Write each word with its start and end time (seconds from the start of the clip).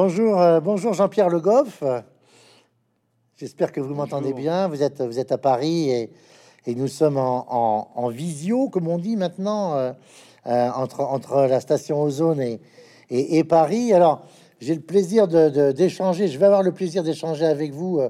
Bonjour, 0.00 0.40
euh, 0.40 0.60
bonjour 0.60 0.94
Jean-Pierre 0.94 1.28
Le 1.28 1.40
Goff. 1.40 1.82
J'espère 3.36 3.72
que 3.72 3.80
vous 3.80 3.94
m'entendez 3.94 4.32
bien. 4.32 4.68
Vous 4.68 4.84
êtes, 4.84 5.02
vous 5.02 5.18
êtes 5.18 5.32
à 5.32 5.38
Paris 5.38 5.90
et, 5.90 6.10
et 6.66 6.76
nous 6.76 6.86
sommes 6.86 7.16
en, 7.16 7.90
en, 7.92 8.08
visio, 8.08 8.68
comme 8.68 8.86
on 8.86 8.98
dit 8.98 9.16
maintenant, 9.16 9.74
euh, 9.74 9.90
euh, 10.46 10.68
entre, 10.76 11.00
entre 11.00 11.48
la 11.48 11.58
station 11.58 12.00
Ozone 12.00 12.40
et, 12.40 12.60
et, 13.10 13.42
Paris. 13.42 13.92
Alors, 13.92 14.24
j'ai 14.60 14.76
le 14.76 14.82
plaisir 14.82 15.26
d'échanger, 15.26 16.26
de, 16.26 16.30
je 16.30 16.38
vais 16.38 16.46
avoir 16.46 16.62
le 16.62 16.70
plaisir 16.70 17.02
d'échanger 17.02 17.46
avec 17.46 17.72
vous 17.72 18.00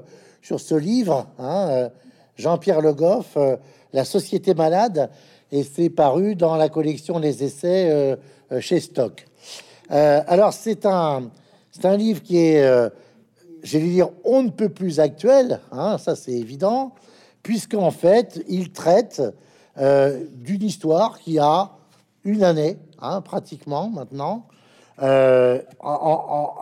sur 0.43 0.59
ce 0.59 0.75
livre, 0.75 1.25
hein, 1.39 1.89
Jean-Pierre 2.37 2.81
Le 2.81 2.93
Goff, 2.93 3.35
La 3.93 4.05
Société 4.05 4.53
Malade, 4.53 5.09
et 5.51 5.63
c'est 5.63 5.89
paru 5.89 6.35
dans 6.35 6.55
la 6.55 6.69
collection 6.69 7.17
Les 7.17 7.43
Essais 7.43 8.15
chez 8.59 8.79
Stock. 8.79 9.25
alors, 9.89 10.53
c'est 10.53 10.85
un 10.85 11.31
c'est 11.79 11.87
un 11.87 11.97
livre 11.97 12.21
qui 12.21 12.37
est, 12.37 12.61
euh, 12.63 12.89
j'allais 13.63 13.87
dire, 13.87 14.09
on 14.25 14.43
ne 14.43 14.49
peut 14.49 14.69
plus 14.69 14.99
actuel, 14.99 15.61
hein, 15.71 15.97
ça 15.97 16.15
c'est 16.15 16.33
évident, 16.33 16.93
puisqu'en 17.41 17.91
fait, 17.91 18.43
il 18.49 18.71
traite 18.71 19.21
euh, 19.77 20.25
d'une 20.35 20.63
histoire 20.63 21.19
qui 21.19 21.39
a 21.39 21.71
une 22.25 22.43
année, 22.43 22.77
hein, 23.01 23.21
pratiquement 23.21 23.89
maintenant, 23.89 24.47
euh, 25.01 25.61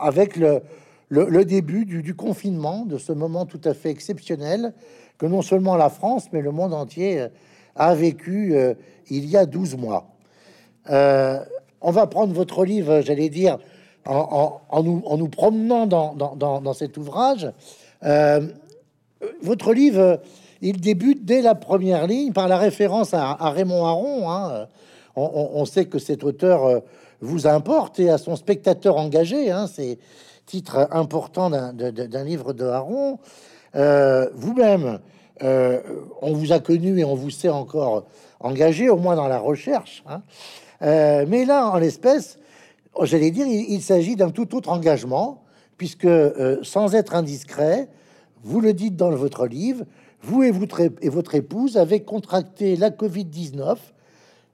avec 0.00 0.36
le, 0.36 1.44
début 1.44 1.84
du, 1.84 2.02
du, 2.02 2.14
confinement, 2.14 2.84
de 2.84 2.96
ce 2.96 3.12
moment 3.12 3.44
tout 3.44 3.60
à 3.64 3.74
fait 3.74 3.90
exceptionnel 3.90 4.72
que 5.18 5.26
non 5.26 5.42
seulement 5.42 5.74
la 5.74 5.88
France, 5.88 6.26
mais 6.32 6.42
le 6.42 6.52
monde 6.52 6.72
entier 6.72 7.26
a 7.74 7.94
vécu 7.96 8.54
il 9.10 9.26
y 9.26 9.36
a 9.36 9.46
12 9.46 9.76
mois. 9.76 10.06
on 10.88 11.90
va 11.90 12.06
prendre 12.06 12.32
votre 12.32 12.64
livre, 12.64 13.00
j'allais 13.00 13.30
dire, 13.30 13.58
en, 14.06 14.82
nous, 14.82 15.28
promenant 15.28 15.86
dans, 15.86 16.72
cet 16.72 16.96
ouvrage. 16.96 17.50
Euh, 18.04 18.46
votre 19.42 19.72
livre, 19.72 20.20
il 20.60 20.80
débute 20.80 21.24
dès 21.24 21.42
la 21.42 21.54
première 21.54 22.06
ligne 22.06 22.32
par 22.32 22.48
la 22.48 22.56
référence 22.56 23.14
à, 23.14 23.34
Raymond 23.50 23.84
Aron. 23.84 24.30
Hein. 24.30 24.66
On, 25.16 25.64
sait 25.64 25.86
que 25.86 25.98
cet 25.98 26.22
auteur 26.22 26.64
euh, 26.64 26.78
vous 27.20 27.46
importe 27.48 27.98
et 27.98 28.08
à 28.08 28.18
son 28.18 28.36
spectateur 28.36 28.96
engagé. 28.96 29.50
Hein, 29.50 29.66
c'est 29.66 29.98
titre 30.46 30.88
important 30.92 31.50
d'un 31.50 32.24
livre 32.24 32.52
de 32.52 32.64
Aron. 32.64 33.18
Euh, 33.74 34.28
vous-même, 34.34 35.00
on 35.42 36.32
vous 36.32 36.52
a 36.52 36.60
connu 36.60 36.98
et 36.98 37.04
on 37.04 37.14
vous 37.14 37.30
sait 37.30 37.50
encore 37.50 38.06
engagé, 38.40 38.88
au 38.88 38.96
moins 38.96 39.16
dans 39.16 39.28
la 39.28 39.38
recherche. 39.38 40.02
Hein. 40.08 40.22
mais 40.80 41.44
là, 41.44 41.68
en 41.68 41.78
l'espèce, 41.78 42.38
j'allais 43.02 43.30
dire, 43.30 43.46
il, 43.46 43.82
s'agit 43.82 44.16
d'un 44.16 44.30
tout 44.30 44.54
autre 44.56 44.70
engagement, 44.70 45.42
puisque 45.76 46.04
euh, 46.04 46.58
sans 46.62 46.94
être 46.94 47.14
indiscret, 47.14 47.88
vous 48.42 48.60
le 48.60 48.72
dites 48.72 48.96
dans 48.96 49.10
votre 49.10 49.46
livre, 49.46 49.84
vous 50.22 50.42
et 50.42 50.50
votre, 50.50 50.80
et 51.00 51.08
votre 51.08 51.34
épouse 51.34 51.76
avez 51.76 52.00
contracté 52.00 52.76
la 52.76 52.90
Covid-19 52.90 53.76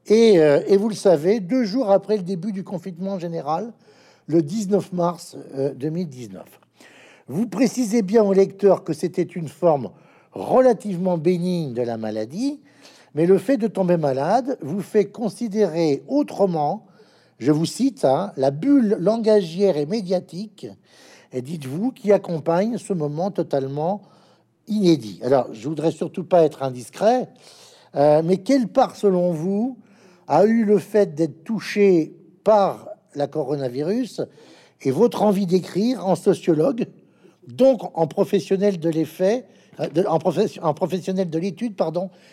et, 0.06 0.38
euh, 0.38 0.60
et, 0.66 0.76
vous 0.76 0.90
le 0.90 0.94
savez, 0.94 1.40
deux 1.40 1.64
jours 1.64 1.90
après 1.90 2.18
le 2.18 2.22
début 2.22 2.52
du 2.52 2.62
confinement 2.62 3.18
général, 3.18 3.72
le 4.26 4.42
19 4.42 4.92
mars 4.92 5.36
2019. 5.76 6.42
Euh, 6.42 6.84
vous 7.28 7.46
précisez 7.46 8.02
bien 8.02 8.22
au 8.22 8.34
lecteur 8.34 8.84
que 8.84 8.92
c'était 8.92 9.22
une 9.22 9.48
forme 9.48 9.90
relativement 10.32 11.16
bénigne 11.16 11.72
de 11.72 11.80
la 11.80 11.96
maladie, 11.96 12.60
mais 13.14 13.24
le 13.24 13.38
fait 13.38 13.56
de 13.56 13.66
tomber 13.66 13.96
malade 13.96 14.58
vous 14.60 14.82
fait 14.82 15.06
considérer 15.06 16.02
autrement 16.06 16.84
je 17.38 17.52
vous 17.52 17.66
cite, 17.66 18.04
hein, 18.04 18.32
la 18.36 18.50
bulle 18.50 18.96
langagière 19.00 19.76
et 19.76 19.86
médiatique, 19.86 20.66
et 21.32 21.42
dites-vous, 21.42 21.90
qui 21.90 22.12
accompagne 22.12 22.78
ce 22.78 22.92
moment 22.92 23.30
totalement 23.30 24.02
inédit. 24.68 25.20
Alors, 25.22 25.48
je 25.52 25.68
voudrais 25.68 25.90
surtout 25.90 26.24
pas 26.24 26.44
être 26.44 26.62
indiscret, 26.62 27.28
euh, 27.96 28.22
mais 28.24 28.38
quelle 28.38 28.68
part, 28.68 28.96
selon 28.96 29.32
vous, 29.32 29.78
a 30.28 30.44
eu 30.44 30.64
le 30.64 30.78
fait 30.78 31.14
d'être 31.14 31.44
touché 31.44 32.14
par 32.44 32.88
la 33.14 33.26
coronavirus 33.26 34.22
et 34.82 34.90
votre 34.90 35.22
envie 35.22 35.46
d'écrire 35.46 36.06
en 36.06 36.14
sociologue, 36.14 36.86
donc 37.46 37.82
en 37.94 38.06
professionnel 38.06 38.78
de 38.78 38.88
l'effet, 38.88 39.44
euh, 39.80 40.18
professionnel 40.74 41.30
de 41.30 41.38
l'étude, 41.38 41.74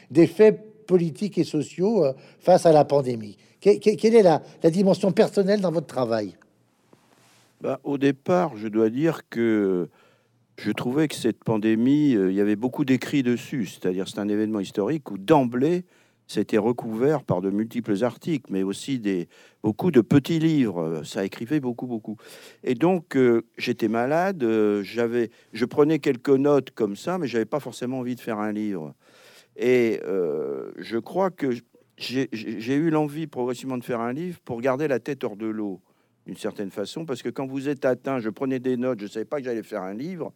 des 0.09 0.27
faits 0.27 0.85
politiques 0.85 1.37
et 1.37 1.43
sociaux 1.43 2.05
euh, 2.05 2.13
face 2.39 2.65
à 2.65 2.71
la 2.71 2.85
pandémie? 2.85 3.37
Quelle 3.61 4.15
est 4.15 4.23
la, 4.23 4.41
dimension 4.69 5.11
personnelle 5.11 5.61
dans 5.61 5.71
votre 5.71 5.87
travail? 5.87 6.35
Bah, 7.61 7.79
Au 7.83 7.97
départ, 7.97 8.57
je 8.57 8.67
dois 8.67 8.89
dire 8.89 9.21
que 9.29 9.87
je 10.57 10.71
trouvais 10.71 11.07
que 11.07 11.15
cette 11.15 11.43
pandémie, 11.43 12.15
euh, 12.15 12.31
il 12.31 12.35
y 12.35 12.41
avait 12.41 12.55
beaucoup 12.55 12.85
d'écrits 12.85 13.23
dessus, 13.23 13.67
c'est-à-dire 13.67 14.07
c'est 14.07 14.19
un 14.19 14.29
événement 14.29 14.59
historique 14.59 15.09
où 15.11 15.17
d'emblée, 15.17 15.85
c'était 16.27 16.57
recouvert 16.57 17.23
par 17.23 17.41
de 17.41 17.49
multiples 17.49 18.03
articles, 18.03 18.51
mais 18.51 18.63
aussi 18.63 18.99
des, 18.99 19.27
beaucoup 19.63 19.91
de 19.91 20.01
petits 20.01 20.39
livres. 20.39 21.01
Ça 21.03 21.25
écrivait 21.25 21.59
beaucoup, 21.59 21.87
beaucoup. 21.87 22.17
Et 22.63 22.73
donc, 22.73 23.15
euh, 23.15 23.41
j'étais 23.57 23.89
malade, 23.89 24.43
euh, 24.43 24.81
j'avais, 24.83 25.29
je 25.51 25.65
prenais 25.65 25.99
quelques 25.99 26.29
notes 26.29 26.71
comme 26.71 26.95
ça, 26.95 27.17
mais 27.17 27.27
j'avais 27.27 27.45
pas 27.45 27.59
forcément 27.59 27.99
envie 27.99 28.15
de 28.15 28.21
faire 28.21 28.39
un 28.39 28.51
livre. 28.51 28.95
Et 29.57 29.99
je 30.77 30.97
crois 30.97 31.29
que 31.29 31.51
j'ai 32.01 32.75
eu 32.75 32.89
l'envie 32.89 33.27
progressivement 33.27 33.77
de 33.77 33.83
faire 33.83 33.99
un 33.99 34.13
livre 34.13 34.39
pour 34.43 34.61
garder 34.61 34.87
la 34.87 34.99
tête 34.99 35.23
hors 35.23 35.35
de 35.35 35.45
l'eau, 35.45 35.81
d'une 36.25 36.35
certaine 36.35 36.71
façon, 36.71 37.05
parce 37.05 37.21
que 37.21 37.29
quand 37.29 37.45
vous 37.45 37.69
êtes 37.69 37.85
atteint, 37.85 38.19
je 38.19 38.29
prenais 38.29 38.59
des 38.59 38.77
notes, 38.77 38.99
je 38.99 39.05
ne 39.05 39.09
savais 39.09 39.25
pas 39.25 39.37
que 39.37 39.45
j'allais 39.45 39.63
faire 39.63 39.83
un 39.83 39.93
livre, 39.93 40.33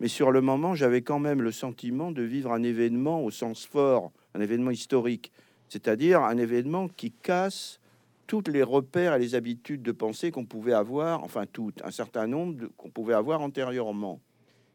mais 0.00 0.08
sur 0.08 0.30
le 0.30 0.40
moment, 0.40 0.74
j'avais 0.74 1.02
quand 1.02 1.18
même 1.18 1.42
le 1.42 1.52
sentiment 1.52 2.12
de 2.12 2.22
vivre 2.22 2.52
un 2.52 2.62
événement 2.62 3.24
au 3.24 3.30
sens 3.30 3.66
fort, 3.66 4.12
un 4.34 4.40
événement 4.40 4.70
historique, 4.70 5.32
c'est-à-dire 5.68 6.22
un 6.22 6.38
événement 6.38 6.88
qui 6.88 7.10
casse 7.10 7.80
toutes 8.26 8.48
les 8.48 8.62
repères 8.62 9.14
et 9.14 9.18
les 9.18 9.34
habitudes 9.34 9.82
de 9.82 9.92
pensée 9.92 10.30
qu'on 10.30 10.44
pouvait 10.44 10.74
avoir, 10.74 11.24
enfin 11.24 11.46
toutes, 11.50 11.82
un 11.82 11.90
certain 11.90 12.26
nombre 12.26 12.68
qu'on 12.76 12.90
pouvait 12.90 13.14
avoir 13.14 13.40
antérieurement. 13.40 14.20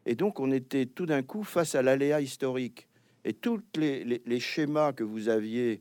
Et 0.06 0.16
donc 0.16 0.40
on 0.40 0.50
était 0.50 0.86
tout 0.86 1.06
d'un 1.06 1.22
coup 1.22 1.44
face 1.44 1.74
à 1.74 1.82
l'aléa 1.82 2.20
historique. 2.20 2.88
Et 3.24 3.32
tous 3.32 3.60
les, 3.76 4.04
les, 4.04 4.40
schémas 4.40 4.92
que 4.92 5.02
vous 5.02 5.30
aviez 5.30 5.80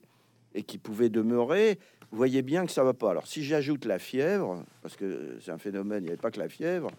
et 0.56 0.64
qui 0.64 0.78
pouvait 0.78 1.10
demeurer, 1.10 1.80
vous 2.12 2.18
voyez 2.18 2.42
bien 2.42 2.66
que 2.66 2.72
ça 2.72 2.84
va 2.84 2.94
pas. 2.94 3.12
Alors 3.12 3.28
si 3.28 3.44
j'ajoute 3.44 3.86
la 3.86 4.00
fièvre, 4.00 4.64
parce 4.82 4.96
que 4.96 5.38
c'est 5.42 5.52
un 5.52 5.58
phénomène, 5.58 6.04
il 6.04 6.06
n'y 6.06 6.10
avait 6.10 6.22
pas 6.22 6.32
que 6.32 6.40
la 6.40 6.50
fièvre, 6.50 6.90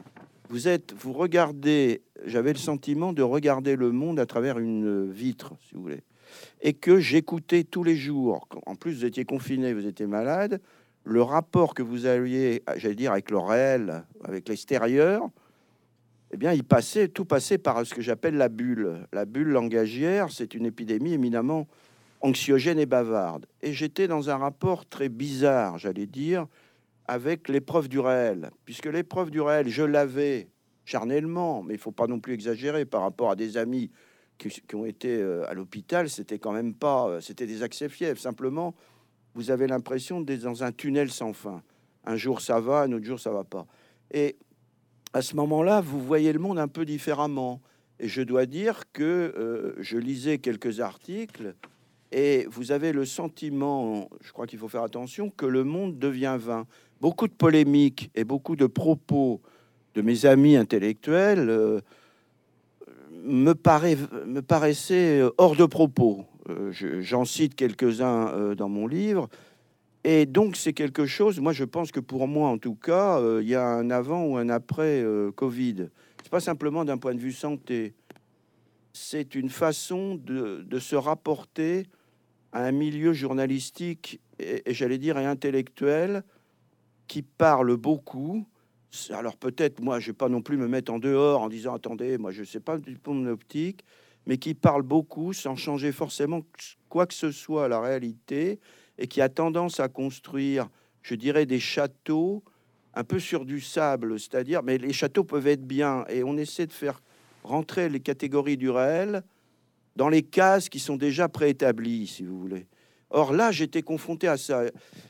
vous 0.48 0.68
êtes, 0.68 0.92
vous 0.92 1.12
regardez, 1.12 2.02
j'avais 2.26 2.52
le 2.52 2.58
sentiment 2.58 3.12
de 3.12 3.22
regarder 3.22 3.76
le 3.76 3.92
monde 3.92 4.18
à 4.20 4.26
travers 4.26 4.58
une 4.58 5.10
vitre, 5.10 5.54
si 5.66 5.74
vous 5.74 5.82
voulez, 5.82 6.02
et 6.60 6.72
que 6.72 6.98
j'écoutais 6.98 7.64
tous 7.64 7.84
les 7.84 7.96
jours. 7.96 8.46
En 8.66 8.74
plus, 8.74 8.94
vous 8.94 9.04
étiez 9.04 9.24
confiné, 9.24 9.72
vous 9.72 9.86
étiez 9.86 10.06
malade. 10.06 10.60
Le 11.04 11.22
rapport 11.22 11.74
que 11.74 11.82
vous 11.82 12.06
aviez, 12.06 12.62
j'allais 12.76 12.94
dire, 12.94 13.12
avec 13.12 13.30
le 13.30 13.38
réel, 13.38 14.04
avec 14.24 14.48
l'extérieur, 14.48 15.28
eh 16.32 16.36
bien, 16.36 16.52
il 16.52 16.64
passait, 16.64 17.08
tout 17.08 17.24
passait 17.24 17.58
par 17.58 17.86
ce 17.86 17.94
que 17.94 18.02
j'appelle 18.02 18.36
la 18.36 18.48
bulle. 18.48 19.06
La 19.12 19.24
bulle 19.24 19.48
langagière, 19.48 20.30
c'est 20.30 20.54
une 20.54 20.66
épidémie 20.66 21.12
éminemment 21.12 21.68
anxiogène 22.24 22.78
et 22.78 22.86
bavarde. 22.86 23.46
Et 23.60 23.74
j'étais 23.74 24.08
dans 24.08 24.30
un 24.30 24.38
rapport 24.38 24.86
très 24.86 25.10
bizarre, 25.10 25.78
j'allais 25.78 26.06
dire, 26.06 26.46
avec 27.06 27.48
l'épreuve 27.48 27.88
du 27.88 28.00
réel, 28.00 28.50
puisque 28.64 28.86
l'épreuve 28.86 29.30
du 29.30 29.42
réel, 29.42 29.68
je 29.68 29.82
l'avais 29.82 30.48
charnellement, 30.86 31.62
mais 31.62 31.74
il 31.74 31.80
faut 31.80 31.92
pas 31.92 32.06
non 32.06 32.20
plus 32.20 32.32
exagérer 32.32 32.86
par 32.86 33.02
rapport 33.02 33.30
à 33.30 33.36
des 33.36 33.58
amis 33.58 33.90
qui, 34.38 34.74
ont 34.74 34.86
été 34.86 35.14
euh, 35.14 35.48
à 35.48 35.54
l'hôpital, 35.54 36.08
c'était 36.08 36.38
quand 36.38 36.52
même 36.52 36.74
pas, 36.74 37.08
euh, 37.08 37.20
c'était 37.20 37.46
des 37.46 37.62
accès 37.62 37.90
fièvres. 37.90 38.18
Simplement, 38.18 38.74
vous 39.34 39.50
avez 39.50 39.66
l'impression 39.66 40.22
d'être 40.22 40.42
dans 40.42 40.64
un 40.64 40.72
tunnel 40.72 41.10
sans 41.10 41.34
fin. 41.34 41.62
Un 42.04 42.16
jour 42.16 42.40
ça 42.40 42.58
va, 42.58 42.80
un 42.80 42.92
autre 42.92 43.04
jour 43.04 43.20
ça 43.20 43.30
va 43.30 43.44
pas. 43.44 43.66
Et 44.12 44.36
à 45.12 45.20
ce 45.20 45.36
moment-là, 45.36 45.82
vous 45.82 46.00
voyez 46.00 46.32
le 46.32 46.38
monde 46.38 46.58
un 46.58 46.68
peu 46.68 46.84
différemment. 46.86 47.60
Et 48.00 48.08
je 48.08 48.22
dois 48.22 48.46
dire 48.46 48.84
que 48.92 49.02
euh, 49.02 49.74
je 49.78 49.98
lisais 49.98 50.38
quelques 50.38 50.80
articles 50.80 51.54
et 52.14 52.46
vous 52.48 52.70
avez 52.70 52.92
le 52.92 53.04
sentiment, 53.04 54.08
je 54.20 54.30
crois 54.30 54.46
qu'il 54.46 54.60
faut 54.60 54.68
faire 54.68 54.84
attention, 54.84 55.30
que 55.30 55.46
le 55.46 55.64
monde 55.64 55.98
devient 55.98 56.36
vain. 56.38 56.64
Beaucoup 57.00 57.26
de 57.26 57.32
polémiques 57.32 58.12
et 58.14 58.22
beaucoup 58.22 58.54
de 58.54 58.66
propos 58.66 59.40
de 59.96 60.00
mes 60.00 60.24
amis 60.24 60.54
intellectuels 60.54 61.50
euh, 61.50 61.80
me, 63.24 63.52
paraît, 63.54 63.98
paraissaient 64.46 65.22
hors 65.38 65.56
de 65.56 65.64
propos. 65.64 66.24
Euh, 66.50 66.70
j'en 67.00 67.24
cite 67.24 67.56
quelques-uns 67.56 68.28
euh, 68.28 68.54
dans 68.54 68.68
mon 68.68 68.86
livre. 68.86 69.28
Et 70.04 70.24
donc, 70.24 70.54
c'est 70.54 70.72
quelque 70.72 71.06
chose, 71.06 71.40
moi, 71.40 71.52
je 71.52 71.64
pense 71.64 71.90
que 71.90 72.00
pour 72.00 72.28
moi, 72.28 72.48
en 72.48 72.58
tout 72.58 72.76
cas, 72.76 73.20
il 73.40 73.48
y 73.48 73.56
a 73.56 73.66
un 73.66 73.90
avant 73.90 74.24
ou 74.24 74.36
un 74.36 74.50
après 74.50 75.02
Covid. 75.34 75.88
C'est 76.22 76.30
pas 76.30 76.40
simplement 76.40 76.84
d'un 76.84 76.98
point 76.98 77.14
de 77.14 77.20
vue 77.20 77.32
santé. 77.32 77.94
C'est 78.92 79.34
une 79.34 79.48
façon 79.48 80.14
de 80.14 80.78
se 80.78 80.94
rapporter 80.94 81.86
un 82.54 82.72
milieu 82.72 83.12
journalistique 83.12 84.20
et, 84.38 84.62
j'allais 84.66 84.98
dire 84.98 85.16
intellectuel 85.16 86.22
qui 87.08 87.22
parle 87.22 87.76
beaucoup. 87.76 88.46
Alors 89.10 89.36
peut-être, 89.36 89.80
moi, 89.80 89.98
je 89.98 90.08
vais 90.08 90.12
pas 90.12 90.28
non 90.28 90.40
plus 90.40 90.56
me 90.56 90.68
mettre 90.68 90.92
en 90.92 90.98
dehors 90.98 91.42
en 91.42 91.48
disant 91.48 91.74
attendez, 91.74 92.16
moi, 92.16 92.30
je 92.30 92.44
sais 92.44 92.60
pas 92.60 92.78
du 92.78 92.96
point 92.96 93.16
de 93.16 93.28
optique, 93.28 93.84
mais 94.26 94.38
qui 94.38 94.54
parle 94.54 94.82
beaucoup 94.82 95.32
sans 95.32 95.56
changer 95.56 95.92
forcément 95.92 96.42
quoi 96.88 97.06
que 97.06 97.14
ce 97.14 97.32
soit 97.32 97.66
à 97.66 97.68
la 97.68 97.80
réalité 97.80 98.60
et 98.98 99.08
qui 99.08 99.20
a 99.20 99.28
tendance 99.28 99.80
à 99.80 99.88
construire, 99.88 100.68
je 101.02 101.16
dirais, 101.16 101.46
des 101.46 101.60
châteaux 101.60 102.42
un 102.94 103.02
peu 103.02 103.18
sur 103.18 103.44
du 103.44 103.60
sable, 103.60 104.20
c'est-à-dire, 104.20 104.62
mais 104.62 104.78
les 104.78 104.92
châteaux 104.92 105.24
peuvent 105.24 105.48
être 105.48 105.66
bien 105.66 106.04
et 106.08 106.22
on 106.22 106.36
essaie 106.36 106.66
de 106.66 106.72
faire 106.72 107.02
rentrer 107.42 107.88
les 107.88 107.98
catégories 107.98 108.56
du 108.56 108.70
réel 108.70 109.24
dans 109.96 110.08
les 110.08 110.22
cases 110.22 110.68
qui 110.68 110.78
sont 110.78 110.96
déjà 110.96 111.28
préétablies, 111.28 112.06
si 112.06 112.24
vous 112.24 112.38
voulez. 112.38 112.66
Or 113.10 113.32
là, 113.32 113.52
j'étais 113.52 113.82
confronté 113.82 114.26
à 114.26 114.36
ça. 114.36 114.64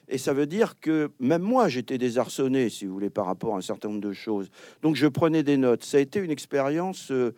Et 0.09 0.19
ça 0.19 0.35
veut 0.35 0.47
dire 0.47 0.79
que 0.79 1.11
même 1.21 1.43
moi, 1.43 1.69
j'étais 1.69 1.97
désarçonné, 1.97 2.69
si 2.69 2.85
vous 2.85 2.93
voulez, 2.93 3.09
par 3.09 3.25
rapport 3.25 3.55
à 3.55 3.59
un 3.59 3.63
certain 3.63 3.89
nombre 3.89 4.03
de 4.03 4.13
choses. 4.13 4.51
Donc 4.83 4.95
je 4.95 5.07
prenais 5.07 5.43
des 5.43 5.57
notes. 5.57 5.85
Ça 5.85 5.97
a 5.97 6.01
été 6.01 6.21
une 6.21 6.31
expérience 6.31 7.11
euh, 7.11 7.35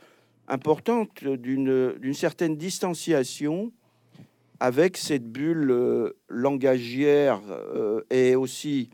importante 0.48 1.22
d'une 1.22 2.14
certaine 2.14 2.56
distanciation 2.56 3.72
avec 4.58 4.96
cette 4.96 5.30
bulle 5.30 5.70
euh, 5.70 6.16
langagière 6.28 7.40
euh, 7.50 8.00
et 8.10 8.34
aussi 8.34 8.90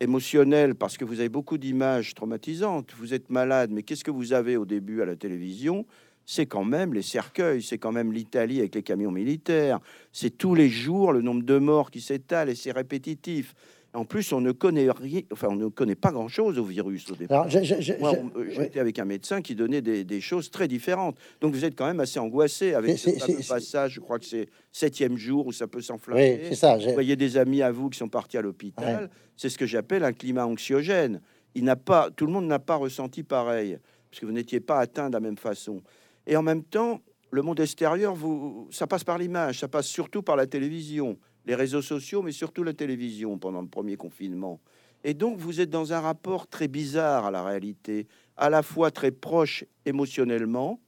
émotionnelle, 0.00 0.76
parce 0.76 0.96
que 0.96 1.04
vous 1.04 1.18
avez 1.18 1.28
beaucoup 1.28 1.58
d'images 1.58 2.14
traumatisantes. 2.14 2.92
Vous 2.96 3.14
êtes 3.14 3.30
malade, 3.30 3.70
mais 3.72 3.82
qu'est-ce 3.82 4.04
que 4.04 4.12
vous 4.12 4.32
avez 4.32 4.56
au 4.56 4.64
début 4.64 5.02
à 5.02 5.04
la 5.04 5.16
télévision? 5.16 5.84
C'est 6.30 6.44
quand 6.44 6.64
même 6.64 6.92
les 6.92 7.00
cercueils, 7.00 7.62
c'est 7.62 7.78
quand 7.78 7.90
même 7.90 8.12
l'Italie 8.12 8.58
avec 8.58 8.74
les 8.74 8.82
camions 8.82 9.10
militaires, 9.10 9.80
c'est 10.12 10.36
tous 10.36 10.54
les 10.54 10.68
jours 10.68 11.14
le 11.14 11.22
nombre 11.22 11.42
de 11.42 11.56
morts 11.56 11.90
qui 11.90 12.02
s'étale 12.02 12.50
et 12.50 12.54
c'est 12.54 12.70
répétitif. 12.70 13.54
En 13.94 14.04
plus, 14.04 14.30
on 14.34 14.42
ne 14.42 14.52
connaît 14.52 14.90
rien, 14.90 15.22
enfin, 15.32 15.48
on 15.50 15.56
ne 15.56 15.68
connaît 15.68 15.94
pas 15.94 16.12
grand-chose 16.12 16.58
au 16.58 16.64
virus 16.64 17.10
au 17.10 17.16
départ. 17.16 17.48
J'étais 17.48 18.78
avec 18.78 18.98
un 18.98 19.06
médecin 19.06 19.40
qui 19.40 19.54
donnait 19.54 19.80
des, 19.80 20.20
choses 20.20 20.50
très 20.50 20.68
différentes. 20.68 21.16
Donc, 21.40 21.54
vous 21.54 21.64
êtes 21.64 21.74
quand 21.74 21.86
même 21.86 21.98
assez 21.98 22.18
angoissé 22.18 22.74
avec 22.74 22.98
ce 22.98 23.48
passage. 23.48 23.92
Je 23.92 24.00
crois 24.00 24.18
que 24.18 24.26
c'est 24.26 24.50
septième 24.70 25.16
jour 25.16 25.46
où 25.46 25.52
ça 25.52 25.66
peut 25.66 25.80
s'enflammer. 25.80 26.54
ça. 26.54 26.76
Vous 26.76 26.92
voyez 26.92 27.16
des 27.16 27.38
amis 27.38 27.62
à 27.62 27.72
vous 27.72 27.88
qui 27.88 27.98
sont 27.98 28.10
partis 28.10 28.36
à 28.36 28.42
l'hôpital. 28.42 29.08
C'est 29.34 29.48
ce 29.48 29.56
que 29.56 29.66
j'appelle 29.66 30.04
un 30.04 30.12
climat 30.12 30.44
anxiogène. 30.44 31.22
Il 31.54 31.64
n'a 31.64 31.76
pas, 31.76 32.10
tout 32.10 32.26
le 32.26 32.32
monde 32.32 32.46
n'a 32.46 32.58
pas 32.58 32.76
ressenti 32.76 33.22
pareil, 33.22 33.78
parce 34.10 34.20
que 34.20 34.26
vous 34.26 34.32
n'étiez 34.32 34.60
pas 34.60 34.78
atteint 34.78 35.08
de 35.08 35.14
la 35.14 35.20
même 35.20 35.38
façon. 35.38 35.80
Et 36.28 36.36
en 36.36 36.42
même 36.42 36.62
temps, 36.62 37.00
le 37.30 37.40
monde 37.40 37.58
extérieur, 37.58 38.14
vous, 38.14 38.68
ça 38.70 38.86
passe 38.86 39.02
par 39.02 39.16
l'image, 39.16 39.60
ça 39.60 39.66
passe 39.66 39.86
surtout 39.86 40.22
par 40.22 40.36
la 40.36 40.46
télévision, 40.46 41.18
les 41.46 41.54
réseaux 41.54 41.82
sociaux, 41.82 42.20
mais 42.20 42.32
surtout 42.32 42.62
la 42.62 42.74
télévision 42.74 43.38
pendant 43.38 43.62
le 43.62 43.66
premier 43.66 43.96
confinement. 43.96 44.60
Et 45.04 45.14
donc, 45.14 45.38
vous 45.38 45.62
êtes 45.62 45.70
dans 45.70 45.94
un 45.94 46.00
rapport 46.00 46.46
très 46.46 46.68
bizarre 46.68 47.24
à 47.24 47.30
la 47.30 47.42
réalité, 47.42 48.06
à 48.36 48.50
la 48.50 48.62
fois 48.62 48.90
très 48.90 49.10
proche 49.10 49.64
émotionnellement 49.86 50.80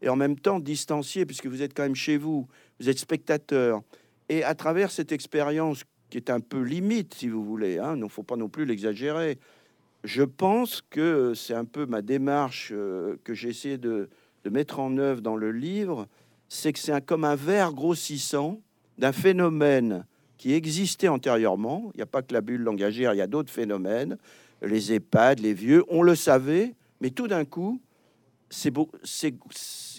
et 0.00 0.08
en 0.08 0.16
même 0.16 0.38
temps 0.38 0.60
distancié, 0.60 1.26
puisque 1.26 1.46
vous 1.46 1.62
êtes 1.62 1.74
quand 1.74 1.82
même 1.82 1.96
chez 1.96 2.16
vous, 2.16 2.46
vous 2.78 2.88
êtes 2.88 3.00
spectateur. 3.00 3.80
Et 4.28 4.44
à 4.44 4.54
travers 4.54 4.92
cette 4.92 5.10
expérience 5.10 5.82
qui 6.08 6.18
est 6.18 6.30
un 6.30 6.38
peu 6.38 6.62
limite, 6.62 7.14
si 7.14 7.28
vous 7.28 7.44
voulez, 7.44 7.78
hein, 7.78 7.96
il 7.96 8.02
ne 8.02 8.08
faut 8.08 8.22
pas 8.22 8.36
non 8.36 8.48
plus 8.48 8.64
l'exagérer, 8.64 9.40
je 10.04 10.22
pense 10.22 10.82
que 10.88 11.34
c'est 11.34 11.54
un 11.54 11.64
peu 11.64 11.84
ma 11.86 12.00
démarche 12.00 12.70
euh, 12.72 13.16
que 13.24 13.34
j'essaie 13.34 13.76
de, 13.76 14.08
de 14.48 14.54
mettre 14.54 14.80
en 14.80 14.96
œuvre 14.98 15.20
dans 15.20 15.36
le 15.36 15.52
livre, 15.52 16.06
c'est 16.48 16.72
que 16.72 16.78
c'est 16.78 17.04
comme 17.04 17.24
un 17.24 17.34
verre 17.34 17.72
grossissant 17.72 18.60
d'un 18.96 19.12
phénomène 19.12 20.06
qui 20.38 20.54
existait 20.54 21.08
antérieurement. 21.08 21.90
Il 21.94 21.98
n'y 21.98 22.02
a 22.02 22.06
pas 22.06 22.22
que 22.22 22.32
la 22.32 22.40
bulle 22.40 22.62
langagière, 22.62 23.12
il 23.12 23.18
y 23.18 23.22
a 23.22 23.26
d'autres 23.26 23.52
phénomènes. 23.52 24.16
Les 24.62 24.92
EHPAD, 24.92 25.40
les 25.40 25.52
vieux, 25.52 25.84
on 25.88 26.02
le 26.02 26.14
savait, 26.14 26.74
mais 27.00 27.10
tout 27.10 27.28
d'un 27.28 27.44
coup, 27.44 27.80
c'est 28.48 28.72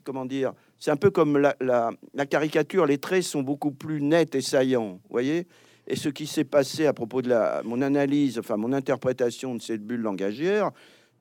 comment 0.03 0.25
dire, 0.25 0.53
c'est 0.79 0.91
un 0.91 0.97
peu 0.97 1.11
comme 1.11 1.37
la, 1.37 1.55
la, 1.61 2.25
caricature. 2.25 2.85
Les 2.85 2.97
traits 2.97 3.23
sont 3.23 3.43
beaucoup 3.43 3.71
plus 3.71 4.01
nets 4.01 4.33
et 4.33 4.41
saillants, 4.41 4.99
voyez. 5.09 5.47
Et 5.87 5.95
ce 5.95 6.09
qui 6.09 6.25
s'est 6.25 6.45
passé 6.45 6.87
à 6.87 6.93
propos 6.93 7.21
de 7.21 7.29
la, 7.29 7.61
mon 7.63 7.81
analyse, 7.81 8.39
enfin 8.39 8.57
mon 8.57 8.73
interprétation 8.73 9.55
de 9.55 9.61
cette 9.61 9.85
bulle 9.85 10.01
langagière, 10.01 10.71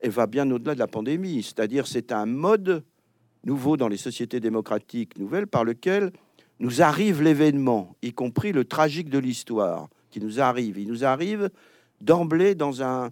elle 0.00 0.10
va 0.10 0.26
bien 0.26 0.50
au-delà 0.50 0.74
de 0.74 0.78
la 0.78 0.86
pandémie. 0.86 1.42
C'est-à-dire, 1.42 1.86
c'est 1.86 2.12
un 2.12 2.26
mode 2.26 2.84
nouveau 3.44 3.76
dans 3.76 3.88
les 3.88 3.96
sociétés 3.96 4.40
démocratiques 4.40 5.18
nouvelles 5.18 5.46
par 5.46 5.64
lequel 5.64 6.12
nous 6.60 6.82
arrive 6.82 7.22
l'événement, 7.22 7.96
y 8.02 8.12
compris 8.12 8.52
le 8.52 8.64
tragique 8.64 9.10
de 9.10 9.18
l'histoire 9.18 9.88
qui 10.10 10.20
nous 10.20 10.40
arrive. 10.40 10.78
Il 10.78 10.88
nous 10.88 11.04
arrive 11.04 11.50
d'emblée 12.00 12.54
dans 12.54 12.82
un, 12.82 13.10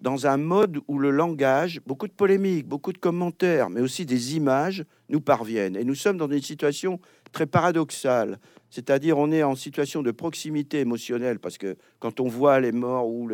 dans 0.00 0.26
un 0.26 0.36
mode 0.36 0.78
où 0.88 0.98
le 0.98 1.10
langage, 1.10 1.80
beaucoup 1.86 2.06
de 2.06 2.12
polémiques, 2.12 2.66
beaucoup 2.66 2.92
de 2.92 2.98
commentaires, 2.98 3.68
mais 3.70 3.80
aussi 3.80 4.06
des 4.06 4.36
images 4.36 4.84
nous 5.08 5.20
parviennent. 5.20 5.76
Et 5.76 5.84
nous 5.84 5.94
sommes 5.94 6.16
dans 6.16 6.30
une 6.30 6.42
situation 6.42 7.00
très 7.32 7.46
paradoxale. 7.46 8.38
C'est-à-dire, 8.70 9.18
on 9.18 9.30
est 9.32 9.42
en 9.42 9.56
situation 9.56 10.02
de 10.02 10.10
proximité 10.10 10.80
émotionnelle 10.80 11.38
parce 11.38 11.58
que 11.58 11.76
quand 11.98 12.20
on 12.20 12.28
voit 12.28 12.60
les 12.60 12.72
morts 12.72 13.08
ou, 13.08 13.28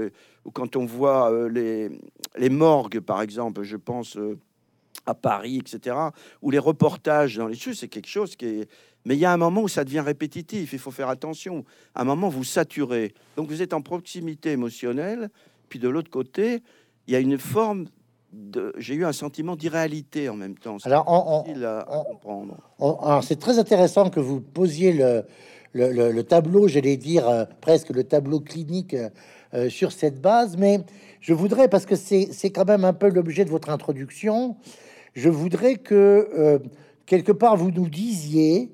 ou 0.44 0.50
quand 0.50 0.76
on 0.76 0.86
voit 0.86 1.30
euh, 1.30 1.48
les, 1.48 1.90
les 2.36 2.48
morgues, 2.48 3.00
par 3.00 3.20
exemple, 3.20 3.62
je 3.62 3.76
pense 3.76 4.16
euh, 4.16 4.38
à 5.06 5.14
Paris, 5.14 5.58
etc., 5.58 5.96
où 6.42 6.50
les 6.50 6.58
reportages 6.58 7.36
dans 7.36 7.48
les 7.48 7.56
choses, 7.56 7.78
c'est 7.78 7.88
quelque 7.88 8.08
chose 8.08 8.36
qui 8.36 8.46
est... 8.46 8.68
Mais 9.04 9.14
il 9.14 9.20
y 9.20 9.24
a 9.24 9.32
un 9.32 9.36
moment 9.36 9.62
où 9.62 9.68
ça 9.68 9.84
devient 9.84 10.00
répétitif, 10.00 10.72
il 10.72 10.78
faut 10.80 10.90
faire 10.90 11.08
attention. 11.08 11.64
À 11.94 12.02
un 12.02 12.04
moment, 12.04 12.28
vous 12.28 12.42
saturez. 12.42 13.14
Donc 13.36 13.48
vous 13.48 13.62
êtes 13.62 13.72
en 13.72 13.80
proximité 13.80 14.50
émotionnelle, 14.50 15.30
puis 15.68 15.78
de 15.78 15.88
l'autre 15.88 16.10
côté, 16.10 16.62
il 17.06 17.12
y 17.12 17.16
a 17.16 17.20
une 17.20 17.38
forme 17.38 17.86
de... 18.32 18.72
J'ai 18.78 18.94
eu 18.94 19.04
un 19.04 19.12
sentiment 19.12 19.54
d'irréalité 19.54 20.28
en 20.28 20.34
même 20.34 20.58
temps. 20.58 20.78
Alors, 20.84 21.04
on, 22.78 23.22
c'est 23.22 23.38
très 23.38 23.58
intéressant 23.58 24.10
que 24.10 24.20
vous 24.20 24.40
posiez 24.40 24.92
le, 24.92 25.24
le, 25.72 26.10
le, 26.10 26.22
tableau, 26.24 26.68
j'allais 26.68 26.96
dire 26.96 27.28
euh, 27.28 27.44
presque 27.60 27.90
le 27.90 28.04
tableau 28.04 28.40
clinique 28.40 28.94
euh, 28.94 29.08
euh, 29.54 29.68
sur 29.68 29.92
cette 29.92 30.20
base, 30.20 30.56
mais 30.56 30.80
je 31.20 31.32
voudrais, 31.32 31.68
parce 31.68 31.86
que 31.86 31.96
c'est 31.96 32.50
quand 32.50 32.66
même 32.66 32.84
un 32.84 32.92
peu 32.92 33.08
l'objet 33.08 33.44
de 33.44 33.50
votre 33.50 33.70
introduction, 33.70 34.56
je 35.16 35.30
voudrais 35.30 35.76
que 35.76 36.28
euh, 36.38 36.58
quelque 37.06 37.32
part 37.32 37.56
vous 37.56 37.70
nous 37.70 37.88
disiez 37.88 38.70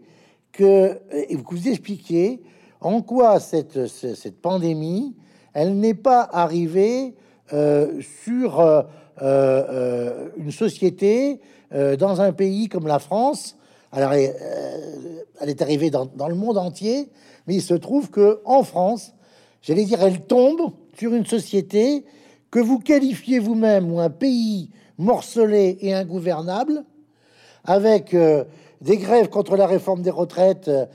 que 0.51 0.99
et 1.29 1.37
vous 1.37 1.69
expliquiez 1.69 2.43
en 2.81 3.01
quoi 3.01 3.39
cette, 3.39 3.87
cette 3.87 4.43
pandémie, 4.43 5.15
elle 5.55 5.79
n'est 5.79 5.95
pas 5.95 6.29
arrivée 6.31 7.15
euh, 7.53 8.01
sur 8.25 8.61
euh, 8.61 10.29
une 10.37 10.51
société 10.51 11.41
dans 11.99 12.21
un 12.21 12.33
pays 12.33 12.69
comme 12.69 12.87
la 12.87 12.99
France. 12.99 13.57
Alors, 13.93 14.13
elle 14.13 15.49
est 15.49 15.63
arrivée 15.63 15.89
dans, 15.89 16.05
dans, 16.05 16.29
le 16.29 16.35
monde 16.35 16.59
entier, 16.59 17.09
mais 17.47 17.55
il 17.55 17.63
se 17.63 17.73
trouve 17.73 18.11
que 18.11 18.41
en 18.45 18.63
France, 18.63 19.15
j'allais 19.63 19.85
dire, 19.85 20.03
elle 20.03 20.21
tombe 20.21 20.73
sur 20.99 21.15
une 21.15 21.25
société 21.25 22.05
que 22.51 22.59
vous 22.59 22.79
qualifiez 22.79 23.39
vous-même 23.39 23.91
ou 23.91 24.01
un 24.01 24.11
pays 24.11 24.69
morcelé 24.99 25.79
et 25.81 25.95
ingouvernable, 25.95 26.85
avec 27.65 28.15
euh, 28.15 28.45
des 28.81 28.97
grèves 28.97 29.29
contre 29.29 29.57
la 29.57 29.67
réforme 29.67 30.03
des 30.03 30.11
retraites 30.11 30.69
euh, 30.69 30.87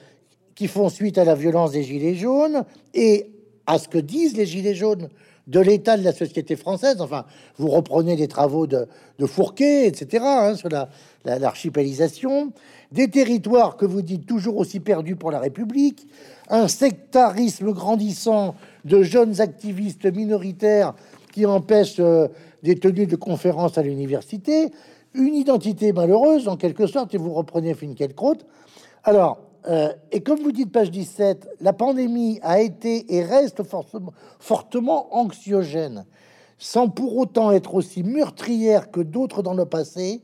qui 0.56 0.68
font 0.68 0.89
suite 0.89 1.18
à 1.18 1.24
la 1.24 1.36
violence 1.36 1.72
des 1.72 1.84
Gilets 1.84 2.16
jaunes 2.16 2.63
et 2.94 3.32
à 3.66 3.77
ce 3.77 3.88
que 3.88 3.98
disent 3.98 4.36
les 4.36 4.46
Gilets 4.46 4.75
jaunes 4.75 5.10
de 5.48 5.60
l'état 5.60 5.98
de 5.98 6.04
la 6.04 6.13
société 6.13 6.56
française. 6.56 6.98
Enfin, 7.00 7.25
vous 7.58 7.70
reprenez 7.70 8.16
les 8.16 8.27
travaux 8.27 8.68
de, 8.68 8.88
de 9.18 9.25
Fourquet, 9.25 9.88
etc., 9.88 10.24
hein, 10.25 10.56
sur 10.56 10.70
l'archipélisation, 11.24 12.51
des 12.92 13.10
territoires 13.10 13.77
que 13.77 13.86
vous 13.86 14.01
dites 14.01 14.25
toujours 14.25 14.58
aussi 14.58 14.80
perdus 14.80 15.16
pour 15.16 15.32
la 15.32 15.39
République, 15.39 16.08
un 16.50 16.68
sectarisme 16.68 17.72
grandissant 17.72 18.56
de 18.86 19.04
jeunes 19.04 19.42
activistes 19.42 20.06
minoritaires 20.06 20.94
qui 21.32 21.46
empêchent 21.46 22.00
euh, 22.00 22.27
des 22.64 22.76
tenues 22.76 23.08
de 23.08 23.16
conférences 23.16 23.78
à 23.78 23.82
l'université, 23.82 24.72
une 25.14 25.36
identité 25.36 25.94
malheureuse 25.94 26.48
en 26.48 26.58
quelque 26.58 26.88
sorte, 26.88 27.14
et 27.14 27.18
vous 27.18 27.34
reprenez 27.34 27.74
Finkielkraut. 27.74 28.38
Alors, 29.04 29.40
euh, 29.68 29.92
et 30.12 30.22
comme 30.22 30.40
vous 30.40 30.52
dites, 30.52 30.72
page 30.72 30.92
17, 30.92 31.50
la 31.60 31.74
pandémie 31.74 32.40
a 32.42 32.62
été 32.62 33.14
et 33.14 33.24
reste 33.24 33.64
fortement, 33.64 34.14
fortement 34.40 35.16
anxiogène, 35.16 36.06
sans 36.58 36.90
pour 36.90 37.18
autant 37.18 37.52
être 37.52 37.76
aussi 37.76 38.04
meurtrière 38.04 38.92
que 38.92 39.02
d'autres 39.02 39.42
dans 39.42 39.54
le 39.54 39.66
passé 39.66 40.22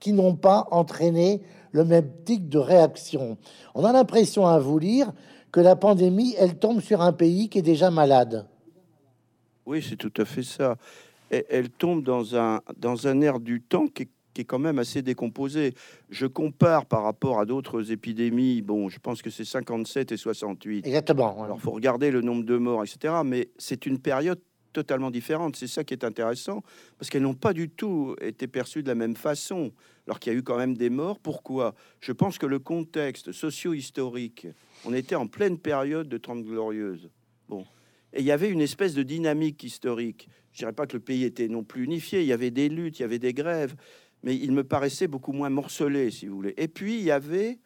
qui 0.00 0.12
n'ont 0.12 0.34
pas 0.36 0.66
entraîné 0.70 1.42
le 1.72 1.84
même 1.84 2.10
type 2.24 2.48
de 2.48 2.58
réaction. 2.58 3.36
On 3.74 3.84
a 3.84 3.92
l'impression 3.92 4.46
à 4.46 4.58
vous 4.58 4.78
lire 4.78 5.12
que 5.52 5.60
la 5.60 5.76
pandémie, 5.76 6.34
elle 6.38 6.58
tombe 6.58 6.80
sur 6.80 7.02
un 7.02 7.12
pays 7.12 7.48
qui 7.48 7.58
est 7.58 7.62
déjà 7.62 7.90
malade. 7.90 8.46
Oui, 9.66 9.84
c'est 9.86 9.96
tout 9.96 10.12
à 10.16 10.24
fait 10.24 10.42
ça. 10.42 10.76
Elle 11.30 11.70
tombe 11.70 12.02
dans 12.02 12.36
un, 12.36 12.60
dans 12.76 13.06
un 13.06 13.20
air 13.20 13.40
du 13.40 13.60
temps 13.60 13.86
qui 13.86 14.04
est 14.04 14.08
qui 14.36 14.42
est 14.42 14.44
quand 14.44 14.58
même 14.58 14.78
assez 14.78 15.00
décomposé. 15.00 15.72
Je 16.10 16.26
compare 16.26 16.84
par 16.84 17.04
rapport 17.04 17.40
à 17.40 17.46
d'autres 17.46 17.90
épidémies. 17.90 18.60
Bon, 18.60 18.90
je 18.90 18.98
pense 18.98 19.22
que 19.22 19.30
c'est 19.30 19.46
57 19.46 20.12
et 20.12 20.18
68. 20.18 20.86
Exactement. 20.86 21.42
Alors, 21.42 21.58
faut 21.58 21.70
regarder 21.70 22.10
le 22.10 22.20
nombre 22.20 22.44
de 22.44 22.58
morts, 22.58 22.84
etc. 22.84 23.14
Mais 23.24 23.48
c'est 23.56 23.86
une 23.86 23.98
période 23.98 24.38
totalement 24.74 25.10
différentes. 25.10 25.56
C'est 25.56 25.66
ça 25.66 25.84
qui 25.84 25.94
est 25.94 26.04
intéressant, 26.04 26.62
parce 26.98 27.08
qu'elles 27.08 27.22
n'ont 27.22 27.32
pas 27.32 27.54
du 27.54 27.70
tout 27.70 28.14
été 28.20 28.46
perçues 28.46 28.82
de 28.82 28.88
la 28.88 28.94
même 28.94 29.16
façon, 29.16 29.72
alors 30.06 30.20
qu'il 30.20 30.34
y 30.34 30.36
a 30.36 30.38
eu 30.38 30.42
quand 30.42 30.58
même 30.58 30.76
des 30.76 30.90
morts. 30.90 31.18
Pourquoi? 31.18 31.74
Je 32.00 32.12
pense 32.12 32.36
que 32.36 32.44
le 32.44 32.58
contexte 32.58 33.32
socio-historique, 33.32 34.46
on 34.84 34.92
était 34.92 35.14
en 35.14 35.28
pleine 35.28 35.56
période 35.56 36.10
de 36.10 36.18
Trente 36.18 36.44
Glorieuses. 36.44 37.08
Bon. 37.48 37.64
Et 38.16 38.20
il 38.20 38.24
y 38.24 38.32
avait 38.32 38.48
une 38.48 38.62
espèce 38.62 38.94
de 38.94 39.02
dynamique 39.02 39.62
historique. 39.62 40.28
Je 40.52 40.58
dirais 40.58 40.72
pas 40.72 40.86
que 40.86 40.94
le 40.94 41.02
pays 41.02 41.24
était 41.24 41.48
non 41.48 41.62
plus 41.62 41.84
unifié, 41.84 42.22
il 42.22 42.26
y 42.26 42.32
avait 42.32 42.50
des 42.50 42.70
luttes, 42.70 42.98
il 42.98 43.02
y 43.02 43.04
avait 43.04 43.18
des 43.18 43.34
grèves, 43.34 43.76
mais 44.22 44.34
il 44.34 44.52
me 44.52 44.64
paraissait 44.64 45.06
beaucoup 45.06 45.32
moins 45.32 45.50
morcelé, 45.50 46.10
si 46.10 46.26
vous 46.26 46.36
voulez. 46.36 46.54
Et 46.56 46.66
puis, 46.66 46.96
il 46.96 47.04
y 47.04 47.10
avait 47.10 47.58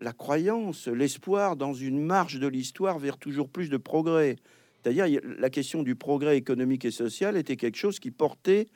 la 0.00 0.12
croyance, 0.12 0.88
l'espoir 0.88 1.54
dans 1.54 1.74
une 1.74 2.00
marche 2.00 2.40
de 2.40 2.48
l'histoire 2.48 2.98
vers 2.98 3.18
toujours 3.18 3.48
plus 3.48 3.70
de 3.70 3.76
progrès. 3.76 4.34
C'est-à-dire 4.82 5.20
la 5.38 5.50
question 5.50 5.84
du 5.84 5.94
progrès 5.94 6.36
économique 6.36 6.84
et 6.84 6.90
social 6.90 7.36
était 7.36 7.56
quelque 7.56 7.76
chose 7.76 8.00
qui 8.00 8.10
portait 8.10 8.66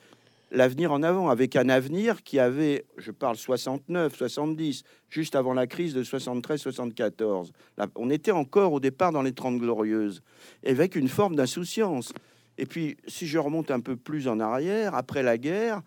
l'avenir 0.52 0.92
en 0.92 1.02
avant, 1.02 1.28
avec 1.30 1.56
un 1.56 1.68
avenir 1.68 2.22
qui 2.22 2.38
avait, 2.38 2.84
je 2.98 3.10
parle 3.10 3.36
69, 3.36 4.14
70, 4.14 4.84
juste 5.08 5.34
avant 5.34 5.54
la 5.54 5.66
crise 5.66 5.94
de 5.94 6.02
73, 6.02 6.60
74. 6.60 7.52
on 7.96 8.10
était 8.10 8.30
encore 8.30 8.72
au 8.72 8.80
départ 8.80 9.12
dans 9.12 9.22
les 9.22 9.32
30 9.32 9.58
glorieuses, 9.58 10.22
avec 10.64 10.94
une 10.94 11.08
forme 11.08 11.36
d'insouciance. 11.36 12.12
Et 12.58 12.66
puis, 12.66 12.96
si 13.08 13.26
je 13.26 13.38
remonte 13.38 13.70
un 13.70 13.80
peu 13.80 13.96
plus 13.96 14.28
en 14.28 14.38
arrière, 14.38 14.94
après 14.94 15.22
la 15.22 15.38
guerre, 15.38 15.82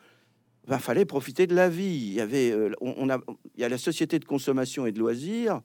il 0.68 0.78
fallait 0.80 1.06
profiter 1.06 1.46
de 1.46 1.56
la 1.56 1.70
vie. 1.70 2.08
Il 2.08 2.14
y 2.14 2.22
avait, 2.22 2.52
euh, 2.52 2.72
on, 2.82 3.10
a, 3.10 3.20
il 3.56 3.62
y 3.62 3.64
a 3.64 3.70
la 3.70 3.78
société 3.78 4.18
de 4.18 4.26
consommation 4.26 4.88
et 4.88 4.92
de 4.92 5.00
loisirs 5.00 5.62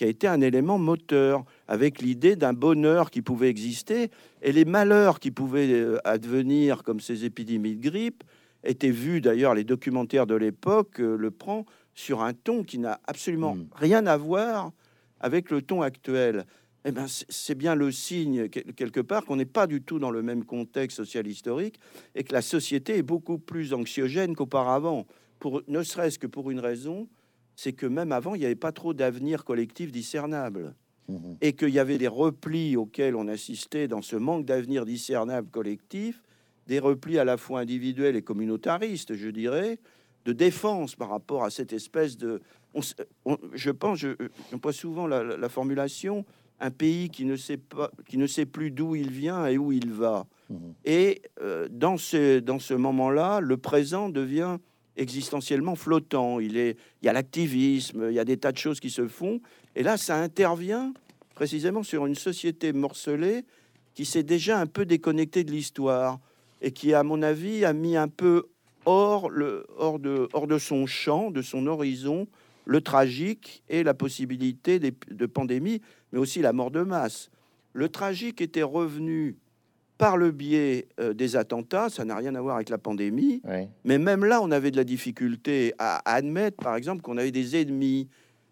qui 0.00 0.04
a 0.04 0.08
été 0.08 0.26
un 0.26 0.40
élément 0.40 0.78
moteur, 0.78 1.44
avec 1.68 2.00
l'idée 2.00 2.34
d'un 2.34 2.54
bonheur 2.54 3.10
qui 3.10 3.20
pouvait 3.20 3.50
exister 3.50 4.10
et 4.40 4.50
les 4.50 4.64
malheurs 4.64 5.20
qui 5.20 5.30
pouvaient 5.30 5.70
euh, 5.70 5.98
advenir, 6.04 6.82
comme 6.84 7.00
ces 7.00 7.26
épidémies 7.26 7.76
de 7.76 7.90
grippe, 7.90 8.24
étaient 8.64 8.90
vus. 8.90 9.20
D'ailleurs, 9.20 9.54
les 9.54 9.64
documentaires 9.64 10.26
de 10.26 10.34
l'époque 10.34 11.00
euh, 11.00 11.16
le 11.16 11.30
prend 11.30 11.64
sur 11.94 12.22
un 12.22 12.32
ton 12.32 12.64
qui 12.64 12.78
n'a 12.78 13.00
absolument 13.06 13.56
hmm. 13.56 13.68
rien 13.74 14.06
à 14.06 14.16
voir 14.16 14.72
avec 15.20 15.50
le 15.50 15.62
ton 15.62 15.82
actuel 15.82 16.46
eh 16.84 16.92
ben, 16.92 17.06
c'est 17.08 17.54
bien 17.54 17.74
le 17.74 17.92
signe, 17.92 18.48
quelque 18.48 19.00
part, 19.00 19.26
qu'on 19.26 19.36
n'est 19.36 19.44
pas 19.44 19.66
du 19.66 19.82
tout 19.82 19.98
dans 19.98 20.10
le 20.10 20.22
même 20.22 20.44
contexte 20.44 20.96
social 20.96 21.26
historique 21.26 21.78
et 22.14 22.24
que 22.24 22.32
la 22.32 22.40
société 22.40 22.96
est 22.96 23.02
beaucoup 23.02 23.38
plus 23.38 23.74
anxiogène 23.74 24.34
qu'auparavant, 24.34 25.06
pour, 25.38 25.62
ne 25.68 25.82
serait-ce 25.82 26.18
que 26.18 26.26
pour 26.26 26.50
une 26.50 26.60
raison, 26.60 27.08
c'est 27.54 27.74
que 27.74 27.86
même 27.86 28.12
avant, 28.12 28.34
il 28.34 28.38
n'y 28.38 28.46
avait 28.46 28.54
pas 28.54 28.72
trop 28.72 28.94
d'avenir 28.94 29.44
collectif 29.44 29.92
discernable. 29.92 30.74
Mmh 31.08 31.34
et 31.40 31.54
qu'il 31.54 31.70
y 31.70 31.78
avait 31.80 31.98
des 31.98 32.08
replis 32.08 32.76
auxquels 32.76 33.16
on 33.16 33.26
assistait 33.26 33.88
dans 33.88 34.02
ce 34.02 34.14
manque 34.14 34.44
d'avenir 34.44 34.84
discernable 34.84 35.48
collectif, 35.50 36.22
des 36.70 36.78
replis 36.78 37.18
à 37.18 37.24
la 37.24 37.36
fois 37.36 37.58
individuels 37.58 38.14
et 38.14 38.22
communautaristes, 38.22 39.16
je 39.16 39.28
dirais, 39.28 39.80
de 40.24 40.32
défense 40.32 40.94
par 40.94 41.08
rapport 41.08 41.42
à 41.42 41.50
cette 41.50 41.72
espèce 41.72 42.16
de... 42.16 42.40
je 43.54 43.70
pense, 43.72 43.98
je, 43.98 44.10
j'emploie 44.52 44.72
souvent 44.72 45.08
la 45.08 45.48
formulation, 45.48 46.24
un 46.60 46.70
pays 46.70 47.10
qui 47.10 47.24
ne 47.24 47.34
sait 47.34 47.56
pas, 47.56 47.90
qui 48.06 48.18
ne 48.18 48.28
sait 48.28 48.46
plus 48.46 48.70
d'où 48.70 48.94
il 48.94 49.10
vient 49.10 49.48
et 49.48 49.58
où 49.58 49.72
il 49.72 49.90
va. 49.90 50.28
Mmh. 50.48 50.56
Et 50.84 51.22
euh, 51.40 51.66
dans 51.68 51.96
ce, 51.96 52.38
dans 52.38 52.60
ce 52.60 52.74
moment-là, 52.74 53.40
le 53.40 53.56
présent 53.56 54.08
devient 54.08 54.58
existentiellement 54.96 55.74
flottant. 55.74 56.38
Il, 56.38 56.56
est, 56.56 56.76
il 57.02 57.06
y 57.06 57.08
a 57.08 57.12
l'activisme, 57.12 58.06
il 58.10 58.14
y 58.14 58.20
a 58.20 58.24
des 58.24 58.36
tas 58.36 58.52
de 58.52 58.58
choses 58.58 58.78
qui 58.78 58.90
se 58.90 59.08
font. 59.08 59.40
Et 59.74 59.82
là, 59.82 59.96
ça 59.96 60.22
intervient 60.22 60.94
précisément 61.34 61.82
sur 61.82 62.06
une 62.06 62.14
société 62.14 62.72
morcelée 62.72 63.44
qui 63.94 64.04
s'est 64.04 64.22
déjà 64.22 64.60
un 64.60 64.66
peu 64.66 64.84
déconnectée 64.84 65.42
de 65.42 65.50
l'histoire 65.50 66.20
et 66.60 66.72
qui, 66.72 66.94
à 66.94 67.02
mon 67.02 67.22
avis, 67.22 67.64
a 67.64 67.72
mis 67.72 67.96
un 67.96 68.08
peu 68.08 68.44
hors, 68.84 69.30
le, 69.30 69.66
hors, 69.76 69.98
de, 69.98 70.28
hors 70.32 70.46
de 70.46 70.58
son 70.58 70.86
champ, 70.86 71.30
de 71.30 71.42
son 71.42 71.66
horizon, 71.66 72.26
le 72.64 72.80
tragique 72.80 73.62
et 73.68 73.82
la 73.82 73.94
possibilité 73.94 74.78
de 74.78 75.26
pandémie, 75.26 75.80
mais 76.12 76.18
aussi 76.18 76.40
la 76.40 76.52
mort 76.52 76.70
de 76.70 76.82
masse. 76.82 77.30
Le 77.72 77.88
tragique 77.88 78.40
était 78.40 78.62
revenu 78.62 79.36
par 80.00 80.16
le 80.16 80.30
biais 80.30 80.88
euh, 80.98 81.12
des 81.12 81.36
attentats, 81.36 81.90
ça 81.90 82.06
n'a 82.06 82.16
rien 82.16 82.34
à 82.34 82.40
voir 82.40 82.56
avec 82.56 82.70
la 82.70 82.78
pandémie, 82.78 83.42
mais 83.84 83.98
même 83.98 84.24
là, 84.24 84.40
on 84.42 84.50
avait 84.50 84.70
de 84.70 84.78
la 84.78 84.84
difficulté 84.84 85.74
à, 85.78 86.00
admettre, 86.10 86.56
par 86.56 86.74
exemple, 86.74 87.02
qu'on 87.02 87.18
avait 87.18 87.30
des 87.30 87.60
ennemis. 87.60 88.08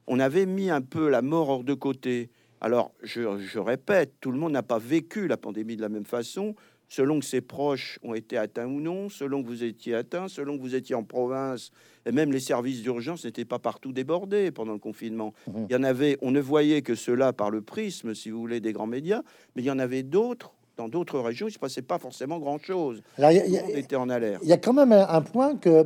On 0.06 0.20
avait 0.20 0.44
mis 0.44 0.68
un 0.68 0.82
peu 0.82 1.08
la 1.08 1.22
mort 1.22 1.48
hors 1.48 1.64
de 1.64 1.72
côté. 1.72 2.28
Alors, 2.60 2.92
je, 3.02 3.38
je 3.38 3.58
répète, 3.58 4.12
tout 4.20 4.30
le 4.30 4.38
monde 4.38 4.52
n'a 4.52 4.62
pas 4.62 4.78
vécu 4.78 5.26
la 5.26 5.38
pandémie 5.38 5.76
de 5.76 5.80
la 5.80 5.88
même 5.88 6.04
façon 6.04 6.54
selon 6.88 7.20
que 7.20 7.24
ses 7.24 7.40
proches 7.40 7.98
ont 8.02 8.14
été 8.14 8.36
atteints 8.36 8.66
ou 8.66 8.80
non, 8.80 9.08
selon 9.08 9.42
que 9.42 9.48
vous 9.48 9.64
étiez 9.64 9.94
atteint, 9.94 10.28
selon 10.28 10.56
que 10.56 10.62
vous 10.62 10.74
étiez 10.74 10.94
en 10.94 11.04
province, 11.04 11.70
et 12.06 12.12
même 12.12 12.32
les 12.32 12.40
services 12.40 12.82
d'urgence 12.82 13.24
n'étaient 13.24 13.44
pas 13.44 13.58
partout 13.58 13.92
débordés 13.92 14.50
pendant 14.50 14.72
le 14.72 14.78
confinement. 14.78 15.34
Mmh. 15.46 15.52
Il 15.68 15.72
y 15.72 15.76
en 15.76 15.84
avait, 15.84 16.16
on 16.22 16.30
ne 16.30 16.40
voyait 16.40 16.82
que 16.82 16.94
cela 16.94 17.32
par 17.32 17.50
le 17.50 17.60
prisme, 17.60 18.14
si 18.14 18.30
vous 18.30 18.40
voulez, 18.40 18.60
des 18.60 18.72
grands 18.72 18.86
médias, 18.86 19.22
mais 19.54 19.62
il 19.62 19.66
y 19.66 19.70
en 19.70 19.78
avait 19.78 20.02
d'autres 20.02 20.52
dans 20.78 20.88
d'autres 20.88 21.18
régions, 21.18 21.48
il 21.48 21.52
se 21.52 21.58
passait 21.58 21.82
pas 21.82 21.98
forcément 21.98 22.38
grand-chose. 22.38 23.02
Alors, 23.18 23.32
il 23.32 23.76
était 23.76 23.96
en 23.96 24.08
alerte. 24.08 24.40
Il 24.44 24.48
y 24.48 24.52
a 24.52 24.56
quand 24.56 24.72
même 24.72 24.92
un, 24.92 25.20
point 25.22 25.56
que, 25.56 25.84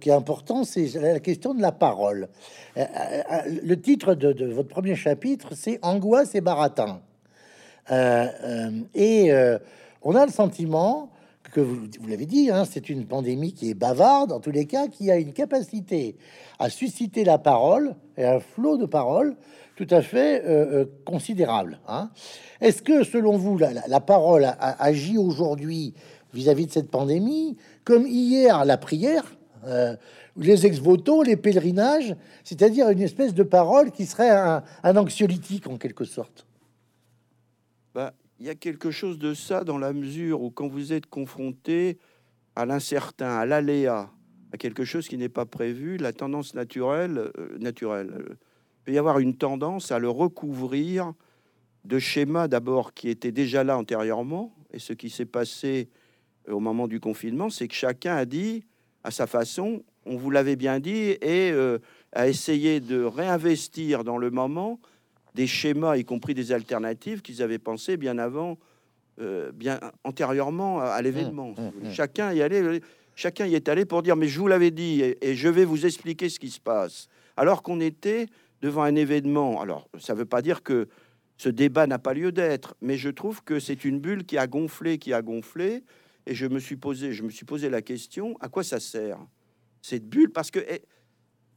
qui 0.00 0.08
est 0.08 0.12
important, 0.12 0.64
c'est 0.64 0.88
la 0.94 1.20
question 1.20 1.54
de 1.54 1.60
la 1.60 1.70
parole. 1.70 2.28
Euh, 2.78 2.80
euh, 2.80 3.60
le 3.62 3.78
titre 3.80 4.14
de, 4.14 4.46
votre 4.46 4.70
premier 4.70 4.96
chapitre, 4.96 5.50
c'est 5.54 5.78
Angoisse 5.82 6.34
et 6.34 6.40
baratin. 6.40 7.00
Euh, 7.90 8.70
et 8.94 9.30
on 10.02 10.14
a 10.14 10.26
le 10.26 10.32
sentiment 10.32 11.10
que 11.52 11.60
vous, 11.60 11.86
l'avez 12.08 12.26
dit, 12.26 12.50
hein, 12.50 12.64
c'est 12.64 12.88
une 12.88 13.06
pandémie 13.06 13.52
qui 13.52 13.70
est 13.70 13.74
bavarde, 13.74 14.32
en 14.32 14.40
tous 14.40 14.50
les 14.50 14.66
cas, 14.66 14.88
qui 14.88 15.10
a 15.10 15.16
une 15.16 15.32
capacité 15.32 16.16
à 16.58 16.70
susciter 16.70 17.24
la 17.24 17.38
parole 17.38 17.94
et 18.16 18.24
un 18.24 18.40
flot 18.40 18.76
de 18.76 18.86
paroles 18.86 19.36
tout 19.76 19.86
à 19.90 20.02
fait 20.02 20.44
euh, 20.44 20.82
euh, 20.82 20.84
considérable. 21.04 21.80
Hein. 21.88 22.10
Est-ce 22.60 22.82
que, 22.82 23.04
selon 23.04 23.36
vous, 23.36 23.58
la, 23.58 24.00
parole 24.00 24.44
a, 24.44 24.82
agi 24.82 25.18
aujourd'hui 25.18 25.94
vis-à-vis 26.32 26.66
de 26.66 26.72
cette 26.72 26.90
pandémie, 26.90 27.56
comme 27.84 28.06
hier 28.06 28.64
la 28.64 28.78
prière, 28.78 29.24
euh, 29.66 29.96
les 30.36 30.66
ex-voto, 30.66 31.22
les 31.22 31.36
pèlerinages, 31.36 32.16
c'est-à-dire 32.44 32.88
une 32.90 33.02
espèce 33.02 33.34
de 33.34 33.42
parole 33.42 33.90
qui 33.90 34.06
serait 34.06 34.30
un, 34.30 34.62
anxiolytique 34.96 35.66
en 35.66 35.76
quelque 35.76 36.04
sorte? 36.04 36.46
Bah, 37.94 38.14
il 38.42 38.46
y 38.46 38.50
a 38.50 38.56
quelque 38.56 38.90
chose 38.90 39.18
de 39.18 39.34
ça 39.34 39.62
dans 39.62 39.78
la 39.78 39.92
mesure 39.92 40.42
où 40.42 40.50
quand 40.50 40.66
vous 40.66 40.92
êtes 40.92 41.06
confronté 41.06 41.96
à 42.56 42.66
l'incertain, 42.66 43.36
à 43.36 43.46
l'aléa, 43.46 44.10
à 44.52 44.56
quelque 44.56 44.84
chose 44.84 45.06
qui 45.06 45.16
n'est 45.16 45.28
pas 45.28 45.46
prévu, 45.46 45.96
la 45.96 46.12
tendance 46.12 46.52
naturelle, 46.56 47.30
euh, 47.38 47.56
naturelle, 47.60 48.10
euh, 48.12 48.24
il 48.30 48.82
peut 48.84 48.92
y 48.94 48.98
avoir 48.98 49.20
une 49.20 49.36
tendance 49.36 49.92
à 49.92 50.00
le 50.00 50.08
recouvrir 50.08 51.12
de 51.84 52.00
schémas 52.00 52.48
d'abord 52.48 52.94
qui 52.94 53.10
étaient 53.10 53.30
déjà 53.30 53.62
là 53.62 53.78
antérieurement. 53.78 54.52
Et 54.72 54.80
ce 54.80 54.92
qui 54.92 55.08
s'est 55.08 55.24
passé 55.24 55.88
euh, 56.48 56.54
au 56.54 56.58
moment 56.58 56.88
du 56.88 56.98
confinement, 56.98 57.48
c'est 57.48 57.68
que 57.68 57.74
chacun 57.74 58.16
a 58.16 58.24
dit 58.24 58.64
à 59.04 59.12
sa 59.12 59.28
façon, 59.28 59.84
on 60.04 60.16
vous 60.16 60.30
l'avait 60.30 60.56
bien 60.56 60.80
dit, 60.80 61.16
et 61.22 61.52
a 62.12 62.28
essayé 62.28 62.80
de 62.80 63.02
réinvestir 63.02 64.04
dans 64.04 64.16
le 64.16 64.30
moment 64.30 64.80
des 65.34 65.46
schémas, 65.46 65.96
y 65.96 66.04
compris 66.04 66.34
des 66.34 66.52
alternatives 66.52 67.22
qu'ils 67.22 67.42
avaient 67.42 67.58
pensé 67.58 67.96
bien 67.96 68.18
avant, 68.18 68.58
euh, 69.20 69.52
bien 69.52 69.80
antérieurement 70.04 70.80
à, 70.80 71.00
l'événement. 71.02 71.50
Mmh, 71.50 71.60
mmh, 71.60 71.88
mmh. 71.88 71.92
Chacun 71.92 72.32
y 72.32 72.42
allait, 72.42 72.80
chacun 73.14 73.46
y 73.46 73.54
est 73.54 73.68
allé 73.68 73.84
pour 73.84 74.02
dire 74.02 74.16
mais 74.16 74.28
je 74.28 74.38
vous 74.38 74.48
l'avais 74.48 74.70
dit 74.70 75.02
et, 75.02 75.34
je 75.34 75.48
vais 75.48 75.64
vous 75.64 75.86
expliquer 75.86 76.28
ce 76.28 76.38
qui 76.38 76.50
se 76.50 76.60
passe. 76.60 77.08
Alors 77.36 77.62
qu'on 77.62 77.80
était 77.80 78.26
devant 78.60 78.82
un 78.82 78.94
événement. 78.94 79.60
Alors 79.60 79.88
ça 79.98 80.14
ne 80.14 80.18
veut 80.18 80.26
pas 80.26 80.42
dire 80.42 80.62
que 80.62 80.88
ce 81.36 81.48
débat 81.48 81.86
n'a 81.86 81.98
pas 81.98 82.14
lieu 82.14 82.30
d'être, 82.30 82.76
mais 82.80 82.96
je 82.96 83.08
trouve 83.08 83.42
que 83.42 83.58
c'est 83.58 83.84
une 83.84 84.00
bulle 84.00 84.24
qui 84.24 84.38
a 84.38 84.46
gonflé, 84.46 84.98
qui 84.98 85.12
a 85.12 85.22
gonflé, 85.22 85.82
et 86.26 86.34
je 86.34 86.46
me 86.46 86.60
suis 86.60 86.76
posé, 86.76 87.12
je 87.12 87.22
me 87.24 87.30
suis 87.30 87.44
posé 87.44 87.68
la 87.68 87.82
question 87.82 88.36
à 88.40 88.48
quoi 88.48 88.62
ça 88.62 88.78
sert 88.78 89.18
cette 89.80 90.08
bulle? 90.08 90.30
Parce 90.30 90.50
que 90.50 90.60
eh, 90.60 90.82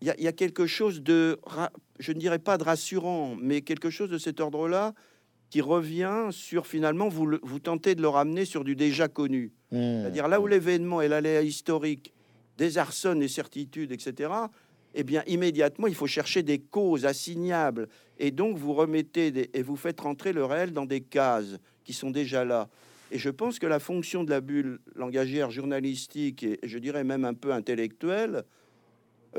il 0.02 0.14
y, 0.18 0.28
a 0.28 0.32
quelque 0.34 0.68
chose 0.68 1.02
de, 1.02 1.40
je 2.00 2.12
ne 2.12 2.20
dirais 2.20 2.40
pas 2.40 2.58
de 2.58 2.64
rassurant, 2.64 3.36
mais 3.40 3.62
quelque 3.62 3.90
chose 3.90 4.10
de 4.10 4.18
cet 4.18 4.40
ordre-là 4.40 4.94
qui 5.50 5.62
revient 5.62 6.28
sur 6.32 6.68
finalement, 6.68 7.08
vous, 7.08 7.38
vous 7.42 7.60
tentez 7.60 7.96
de 7.96 8.02
le 8.02 8.10
ramener 8.10 8.46
sur 8.46 8.64
du 8.64 8.76
déjà 8.76 9.08
connu. 9.08 9.54
Mmh. 9.72 10.02
C'est-à-dire 10.02 10.28
là 10.28 10.42
où 10.42 10.48
l'événement 10.48 11.02
et 11.02 11.08
l'aléa 11.08 11.42
historique 11.42 12.14
désarçonnent 12.58 13.22
les 13.22 13.28
certitudes, 13.28 13.92
etc., 13.92 14.32
eh 14.96 15.04
bien, 15.04 15.24
immédiatement, 15.28 15.88
il 15.88 15.96
faut 15.96 16.08
chercher 16.08 16.42
des 16.42 16.60
causes 16.60 17.06
assignables. 17.06 17.90
Et 18.18 18.32
donc, 18.32 18.58
vous 18.58 18.74
remettez 18.74 19.50
et 19.54 19.62
vous 19.62 19.76
faites 19.76 20.00
rentrer 20.00 20.32
le 20.32 20.46
réel 20.46 20.72
dans 20.72 20.86
des 20.86 21.02
cases 21.02 21.58
qui 21.84 21.92
sont 21.94 22.12
déjà 22.12 22.46
là. 22.46 22.70
Et 23.12 23.20
je 23.20 23.30
pense 23.30 23.60
que 23.60 23.68
la 23.68 23.80
fonction 23.80 24.24
de 24.24 24.30
la 24.30 24.42
bulle 24.42 24.80
langagière 24.96 25.52
journalistique 25.52 26.44
et 26.44 26.60
je 26.64 26.80
dirais 26.80 27.04
même 27.04 27.26
un 27.26 27.34
peu 27.34 27.52
intellectuelle, 27.52 28.44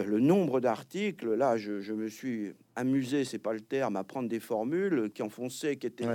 le 0.05 0.21
nombre 0.21 0.61
d'articles, 0.61 1.35
là, 1.35 1.57
je, 1.57 1.93
me 1.93 2.09
suis 2.09 2.53
amusé, 2.75 3.25
c'est 3.25 3.39
pas 3.39 3.53
le 3.53 3.61
terme, 3.61 3.97
à 3.97 4.05
prendre 4.05 4.29
des 4.29 4.41
formules 4.41 5.11
qui 5.15 5.23
enfonçaient, 5.23 5.77
qui 5.77 5.87
étaient 5.87 6.07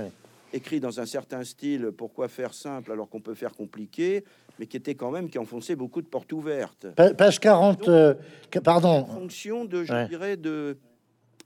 écrit 0.52 0.80
dans 0.80 1.00
un 1.00 1.06
certain 1.06 1.44
style. 1.44 1.90
Pourquoi 1.96 2.28
faire 2.28 2.54
simple 2.54 2.92
alors 2.92 3.08
qu'on 3.08 3.20
peut 3.20 3.34
faire 3.34 3.52
compliqué 3.52 4.24
Mais 4.58 4.66
qui 4.66 4.76
était 4.76 4.94
quand 4.94 5.10
même 5.10 5.28
qui 5.28 5.38
enfonçait 5.38 5.76
beaucoup 5.76 6.02
de 6.02 6.06
portes 6.06 6.32
ouvertes. 6.32 6.86
Page 7.16 7.40
40, 7.40 7.88
euh, 7.88 8.14
pardon. 8.62 9.00
En 9.00 9.06
fonction 9.06 9.64
de, 9.64 9.84
je 9.84 10.06
dirais, 10.06 10.36
de 10.36 10.78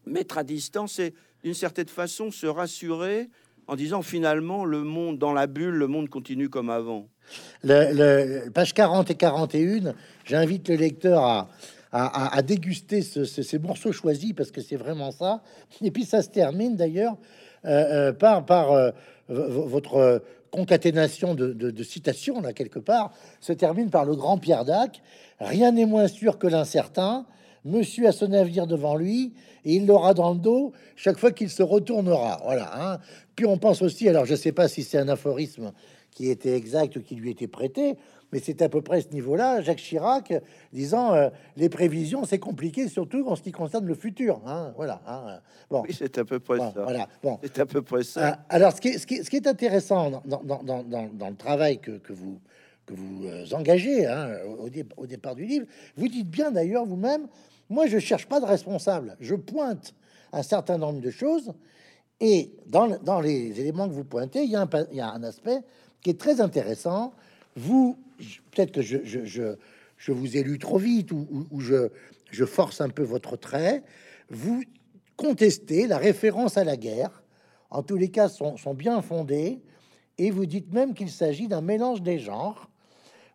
mettre 0.04 0.38
à 0.38 0.44
distance 0.44 0.98
et 0.98 1.14
d'une 1.42 1.54
certaine 1.54 1.88
façon 1.88 2.30
se 2.30 2.46
rassurer 2.46 3.28
en 3.68 3.76
disant 3.76 4.02
finalement 4.02 4.64
le 4.64 4.82
monde 4.82 5.18
dans 5.18 5.32
la 5.32 5.46
bulle, 5.46 5.74
le 5.74 5.88
monde 5.88 6.08
continue 6.08 6.48
comme 6.48 6.70
avant. 6.70 7.08
Le, 7.64 8.48
page 8.50 8.74
40 8.74 9.10
et 9.10 9.14
41, 9.16 9.94
j'invite 10.24 10.68
le 10.68 10.76
lecteur 10.76 11.24
à, 11.24 11.48
à, 11.96 12.42
déguster 12.42 13.02
ces 13.02 13.58
morceaux 13.58 13.92
choisis 13.92 14.32
parce 14.32 14.50
que 14.50 14.60
c'est 14.60 14.76
vraiment 14.76 15.12
ça. 15.12 15.42
Et 15.82 15.90
puis 15.90 16.04
ça 16.04 16.22
se 16.22 16.28
termine 16.28 16.76
d'ailleurs 16.76 17.16
euh, 17.64 18.12
euh, 18.12 18.40
par, 18.40 18.72
euh, 18.72 18.90
votre 19.28 20.22
concaténation 20.50 21.34
de, 21.34 21.82
citations 21.82 22.40
là 22.40 22.52
quelque 22.52 22.78
part 22.78 23.12
se 23.40 23.52
termine 23.52 23.90
par 23.90 24.04
le 24.04 24.14
grand 24.14 24.38
Pierre 24.38 24.64
Dac. 24.64 25.02
Rien 25.40 25.72
n'est 25.72 25.86
moins 25.86 26.08
sûr 26.08 26.38
que 26.38 26.46
l'incertain. 26.46 27.26
Monsieur 27.64 28.06
a 28.06 28.12
son 28.12 28.32
avenir 28.32 28.66
devant 28.66 28.94
lui 28.94 29.32
et 29.64 29.74
il 29.74 29.86
l'aura 29.86 30.14
dans 30.14 30.32
le 30.32 30.38
dos 30.38 30.72
chaque 30.94 31.18
fois 31.18 31.32
qu'il 31.32 31.50
se 31.50 31.62
retournera. 31.62 32.40
Voilà. 32.44 32.70
Hein. 32.74 32.98
Puis 33.34 33.46
on 33.46 33.58
pense 33.58 33.82
aussi, 33.82 34.08
alors 34.08 34.24
je 34.24 34.36
sais 34.36 34.52
pas 34.52 34.68
si 34.68 34.84
c'est 34.84 34.98
un 34.98 35.08
aphorisme 35.08 35.72
qui 36.12 36.30
était 36.30 36.54
exact 36.54 36.96
ou 36.96 37.02
qui 37.02 37.16
lui 37.16 37.30
était 37.30 37.48
prêté, 37.48 37.96
mais 38.32 38.40
c'est 38.40 38.62
à 38.62 38.68
peu 38.68 38.82
près 38.82 39.00
ce 39.00 39.08
niveau-là. 39.10 39.60
Jacques 39.60 39.78
Chirac 39.78 40.32
disant 40.72 41.14
euh, 41.14 41.30
les 41.56 41.68
prévisions, 41.68 42.24
c'est 42.24 42.38
compliqué, 42.38 42.88
surtout 42.88 43.26
en 43.28 43.36
ce 43.36 43.42
qui 43.42 43.52
concerne 43.52 43.86
le 43.86 43.94
futur. 43.94 44.40
Hein, 44.46 44.72
voilà. 44.76 45.00
Hein. 45.06 45.40
bon, 45.70 45.82
oui, 45.86 45.94
c'est 45.96 46.18
à 46.18 46.24
peu 46.24 46.40
près 46.40 46.58
ça. 46.58 46.72
Voilà. 46.76 47.08
Bon, 47.22 47.38
c'est 47.42 47.58
à 47.58 47.66
peu 47.66 47.82
près 47.82 48.02
ça. 48.02 48.28
Euh, 48.28 48.36
alors, 48.48 48.72
ce 48.72 48.80
qui, 48.80 48.88
est, 48.88 48.98
ce, 48.98 49.06
qui 49.06 49.24
ce 49.24 49.30
qui 49.30 49.36
est 49.36 49.46
intéressant 49.46 50.22
dans, 50.24 50.42
dans, 50.42 50.62
dans, 50.62 50.82
dans, 50.82 51.28
le 51.28 51.36
travail 51.36 51.78
que, 51.78 51.92
que 51.92 52.12
vous 52.12 52.40
que 52.86 52.94
vous 52.94 53.26
euh, 53.26 53.44
engagez 53.52 54.06
hein, 54.06 54.30
au, 54.46 54.68
au, 54.96 55.06
départ 55.06 55.34
du 55.34 55.44
livre, 55.44 55.66
vous 55.96 56.06
dites 56.06 56.30
bien 56.30 56.52
d'ailleurs 56.52 56.84
vous-même, 56.84 57.26
moi 57.68 57.88
je 57.88 57.98
cherche 57.98 58.26
pas 58.26 58.38
de 58.38 58.46
responsable, 58.46 59.16
je 59.18 59.34
pointe 59.34 59.92
un 60.32 60.44
certain 60.44 60.78
nombre 60.78 61.00
de 61.00 61.10
choses 61.10 61.52
et 62.20 62.52
dans, 62.66 62.88
dans 63.02 63.20
les 63.20 63.60
éléments 63.60 63.88
que 63.88 63.94
vous 63.94 64.04
pointez, 64.04 64.44
il 64.44 64.50
y, 64.50 64.56
a 64.56 64.62
un, 64.62 64.68
il 64.90 64.96
y 64.96 65.00
a 65.00 65.10
un 65.10 65.22
aspect 65.22 65.60
qui 66.00 66.10
est 66.10 66.20
très 66.20 66.40
intéressant. 66.40 67.12
Vous, 67.56 67.98
peut-être 68.50 68.72
que 68.72 68.82
je, 68.82 68.98
je, 69.04 69.56
je, 69.96 70.12
vous 70.12 70.36
ai 70.36 70.42
lu 70.42 70.58
trop 70.58 70.78
vite 70.78 71.10
ou, 71.12 71.26
ou, 71.50 71.60
je, 71.60 71.88
je 72.30 72.44
force 72.44 72.80
un 72.80 72.90
peu 72.90 73.02
votre 73.02 73.36
trait. 73.36 73.82
Vous 74.30 74.62
contestez 75.16 75.86
la 75.86 75.98
référence 75.98 76.56
à 76.56 76.64
la 76.64 76.76
guerre. 76.76 77.22
En 77.70 77.82
tous 77.82 77.96
les 77.96 78.10
cas, 78.10 78.28
sont, 78.28 78.56
sont 78.56 78.74
bien 78.74 79.02
fondés. 79.02 79.60
Et 80.18 80.30
vous 80.30 80.46
dites 80.46 80.72
même 80.72 80.94
qu'il 80.94 81.10
s'agit 81.10 81.48
d'un 81.48 81.60
mélange 81.60 82.02
des 82.02 82.18
genres. 82.18 82.70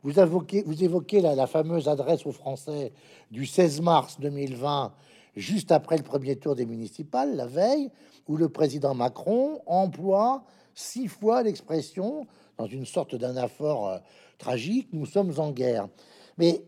Vous 0.04 0.20
évoquez, 0.20 0.64
vous 0.64 0.84
évoquez 0.84 1.22
la, 1.22 1.46
fameuse 1.46 1.88
adresse 1.88 2.26
aux 2.26 2.32
Français 2.32 2.92
du 3.30 3.46
16 3.46 3.82
mars 3.82 4.20
2020, 4.20 4.94
juste 5.36 5.72
après 5.72 5.96
le 5.98 6.04
premier 6.04 6.36
tour 6.38 6.56
des 6.56 6.66
municipales, 6.66 7.36
la 7.36 7.46
veille, 7.46 7.92
où 8.28 8.36
le 8.36 8.50
président 8.50 8.96
Macron 8.96 9.62
emploie 9.68 10.44
six 10.74 11.08
fois 11.08 11.44
l'expression, 11.44 12.26
dans 12.62 12.68
une 12.68 12.86
sorte 12.86 13.16
d'anaphore 13.16 13.90
euh, 13.90 13.98
tragique, 14.38 14.90
nous 14.94 15.08
sommes 15.08 15.34
en 15.38 15.52
guerre. 15.52 15.88
Mais 16.38 16.62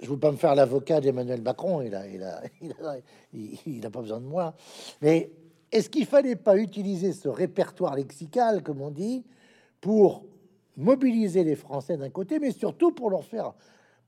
je 0.00 0.06
ne 0.06 0.10
veux 0.12 0.18
pas 0.18 0.32
me 0.32 0.36
faire 0.36 0.54
l'avocat 0.56 1.00
d'Emmanuel 1.00 1.40
Macron, 1.40 1.82
il 1.82 1.94
a, 1.94 2.06
il, 2.08 2.22
a, 2.22 2.42
il, 3.66 3.86
a, 3.86 3.90
pas 3.90 4.00
besoin 4.00 4.20
de 4.20 4.26
moi. 4.26 4.54
Mais 5.00 5.30
est-ce 5.70 5.88
qu'il 5.88 6.06
fallait 6.06 6.36
pas 6.36 6.56
utiliser 6.56 7.12
ce 7.12 7.28
répertoire 7.28 7.94
lexical, 7.94 8.62
comme 8.62 8.80
on 8.80 8.90
dit, 8.90 9.24
pour 9.80 10.24
mobiliser 10.76 11.44
les 11.44 11.56
Français 11.56 11.96
d'un 11.96 12.10
côté, 12.10 12.40
mais 12.40 12.50
surtout 12.50 12.90
pour 12.90 13.10
leur 13.10 13.24
faire, 13.24 13.52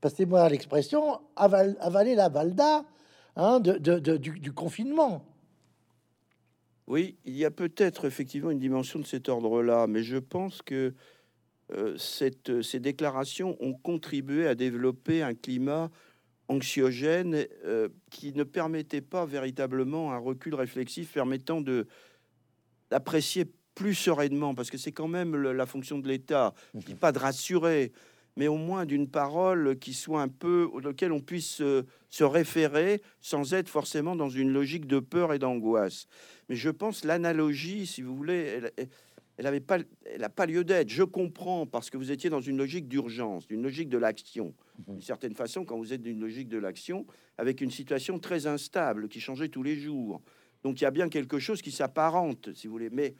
passez-moi 0.01 0.49
l'expression, 0.49 1.21
avaler 1.37 2.15
la 2.15 2.27
valda 2.27 2.83
hein, 3.37 3.61
du, 3.61 4.51
confinement? 4.51 5.23
Oui, 6.85 7.15
il 7.23 7.37
y 7.37 7.45
a 7.45 7.51
peut-être 7.51 8.05
effectivement 8.05 8.51
une 8.51 8.59
dimension 8.59 8.99
de 8.99 9.05
cet 9.05 9.29
ordre-là, 9.29 9.87
mais 9.87 10.03
je 10.03 10.17
pense 10.17 10.61
que 10.61 10.93
cette, 11.97 12.61
ces 12.61 12.79
déclarations 12.79 13.57
ont 13.59 13.73
contribué 13.73 14.47
à 14.47 14.55
développer 14.55 15.21
un 15.21 15.33
climat 15.33 15.89
anxiogène 16.47 17.45
euh, 17.65 17.89
qui 18.09 18.33
ne 18.33 18.43
permettait 18.43 19.01
pas 19.01 19.25
véritablement 19.25 20.11
un 20.11 20.17
recul 20.17 20.55
réflexif 20.55 21.13
permettant 21.13 21.61
de 21.61 21.87
d'apprécier 22.89 23.45
plus 23.73 23.95
sereinement, 23.95 24.53
parce 24.53 24.69
que 24.69 24.77
c'est 24.77 24.91
quand 24.91 25.07
même 25.07 25.35
la 25.35 25.65
fonction 25.65 25.97
de 25.97 26.07
l'État, 26.07 26.53
mmh. 26.75 26.93
pas 26.99 27.11
de 27.11 27.17
rassurer, 27.17 27.91
mais 28.37 28.47
au 28.47 28.57
moins 28.57 28.85
d'une 28.85 29.09
parole 29.09 29.79
qui 29.79 29.95
soit 29.95 30.21
un 30.21 30.27
peu 30.27 30.69
auquel 30.71 31.11
on 31.11 31.19
puisse 31.19 31.55
se, 31.55 32.23
référer 32.23 33.01
sans 33.19 33.55
être 33.55 33.69
forcément 33.69 34.15
dans 34.15 34.29
une 34.29 34.53
logique 34.53 34.85
de 34.85 34.99
peur 34.99 35.33
et 35.33 35.39
d'angoisse. 35.39 36.05
Mais 36.49 36.55
je 36.55 36.69
pense 36.69 37.03
l'analogie, 37.03 37.87
si 37.87 38.03
vous 38.03 38.15
voulez, 38.15 38.35
elle, 38.35 38.71
elle 38.77 38.89
avait 39.39 39.59
pas, 39.59 39.79
elle 40.05 40.21
n'a 40.21 40.29
pas 40.29 40.45
lieu 40.45 40.63
d'être. 40.63 40.89
Je 40.89 41.03
comprends 41.03 41.65
parce 41.65 41.89
que 41.89 41.97
vous 41.97 42.11
étiez 42.11 42.29
dans 42.29 42.41
une 42.41 42.57
logique 42.57 42.87
d'urgence, 42.87 43.47
d'une 43.47 43.63
logique 43.63 43.89
de 43.89 43.97
l'action. 43.97 44.53
D'une 44.87 45.01
certaine 45.01 45.35
façon, 45.35 45.65
quand 45.65 45.77
vous 45.77 45.93
êtes 45.93 46.01
dans 46.01 46.09
une 46.09 46.21
logique 46.21 46.49
de 46.49 46.57
l'action, 46.57 47.05
avec 47.37 47.61
une 47.61 47.71
situation 47.71 48.19
très 48.19 48.47
instable 48.47 49.07
qui 49.07 49.19
changeait 49.19 49.49
tous 49.49 49.63
les 49.63 49.75
jours. 49.75 50.21
Donc 50.63 50.79
il 50.81 50.83
y 50.83 50.87
a 50.87 50.91
bien 50.91 51.09
quelque 51.09 51.39
chose 51.39 51.61
qui 51.61 51.71
s'apparente, 51.71 52.53
si 52.53 52.67
vous 52.67 52.73
voulez. 52.73 52.89
Mais 52.89 53.15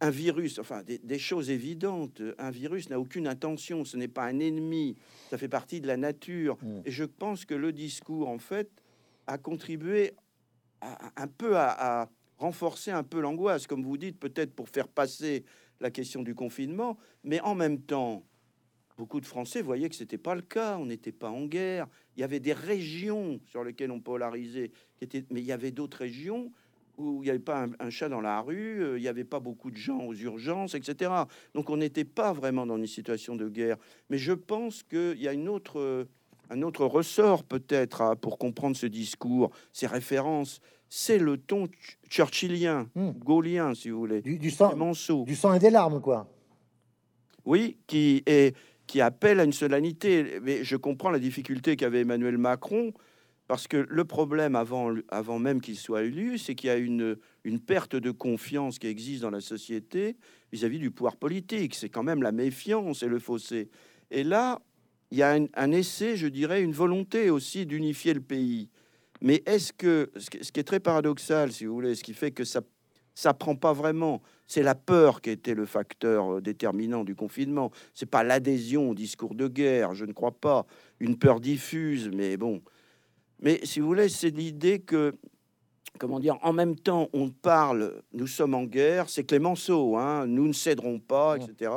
un 0.00 0.10
virus, 0.10 0.58
enfin 0.58 0.82
des, 0.82 1.18
choses 1.18 1.50
évidentes, 1.50 2.22
un 2.38 2.50
virus 2.50 2.88
n'a 2.88 2.98
aucune 2.98 3.26
intention, 3.26 3.84
ce 3.84 3.96
n'est 3.96 4.08
pas 4.08 4.24
un 4.24 4.38
ennemi, 4.38 4.96
ça 5.28 5.36
fait 5.36 5.48
partie 5.48 5.80
de 5.80 5.86
la 5.86 5.96
nature. 5.96 6.56
Mm. 6.62 6.80
Et 6.86 6.90
je 6.90 7.04
pense 7.04 7.44
que 7.44 7.54
le 7.54 7.72
discours, 7.72 8.28
en 8.28 8.38
fait, 8.38 8.70
a 9.26 9.36
contribué 9.36 10.12
un 10.80 11.26
peu 11.26 11.56
à, 11.56 12.08
renforcer 12.40 12.90
un 12.90 13.02
peu 13.02 13.20
l'angoisse, 13.20 13.66
comme 13.66 13.84
vous 13.84 13.98
dites, 13.98 14.18
peut-être 14.18 14.54
pour 14.54 14.68
faire 14.68 14.88
passer 14.88 15.44
la 15.80 15.90
question 15.90 16.22
du 16.22 16.34
confinement, 16.34 16.96
mais 17.22 17.40
en 17.40 17.54
même 17.54 17.80
temps, 17.80 18.24
beaucoup 18.96 19.20
de 19.20 19.26
Français 19.26 19.62
voyaient 19.62 19.88
que 19.88 19.94
c'était 19.94 20.18
pas 20.18 20.34
le 20.34 20.42
cas, 20.42 20.78
on 20.78 20.86
n'était 20.86 21.12
pas 21.12 21.30
en 21.30 21.44
guerre. 21.44 21.86
Il 22.16 22.20
y 22.20 22.24
avait 22.24 22.40
des 22.40 22.52
régions 22.52 23.40
sur 23.46 23.62
lesquelles 23.62 23.90
on 23.90 24.00
polarisait, 24.00 24.72
mais 25.30 25.40
il 25.40 25.46
y 25.46 25.52
avait 25.52 25.70
d'autres 25.70 25.98
régions 25.98 26.50
où 26.96 27.22
il 27.22 27.26
n'y 27.26 27.30
avait 27.30 27.38
pas 27.38 27.66
un, 27.78 27.90
chat 27.90 28.08
dans 28.08 28.20
la 28.20 28.40
rue, 28.40 28.82
euh, 28.82 28.98
il 28.98 29.02
n'y 29.02 29.08
avait 29.08 29.24
pas 29.24 29.40
beaucoup 29.40 29.70
de 29.70 29.76
gens 29.76 30.04
aux 30.04 30.14
urgences, 30.14 30.74
etc. 30.74 31.10
Donc 31.54 31.70
on 31.70 31.78
n'était 31.78 32.04
pas 32.04 32.32
vraiment 32.32 32.66
dans 32.66 32.76
une 32.76 32.86
situation 32.86 33.36
de 33.36 33.48
guerre. 33.48 33.76
Mais 34.10 34.18
je 34.18 34.32
pense 34.32 34.82
qu'il 34.82 35.20
y 35.20 35.28
a 35.28 35.32
une 35.32 35.48
autre, 35.48 36.06
un 36.50 36.62
autre 36.62 36.84
ressort 36.84 37.44
peut-être 37.44 38.16
pour 38.20 38.38
comprendre 38.38 38.76
ce 38.76 38.86
discours, 38.86 39.50
ces 39.72 39.86
références. 39.86 40.60
C'est 40.90 41.18
le 41.18 41.38
ton 41.38 41.68
churchillien, 42.10 42.90
hmm. 42.94 43.12
gaulien, 43.12 43.74
si 43.74 43.88
vous 43.88 44.00
voulez. 44.00 44.20
Du, 44.20 44.50
sang, 44.50 44.74
du 45.24 45.36
sang 45.36 45.54
et 45.54 45.58
des 45.58 45.70
larmes, 45.70 46.00
quoi. 46.00 46.28
Oui, 47.46 47.78
qui 47.86 48.22
est 48.26 48.54
qui 48.90 49.00
appelle 49.00 49.38
à 49.38 49.44
une 49.44 49.52
solennité. 49.52 50.40
Mais 50.42 50.64
je 50.64 50.74
comprends 50.74 51.10
la 51.10 51.20
difficulté 51.20 51.76
qu'avait 51.76 52.00
Emmanuel 52.00 52.38
Macron 52.38 52.92
parce 53.46 53.68
que 53.68 53.76
le 53.76 54.04
problème, 54.04 54.56
avant, 54.56 54.94
avant 55.08 55.38
même 55.38 55.60
qu'il 55.60 55.76
soit 55.76 56.02
élu, 56.02 56.38
c'est 56.38 56.56
qu'il 56.56 56.68
y 56.68 56.70
a 56.70 56.76
une, 56.76 57.16
une 57.44 57.60
perte 57.60 57.94
de 57.94 58.10
confiance 58.10 58.78
qui 58.80 58.88
existe 58.88 59.22
dans 59.22 59.30
la 59.30 59.40
société 59.40 60.16
vis-à-vis 60.52 60.80
du 60.80 60.90
pouvoir 60.90 61.16
politique. 61.16 61.76
C'est 61.76 61.88
quand 61.88 62.02
même 62.02 62.22
la 62.22 62.32
méfiance 62.32 63.04
et 63.04 63.08
le 63.08 63.20
fossé. 63.20 63.68
Et 64.10 64.24
là, 64.24 64.60
il 65.12 65.18
y 65.18 65.22
a 65.22 65.36
un, 65.54 65.72
essai, 65.72 66.16
je 66.16 66.26
dirais, 66.26 66.62
une 66.62 66.72
volonté 66.72 67.30
aussi 67.30 67.66
d'unifier 67.66 68.14
le 68.14 68.20
pays. 68.20 68.70
Mais 69.20 69.42
est-ce 69.46 69.72
que, 69.72 70.10
ce 70.16 70.50
qui 70.50 70.60
est 70.60 70.64
très 70.64 70.80
paradoxal, 70.80 71.52
si 71.52 71.66
vous 71.66 71.74
voulez, 71.74 71.94
ce 71.94 72.02
qui 72.02 72.14
fait 72.14 72.30
que 72.30 72.44
ça 72.44 72.62
ça 73.12 73.34
prend 73.34 73.54
pas 73.54 73.72
vraiment. 73.72 74.22
C'est 74.46 74.62
la 74.62 74.74
peur 74.74 75.20
qui 75.20 75.30
était 75.30 75.54
le 75.54 75.66
facteur 75.66 76.36
euh, 76.36 76.40
déterminant 76.40 77.04
du 77.04 77.14
confinement. 77.14 77.70
C'est 77.92 78.08
pas 78.08 78.22
l'adhésion 78.22 78.88
au 78.88 78.94
discours 78.94 79.34
de 79.34 79.46
guerre, 79.46 79.94
je 79.94 80.06
ne 80.06 80.12
crois 80.12 80.30
pas. 80.30 80.64
Une 81.00 81.18
peur 81.18 81.40
diffuse, 81.40 82.08
mais 82.14 82.36
bon, 82.36 82.62
mais 83.42 83.60
si 83.64 83.80
vous 83.80 83.86
voulez, 83.86 84.08
c'est 84.08 84.30
l'idée 84.30 84.80
que, 84.80 85.14
comment 85.98 86.20
dire, 86.20 86.36
en 86.42 86.52
même 86.52 86.76
temps, 86.76 87.08
on 87.14 87.30
parle, 87.30 88.02
nous 88.12 88.26
sommes 88.26 88.54
en 88.54 88.64
guerre, 88.64 89.08
c'est 89.08 89.24
Clémenceau, 89.24 89.96
hein, 89.96 90.26
nous 90.26 90.46
ne 90.46 90.52
céderons 90.52 90.98
pas, 90.98 91.36
etc. 91.36 91.72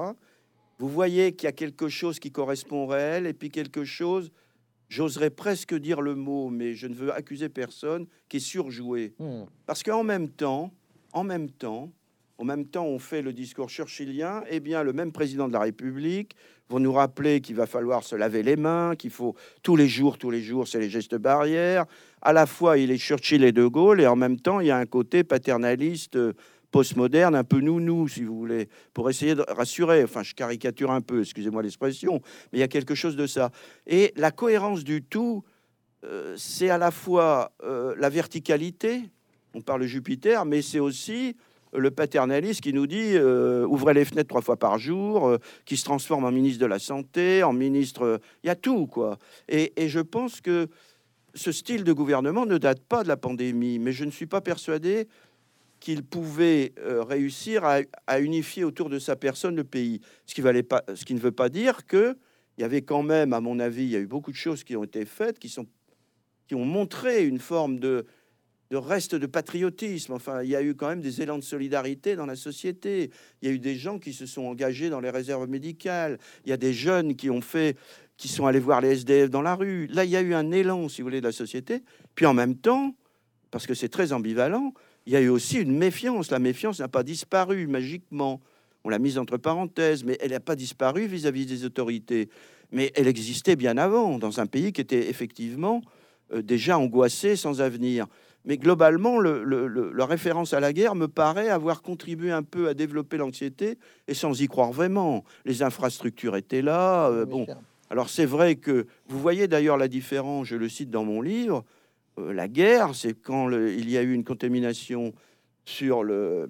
Vous 0.78 0.90
voyez 0.90 1.34
qu'il 1.34 1.46
y 1.46 1.50
a 1.50 1.54
quelque 1.54 1.88
chose 1.88 2.20
qui 2.20 2.32
correspond 2.32 2.84
au 2.84 2.88
réel 2.88 3.26
et 3.26 3.34
puis 3.34 3.50
quelque 3.50 3.86
chose, 3.86 4.32
j'oserais 4.90 5.30
presque 5.30 5.74
dire 5.74 6.02
le 6.02 6.16
mot, 6.16 6.50
mais 6.50 6.74
je 6.74 6.88
ne 6.88 6.94
veux 6.94 7.14
accuser 7.14 7.50
personne, 7.50 8.08
qui 8.30 8.38
est 8.38 8.40
surjoué. 8.40 9.14
Hmm. 9.20 9.44
Parce 9.66 9.84
qu'en 9.84 10.04
même 10.04 10.30
temps, 10.30 10.72
en 11.14 11.24
même 11.24 11.50
temps, 11.50 11.92
en 12.38 12.46
même 12.46 12.66
temps, 12.66 12.86
on 12.86 13.00
fait 13.00 13.22
le 13.22 13.32
discours 13.32 13.70
churchillien, 13.70 14.44
eh 14.50 14.60
bien, 14.60 14.84
le 14.84 14.92
même 14.92 15.12
président 15.12 15.48
de 15.48 15.54
la 15.54 15.60
République 15.60 16.36
vont 16.70 16.80
nous 16.80 16.92
rappeler 16.92 17.42
qu'il 17.42 17.56
va 17.56 17.68
falloir 17.68 18.04
se 18.04 18.16
laver 18.16 18.42
les 18.42 18.56
mains, 18.56 18.96
qu'il 18.96 19.12
faut 19.12 19.36
tous 19.62 19.76
les 19.76 19.88
jours, 19.88 20.18
tous 20.18 20.32
les 20.32 20.42
jours, 20.42 20.68
c'est 20.68 20.80
les 20.80 20.90
gestes 20.90 21.16
barrières. 21.16 21.86
À 22.22 22.34
la 22.34 22.46
fois, 22.46 22.78
il 22.78 22.90
est 22.90 22.98
Churchill 22.98 23.44
et 23.44 23.52
De 23.52 23.66
Gaulle, 23.66 24.02
et 24.02 24.08
en 24.08 24.16
même 24.16 24.40
temps, 24.40 24.60
il 24.60 24.68
y 24.68 24.72
a 24.72 24.78
un 24.78 24.86
côté 24.86 25.24
paternaliste, 25.24 26.18
postmoderne, 26.74 27.36
un 27.36 27.44
peu 27.44 27.60
nous-nous, 27.60 28.08
si 28.08 28.24
vous 28.24 28.36
voulez, 28.36 28.68
pour 28.94 29.08
essayer 29.10 29.36
de 29.36 29.46
rassurer. 29.48 30.04
Enfin, 30.04 30.24
je 30.24 30.34
caricature 30.34 30.90
un 30.92 31.02
peu, 31.02 31.22
excusez-moi 31.22 31.62
l'expression, 31.62 32.20
mais 32.52 32.58
il 32.58 32.60
y 32.60 32.64
a 32.64 32.68
quelque 32.68 32.96
chose 32.96 33.16
de 33.16 33.28
ça. 33.28 33.52
Et 33.86 34.12
la 34.18 34.32
cohérence 34.32 34.84
du 34.84 35.04
tout, 35.04 35.44
euh, 36.04 36.34
c'est 36.36 36.72
à 36.72 36.80
la 36.80 36.90
fois 36.90 37.52
euh, 37.64 37.94
la 37.98 38.10
verticalité, 38.10 39.04
on 39.54 39.62
parle 39.62 39.82
de 39.82 39.88
Jupiter, 39.88 40.46
mais 40.46 40.64
c'est 40.64 40.80
aussi 40.80 41.38
le 41.74 41.92
paternaliste 41.92 42.62
qui 42.62 42.74
nous 42.74 42.88
dit 42.88 43.14
euh, 43.14 43.66
ouvrez 43.68 43.94
les 43.94 44.04
fenêtres 44.04 44.30
trois 44.30 44.42
fois 44.42 44.58
par 44.58 44.80
jour, 44.80 45.38
qui 45.66 45.78
se 45.78 45.86
transforme 45.86 46.26
en 46.26 46.32
ministre 46.32 46.60
de 46.60 46.66
la 46.66 46.80
Santé, 46.80 47.44
en 47.44 47.54
ministre. 47.54 48.20
Il 48.44 48.48
y 48.48 48.50
a 48.50 48.56
tout, 48.56 48.88
quoi. 48.88 49.20
Et, 49.48 49.74
et, 49.78 49.90
je 49.90 50.00
pense 50.00 50.42
que 50.42 50.68
ce 51.36 51.52
style 51.52 51.84
de 51.84 51.94
gouvernement 51.94 52.48
ne 52.48 52.58
date 52.58 52.82
pas 52.82 53.04
de 53.04 53.08
la 53.08 53.18
pandémie, 53.18 53.78
mais 53.78 53.92
je 53.92 54.06
ne 54.06 54.12
suis 54.12 54.28
pas 54.28 54.42
persuadé 54.42 55.08
qu'il 55.84 56.02
pouvait 56.02 56.72
euh, 56.80 57.04
réussir 57.04 57.66
à, 57.66 58.20
unifier 58.22 58.64
autour 58.64 58.90
de 58.90 59.00
sa 59.00 59.18
personne 59.18 59.58
le 59.58 59.66
pays. 59.66 60.00
Ce 60.26 60.34
qui, 60.34 60.40
valait 60.40 60.64
pas, 60.64 60.82
ce 60.96 61.04
qui 61.04 61.14
ne 61.14 61.20
veut 61.20 61.34
pas 61.34 61.50
dire 61.50 61.86
que 61.86 62.18
il 62.58 62.62
y 62.62 62.64
avait 62.64 62.84
quand 62.84 63.04
même, 63.04 63.34
à 63.34 63.42
mon 63.42 63.60
avis, 63.60 63.84
il 63.84 63.90
y 63.90 63.98
a 63.98 64.00
eu 64.00 64.08
beaucoup 64.08 64.32
de 64.32 64.38
choses 64.38 64.64
qui 64.64 64.78
ont 64.78 64.86
été 64.86 65.04
faites, 65.04 65.40
qui, 65.40 65.50
sont, 65.50 65.68
qui 66.48 66.56
ont 66.56 66.64
montré 66.64 67.26
une 67.26 67.40
forme 67.40 67.80
de, 67.80 68.06
de 68.72 68.78
reste 68.78 69.14
de 69.14 69.26
patriotisme. 69.26 70.14
Enfin, 70.14 70.42
il 70.42 70.52
y 70.52 70.56
a 70.56 70.62
eu 70.62 70.74
quand 70.74 70.88
même 70.88 71.02
des 71.02 71.22
élans 71.22 71.38
de 71.38 71.44
solidarité 71.44 72.16
dans 72.16 72.28
la 72.28 72.38
société. 72.38 73.12
Il 73.42 73.50
y 73.50 73.52
a 73.52 73.54
eu 73.54 73.60
des 73.60 73.76
gens 73.76 74.00
qui 74.00 74.14
se 74.14 74.26
sont 74.26 74.44
engagés 74.44 74.90
dans 74.90 75.02
les 75.02 75.10
réserves 75.10 75.50
médicales. 75.50 76.18
Il 76.46 76.50
y 76.50 76.54
a 76.54 76.58
des 76.58 76.72
jeunes 76.72 77.18
qui 77.18 77.30
ont 77.30 77.42
fait, 77.42 77.76
qui 78.16 78.30
sont 78.30 78.46
allés 78.46 78.60
voir 78.60 78.80
les 78.80 79.00
SDF 79.00 79.30
dans 79.30 79.42
la 79.42 79.56
rue. 79.56 79.88
Là, 79.88 80.06
il 80.06 80.12
y 80.12 80.16
a 80.16 80.22
eu 80.22 80.34
un 80.34 80.50
élan, 80.52 80.88
si 80.88 81.02
vous 81.02 81.08
voulez, 81.08 81.20
de 81.20 81.28
la 81.28 81.34
société. 81.34 81.84
Puis 82.16 82.26
en 82.26 82.34
même 82.34 82.56
temps, 82.56 82.96
parce 83.52 83.68
que 83.68 83.74
c'est 83.74 83.90
très 83.90 84.14
ambivalent, 84.14 84.74
il 85.06 85.14
y 85.14 85.16
a 85.16 85.22
eu 85.22 85.30
aussi 85.30 85.60
une 85.60 85.78
méfiance. 85.78 86.32
La 86.32 86.40
méfiance 86.40 86.80
n'a 86.80 86.88
pas 86.88 87.04
disparu 87.04 87.68
magiquement. 87.68 88.42
On 88.84 88.90
l'a 88.90 89.00
mise 89.00 89.18
entre 89.18 89.38
parenthèses, 89.38 90.04
mais 90.04 90.18
elle 90.22 90.32
n'a 90.32 90.40
pas 90.40 90.56
disparu 90.56 91.06
vis-à-vis 91.08 91.46
des 91.46 91.66
autorités. 91.66 92.30
Mais 92.72 92.92
elle 92.96 93.08
existait 93.08 93.56
bien 93.56 93.78
avant, 93.78 94.18
dans 94.18 94.40
un 94.40 94.46
pays 94.46 94.74
qui 94.74 94.82
était 94.82 95.10
effectivement 95.10 95.82
euh, 96.34 96.42
déjà 96.42 96.78
angoissé, 96.78 97.36
sans 97.36 97.62
avenir. 97.62 98.08
Mais 98.46 98.58
globalement, 98.58 99.22
la 99.22 100.06
référence 100.06 100.54
à 100.54 100.60
la 100.60 100.74
guerre 100.74 100.96
me 100.96 101.08
paraît 101.08 101.48
avoir 101.48 101.82
contribué 101.82 102.32
un 102.32 102.44
peu 102.44 102.68
à 102.68 102.74
développer 102.74 103.16
l'anxiété, 103.16 103.78
et 104.10 104.14
sans 104.14 104.42
y 104.42 104.48
croire 104.48 104.74
vraiment. 104.74 105.24
Les 105.46 105.64
infrastructures 105.64 106.36
étaient 106.36 106.62
là. 106.62 107.08
Euh, 107.08 107.26
bon, 107.26 107.48
alors 107.90 108.10
c'est 108.10 108.26
vrai 108.26 108.56
que 108.56 108.86
vous 109.08 109.20
voyez 109.20 109.48
d'ailleurs 109.48 109.78
la 109.78 109.88
différence, 109.88 110.48
je 110.48 110.58
le 110.58 110.68
cite 110.68 110.90
dans 110.90 111.06
mon 111.06 111.22
livre, 111.22 111.64
la 112.18 112.48
guerre, 112.48 112.94
c'est 112.94 113.14
quand 113.14 113.50
il 113.50 113.90
y 113.90 113.98
a 113.98 114.02
eu 114.02 114.14
une 114.14 114.24
contamination 114.24 115.14
sur 115.66 116.04
le, 116.04 116.50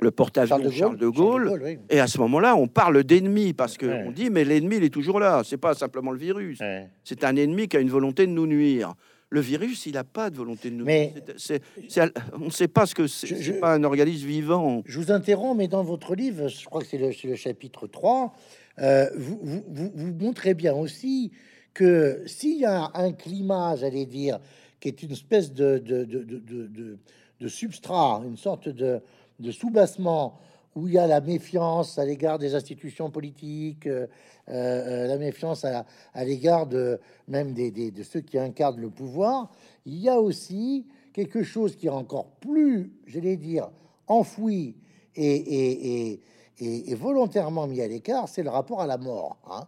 le 0.00 0.10
porte-avions 0.10 0.70
Charles, 0.70 0.96
de 0.96 1.08
Gaulle. 1.08 1.78
Et 1.88 2.00
à 2.00 2.06
ce 2.06 2.18
moment-là, 2.18 2.56
on 2.56 2.66
parle 2.66 3.04
d'ennemi 3.04 3.52
parce 3.52 3.76
qu'on 3.76 4.06
on 4.06 4.10
dit 4.10 4.30
mais 4.30 4.44
l'ennemi 4.44 4.76
il 4.76 4.84
est 4.84 4.92
toujours 4.92 5.20
là. 5.20 5.42
C'est 5.44 5.58
pas 5.58 5.74
simplement 5.74 6.10
le 6.10 6.18
virus. 6.18 6.60
C'est 7.04 7.24
un 7.24 7.36
ennemi 7.36 7.68
qui 7.68 7.76
a 7.76 7.80
une 7.80 7.90
volonté 7.90 8.26
de 8.26 8.32
nous 8.32 8.46
nuire. 8.46 8.94
Le 9.32 9.40
virus, 9.40 9.86
il 9.86 9.92
n'a 9.92 10.02
pas 10.02 10.28
de 10.28 10.36
volonté 10.36 10.70
de 10.70 10.74
nous 10.74 10.84
nuire. 10.84 11.12
on 12.32 12.46
ne 12.46 12.50
sait 12.50 12.66
pas 12.66 12.84
ce 12.84 12.96
que 12.96 13.06
c'est. 13.06 13.40
C'est 13.40 13.60
pas 13.60 13.74
un 13.74 13.84
organisme 13.84 14.26
vivant. 14.26 14.82
Je 14.86 14.98
vous 14.98 15.12
interromps, 15.12 15.56
mais 15.56 15.68
dans 15.68 15.84
votre 15.84 16.16
livre, 16.16 16.48
je 16.48 16.64
crois 16.64 16.80
que 16.80 16.88
c'est 16.88 16.98
le, 16.98 17.36
chapitre 17.36 17.86
3, 17.86 18.34
euh, 18.80 19.08
vous, 19.16 19.38
vous, 19.68 19.92
vous, 19.94 20.12
montrez 20.18 20.54
bien 20.54 20.74
aussi 20.74 21.30
que 21.74 22.24
s'il 22.26 22.58
y 22.58 22.64
a 22.64 22.90
un 22.94 23.12
climat, 23.12 23.76
j'allais 23.76 24.06
dire, 24.06 24.40
qui 24.80 24.88
est 24.88 25.02
une 25.02 25.12
espèce 25.12 25.52
de, 25.52 25.78
de, 25.78 26.04
de, 26.04 26.98
de 27.40 27.48
substrat, 27.48 28.22
une 28.24 28.36
sorte 28.36 28.68
de, 28.68 29.02
soubassement 29.50 30.38
où 30.76 30.86
il 30.86 30.94
y 30.94 30.98
a 30.98 31.06
la 31.06 31.20
méfiance 31.20 31.98
à 31.98 32.04
l'égard 32.04 32.38
des 32.38 32.54
institutions 32.54 33.10
politiques, 33.10 33.86
euh, 33.86 34.06
euh, 34.48 35.06
la 35.06 35.16
méfiance 35.16 35.64
à, 35.64 35.84
l'égard 36.24 36.66
de 36.66 37.00
même 37.26 37.52
des, 37.52 37.70
de 37.70 38.02
ceux 38.02 38.20
qui 38.20 38.38
incarnent 38.38 38.80
le 38.80 38.90
pouvoir, 38.90 39.50
il 39.86 39.98
y 39.98 40.08
a 40.08 40.20
aussi 40.20 40.86
quelque 41.12 41.42
chose 41.42 41.74
qui 41.76 41.86
est 41.86 41.90
encore 41.90 42.26
plus, 42.40 42.92
j'allais 43.06 43.36
dire, 43.36 43.70
enfoui 44.06 44.76
et, 45.16 45.24
et, 45.24 46.20
et, 46.58 46.90
et, 46.90 46.94
volontairement 46.94 47.66
mis 47.66 47.80
à 47.80 47.88
l'écart, 47.88 48.28
c'est 48.28 48.42
le 48.42 48.50
rapport 48.50 48.80
à 48.80 48.86
la 48.86 48.98
mort. 48.98 49.38
Hein. 49.50 49.66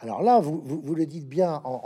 Alors 0.00 0.22
là, 0.22 0.38
vous, 0.38 0.60
vous, 0.64 0.80
vous, 0.80 0.94
le 0.94 1.06
dites 1.06 1.28
bien 1.28 1.60
en, 1.64 1.80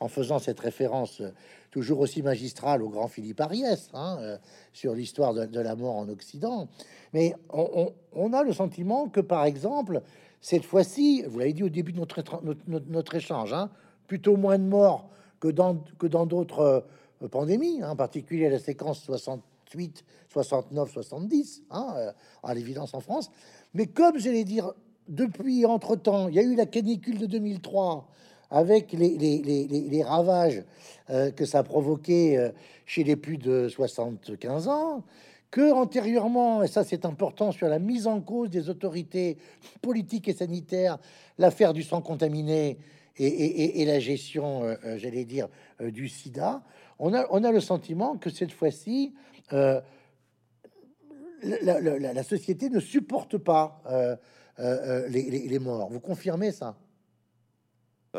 en, 0.00 0.04
en 0.04 0.08
faisant 0.08 0.38
cette 0.38 0.58
référence 0.58 1.22
toujours 1.70 2.00
aussi 2.00 2.22
magistral 2.22 2.82
au 2.82 2.88
grand 2.88 3.08
Philippe 3.08 3.40
Ariès 3.40 3.90
hein, 3.94 4.18
euh, 4.20 4.38
sur 4.72 4.94
l'histoire 4.94 5.34
de, 5.34 5.60
la 5.60 5.76
mort 5.76 5.96
en 5.96 6.08
Occident. 6.08 6.68
Mais 7.12 7.34
on, 7.50 8.32
a 8.32 8.42
le 8.42 8.52
sentiment 8.52 9.08
que, 9.08 9.20
par 9.20 9.44
exemple, 9.44 10.02
cette 10.40 10.64
fois-ci, 10.64 11.24
vous 11.26 11.38
l'avez 11.38 11.52
dit 11.52 11.62
au 11.62 11.68
début 11.68 11.92
de 11.92 11.98
notre, 11.98 13.14
échange, 13.14 13.52
hein, 13.52 13.70
plutôt 14.06 14.36
moins 14.36 14.58
de 14.58 14.64
morts 14.64 15.08
que 15.40 15.48
dans 15.48 15.76
que 15.98 16.06
dans 16.06 16.26
d'autres 16.26 16.84
euh, 17.22 17.28
pandémies, 17.28 17.80
hein, 17.82 17.90
en 17.90 17.96
particulier 17.96 18.48
la 18.48 18.58
séquence 18.58 19.02
68, 19.02 20.04
69, 20.30 20.90
70, 20.90 21.62
à 21.70 22.54
l'évidence 22.54 22.94
en 22.94 23.00
France. 23.00 23.30
Mais 23.74 23.86
comme 23.86 24.18
j'allais 24.18 24.44
dire, 24.44 24.72
depuis 25.08 25.64
entre-temps, 25.64 26.28
il 26.28 26.34
y 26.34 26.38
a 26.38 26.42
eu 26.42 26.54
la 26.54 26.66
canicule 26.66 27.18
de 27.18 27.26
2003 27.26 28.08
avec 28.50 28.92
les, 28.92 30.02
ravages 30.02 30.62
euh, 31.10 31.30
que 31.30 31.44
ça 31.44 31.58
a 31.60 31.62
provoqué 31.62 32.38
euh, 32.38 32.50
chez 32.86 33.04
les 33.04 33.16
plus 33.16 33.38
de 33.38 33.68
75 33.68 34.68
ans, 34.68 35.04
que 35.50 35.72
antérieurement, 35.72 36.62
et 36.62 36.68
ça 36.68 36.84
c'est 36.84 37.04
important, 37.04 37.52
sur 37.52 37.68
la 37.68 37.78
mise 37.78 38.06
en 38.06 38.20
cause 38.20 38.50
des 38.50 38.68
autorités 38.68 39.38
politiques 39.82 40.28
et 40.28 40.34
sanitaires, 40.34 40.98
l'affaire 41.38 41.72
du 41.72 41.82
sang 41.82 42.00
contaminé 42.00 42.78
et, 43.20 43.84
la 43.84 43.98
gestion, 43.98 44.62
euh, 44.62 44.76
j'allais 44.96 45.24
dire, 45.24 45.48
du 45.80 46.08
sida, 46.08 46.62
on 47.00 47.12
a, 47.14 47.52
le 47.52 47.60
sentiment 47.60 48.16
que 48.16 48.30
cette 48.30 48.52
fois-ci, 48.52 49.12
la, 49.50 49.82
société 52.22 52.70
ne 52.70 52.78
supporte 52.80 53.38
pas 53.38 53.82
les 54.58 55.58
morts. 55.58 55.90
Vous 55.90 56.00
confirmez 56.00 56.52
ça? 56.52 56.76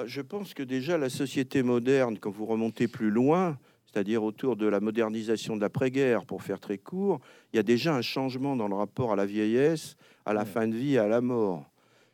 Je 0.06 0.22
pense 0.22 0.54
que 0.54 0.64
déjà 0.64 0.98
la 0.98 1.10
société 1.10 1.64
moderne, 1.64 2.18
quand 2.20 2.32
vous 2.32 2.46
remontez 2.46 2.88
plus 2.88 3.10
loin, 3.10 3.58
c'est-à-dire 3.92 4.24
autour 4.24 4.56
de 4.56 4.68
la 4.68 4.80
modernisation 4.80 5.56
de 5.56 5.62
l'après-guerre, 5.62 6.26
pour 6.26 6.44
faire 6.44 6.60
très 6.60 6.78
court, 6.78 7.20
il 7.52 7.58
y 7.58 7.60
a 7.60 7.64
déjà 7.64 7.96
un 7.96 8.02
changement 8.02 8.56
dans 8.56 8.68
le 8.68 8.76
rapport 8.76 9.12
à 9.12 9.16
la 9.16 9.26
vieillesse, 9.26 9.96
à 10.26 10.34
la 10.34 10.46
fin 10.46 10.68
de 10.68 10.76
vie 10.76 10.98
à 10.98 11.08
la 11.08 11.22
mort. 11.22 11.70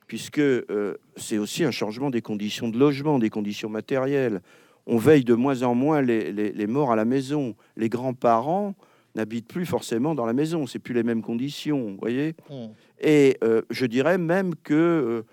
Puisque 0.08 0.40
euh, 0.40 0.96
c'est 1.18 1.38
aussi 1.38 1.64
un 1.64 1.72
changement 1.72 2.10
des 2.10 2.22
conditions 2.22 2.70
de 2.70 2.78
logement, 2.78 3.20
des 3.20 3.30
conditions 3.30 3.70
matérielles. 3.70 4.42
On 4.86 4.98
veille 4.98 5.24
de 5.24 5.34
moins 5.34 5.64
en 5.64 5.76
moins 5.76 6.02
les, 6.02 6.68
morts 6.68 6.92
à 6.92 6.96
la 6.96 7.06
maison. 7.06 7.56
Les 7.76 7.90
grands-parents 7.90 8.76
n'habitent 9.16 9.48
plus 9.48 9.66
forcément 9.66 10.14
dans 10.14 10.26
la 10.26 10.34
maison. 10.34 10.68
C'est 10.68 10.80
plus 10.80 10.94
les 10.94 11.04
mêmes 11.04 11.24
conditions, 11.24 11.92
vous 11.92 11.98
voyez? 12.00 12.36
Mmh. 12.50 12.66
Et 13.02 13.38
euh, 13.44 13.64
je 13.72 13.86
dirais 13.86 14.18
même 14.18 14.54
que 14.56 14.74
euh, 14.74 15.24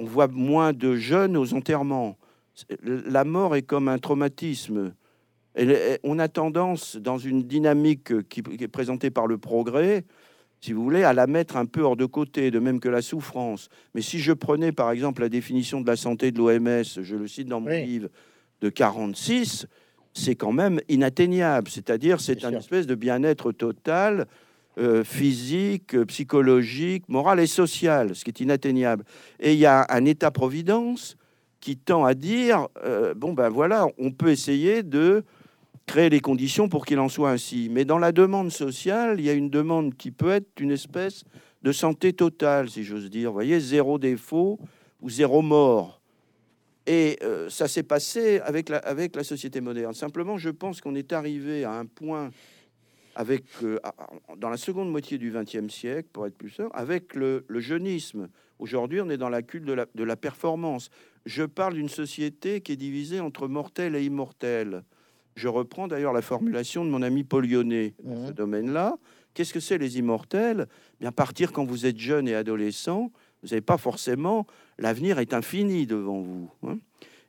on 0.00 0.04
voit 0.04 0.28
moins 0.28 0.72
de 0.72 0.96
jeunes 0.96 1.36
aux 1.36 1.52
enterrements. 1.52 2.16
La 2.82 3.24
mort 3.24 3.54
est 3.54 3.62
comme 3.62 3.86
un 3.86 3.98
traumatisme. 3.98 4.94
on 6.02 6.18
a 6.18 6.28
tendance, 6.28 6.96
dans 6.96 7.18
une 7.18 7.42
dynamique 7.42 8.28
qui, 8.28 8.42
est 8.58 8.68
présentée 8.68 9.10
par 9.10 9.26
le 9.26 9.36
progrès, 9.36 10.04
si 10.62 10.72
vous 10.72 10.82
voulez, 10.82 11.04
à 11.04 11.12
la 11.12 11.26
mettre 11.26 11.56
un 11.56 11.66
peu 11.66 11.82
hors 11.82 11.96
de 11.96 12.06
côté, 12.06 12.50
de 12.50 12.58
même 12.58 12.80
que 12.80 12.88
la 12.88 13.02
souffrance. 13.02 13.68
Mais 13.94 14.00
si 14.00 14.18
je 14.18 14.32
prenais 14.32 14.72
par 14.72 14.90
exemple 14.90 15.20
la 15.20 15.28
définition 15.28 15.82
de 15.82 15.86
la 15.86 15.96
santé 15.96 16.32
de 16.32 16.38
l'OMS, 16.38 17.02
je 17.02 17.16
le 17.16 17.28
cite 17.28 17.48
dans 17.48 17.60
mon 17.60 17.68
livre, 17.68 18.08
de 18.62 18.68
46, 18.70 19.66
c'est 20.14 20.34
quand 20.34 20.52
même 20.52 20.80
inatteignable. 20.88 21.68
C'est-à-dire, 21.68 22.20
c'est 22.20 22.44
un 22.44 22.52
espèce 22.52 22.86
de 22.86 22.94
bien-être 22.94 23.52
total 23.52 24.26
euh, 24.78 25.02
physique, 25.02 26.00
psychologique, 26.04 27.08
morale 27.08 27.40
et 27.40 27.48
sociale, 27.48 28.14
ce 28.14 28.24
qui 28.24 28.30
est 28.30 28.40
inatteignable. 28.40 29.04
Et 29.40 29.52
il 29.52 29.58
y 29.58 29.66
a 29.66 29.84
un 29.88 30.04
État-providence 30.04 31.16
qui 31.60 31.76
tend 31.76 32.04
à 32.04 32.14
dire, 32.14 32.68
euh, 32.84 33.12
bon 33.14 33.32
ben 33.32 33.48
voilà, 33.48 33.86
on 33.98 34.12
peut 34.12 34.30
essayer 34.30 34.82
de 34.82 35.24
créer 35.86 36.08
les 36.08 36.20
conditions 36.20 36.68
pour 36.68 36.86
qu'il 36.86 37.00
en 37.00 37.08
soit 37.08 37.30
ainsi. 37.30 37.68
Mais 37.70 37.84
dans 37.84 37.98
la 37.98 38.12
demande 38.12 38.50
sociale, 38.50 39.18
il 39.18 39.26
y 39.26 39.30
a 39.30 39.32
une 39.32 39.50
demande 39.50 39.96
qui 39.96 40.12
peut 40.12 40.30
être 40.30 40.60
une 40.60 40.70
espèce 40.70 41.24
de 41.62 41.72
santé 41.72 42.12
totale, 42.12 42.70
si 42.70 42.84
j'ose 42.84 43.10
dire. 43.10 43.32
Voyez, 43.32 43.58
zéro 43.58 43.98
défaut 43.98 44.60
ou 45.02 45.10
zéro 45.10 45.42
mort. 45.42 46.00
Et 46.86 47.18
euh, 47.22 47.50
ça 47.50 47.68
s'est 47.68 47.82
passé 47.82 48.40
avec 48.40 48.68
la 48.70 49.24
société 49.24 49.60
moderne. 49.60 49.94
Simplement, 49.94 50.38
je 50.38 50.50
pense 50.50 50.80
qu'on 50.80 50.94
est 50.94 51.12
arrivé 51.12 51.64
à 51.64 51.72
un 51.72 51.86
point 51.86 52.30
avec, 53.20 53.44
euh, 53.62 53.78
dans 54.38 54.48
la 54.48 54.56
seconde 54.56 54.90
moitié 54.90 55.18
du 55.18 55.30
XXe 55.30 55.68
siècle, 55.68 56.08
pour 56.10 56.26
être 56.26 56.34
plus 56.38 56.48
sûr, 56.48 56.70
avec 56.72 57.14
le, 57.14 57.44
jeunisme. 57.50 58.30
Aujourd'hui, 58.58 58.98
on 59.02 59.10
est 59.10 59.18
dans 59.18 59.28
la 59.28 59.42
culte 59.42 59.66
de 59.66 59.74
la, 59.74 59.84
de 59.94 60.04
la 60.04 60.16
performance. 60.16 60.88
Je 61.26 61.42
parle 61.42 61.74
d'une 61.74 61.90
société 61.90 62.62
qui 62.62 62.72
est 62.72 62.76
divisée 62.76 63.20
entre 63.20 63.46
mortels 63.46 63.94
et 63.94 64.02
immortels. 64.02 64.84
Je 65.36 65.48
reprends 65.48 65.86
d'ailleurs 65.86 66.14
la 66.14 66.22
formulation 66.22 66.82
de 66.82 66.88
mon 66.90 67.02
ami 67.02 67.22
Paul 67.22 67.46
Lyonnais 67.46 67.92
dans 68.02 68.24
ce 68.24 68.30
Mhm. 68.30 68.34
domaine-là. 68.36 68.96
Qu'est-ce 69.34 69.52
que 69.52 69.60
c'est 69.60 69.76
les 69.78 69.98
immortels? 69.98 70.66
Bien 70.98 71.12
partir 71.12 71.52
quand 71.52 71.66
vous 71.66 71.84
êtes 71.84 71.98
jeune 71.98 72.26
et 72.26 72.34
adolescent, 72.34 73.12
vous 73.42 73.48
n'avez 73.50 73.60
pas 73.60 73.76
forcément 73.76 74.46
l'avenir 74.78 75.18
est 75.18 75.34
infini 75.34 75.86
devant 75.86 76.22
vous. 76.22 76.50
hein. 76.66 76.78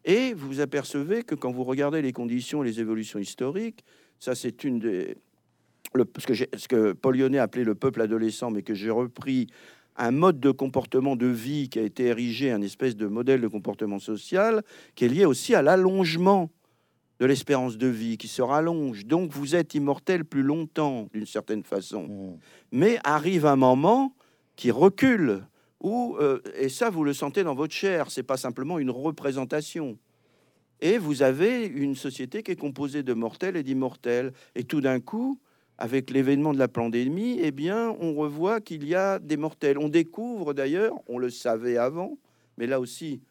Et 0.05 0.33
vous 0.33 0.61
apercevez 0.61 1.23
que 1.23 1.35
quand 1.35 1.51
vous 1.51 1.65
regardez 1.65 2.01
les 2.01 2.13
conditions, 2.13 2.61
les 2.61 2.79
évolutions 2.79 3.19
historiques, 3.19 3.83
ça 4.19 4.35
c'est 4.35 4.63
une 4.63 4.79
des 4.79 5.17
le, 5.93 6.05
ce, 6.17 6.25
que 6.25 6.33
ce 6.33 6.67
que 6.67 6.93
Paul 6.93 7.17
Lyonnais 7.17 7.39
appelait 7.39 7.63
le 7.63 7.75
peuple 7.75 8.01
adolescent, 8.01 8.51
mais 8.51 8.61
que 8.61 8.73
j'ai 8.73 8.89
repris 8.89 9.47
un 9.97 10.11
mode 10.11 10.39
de 10.39 10.51
comportement 10.51 11.15
de 11.15 11.27
vie 11.27 11.69
qui 11.69 11.79
a 11.79 11.83
été 11.83 12.05
érigé, 12.05 12.51
un 12.51 12.61
espèce 12.61 12.95
de 12.95 13.07
modèle 13.07 13.41
de 13.41 13.47
comportement 13.47 13.99
social, 13.99 14.63
qui 14.95 15.05
est 15.05 15.09
lié 15.09 15.25
aussi 15.25 15.53
à 15.53 15.61
l'allongement 15.61 16.49
de 17.19 17.25
l'espérance 17.25 17.77
de 17.77 17.87
vie, 17.87 18.17
qui 18.17 18.27
se 18.27 18.41
rallonge. 18.41 19.05
Donc 19.05 19.31
vous 19.31 19.55
êtes 19.55 19.75
immortel 19.75 20.25
plus 20.25 20.41
longtemps, 20.41 21.07
d'une 21.13 21.27
certaine 21.27 21.63
façon. 21.63 22.07
Mm. 22.07 22.37
Mais 22.71 22.99
arrive 23.03 23.45
un 23.45 23.55
moment 23.55 24.15
qui 24.55 24.71
recule, 24.71 25.43
où, 25.81 26.15
euh, 26.19 26.41
et 26.57 26.69
ça 26.69 26.89
vous 26.89 27.03
le 27.03 27.13
sentez 27.13 27.43
dans 27.43 27.53
votre 27.53 27.73
chair, 27.73 28.09
c'est 28.09 28.23
pas 28.23 28.37
simplement 28.37 28.79
une 28.79 28.89
représentation. 28.89 29.97
Et 30.79 30.97
vous 30.97 31.21
avez 31.21 31.65
une 31.65 31.95
société 31.95 32.41
qui 32.41 32.51
est 32.51 32.55
composée 32.55 33.03
de 33.03 33.13
mortels 33.13 33.55
et 33.55 33.61
d'immortels. 33.61 34.33
Et 34.55 34.63
tout 34.63 34.81
d'un 34.81 34.99
coup, 34.99 35.39
avec 35.81 36.11
l'événement 36.11 36.53
de 36.53 36.59
la 36.59 36.67
pandémie, 36.67 37.39
eh 37.41 37.49
bien, 37.49 37.95
on 37.99 38.13
revoit 38.13 38.61
qu'il 38.61 38.87
y 38.87 38.93
a 38.93 39.17
des 39.17 39.35
mortels. 39.35 39.79
On 39.79 39.89
découvre 39.89 40.53
d'ailleurs, 40.53 41.01
on 41.07 41.17
le 41.17 41.31
savait 41.31 41.77
avant, 41.77 42.19
mais 42.57 42.67
là 42.67 42.79
aussi, 42.79 43.23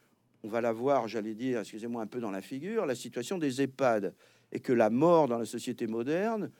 on 0.42 0.48
va 0.48 0.60
la 0.60 0.72
voir, 0.72 1.06
j'allais 1.06 1.34
dire, 1.34 1.60
excusez-moi, 1.60 2.02
un 2.02 2.08
peu 2.08 2.18
dans 2.18 2.32
la 2.32 2.40
figure, 2.40 2.86
la 2.86 2.96
situation 2.96 3.38
des 3.38 3.62
EHPAD. 3.62 4.16
Et 4.50 4.58
que 4.58 4.72
la 4.72 4.90
mort 4.90 5.28
dans 5.28 5.38
la 5.38 5.44
société 5.44 5.86
moderne, 5.86 6.50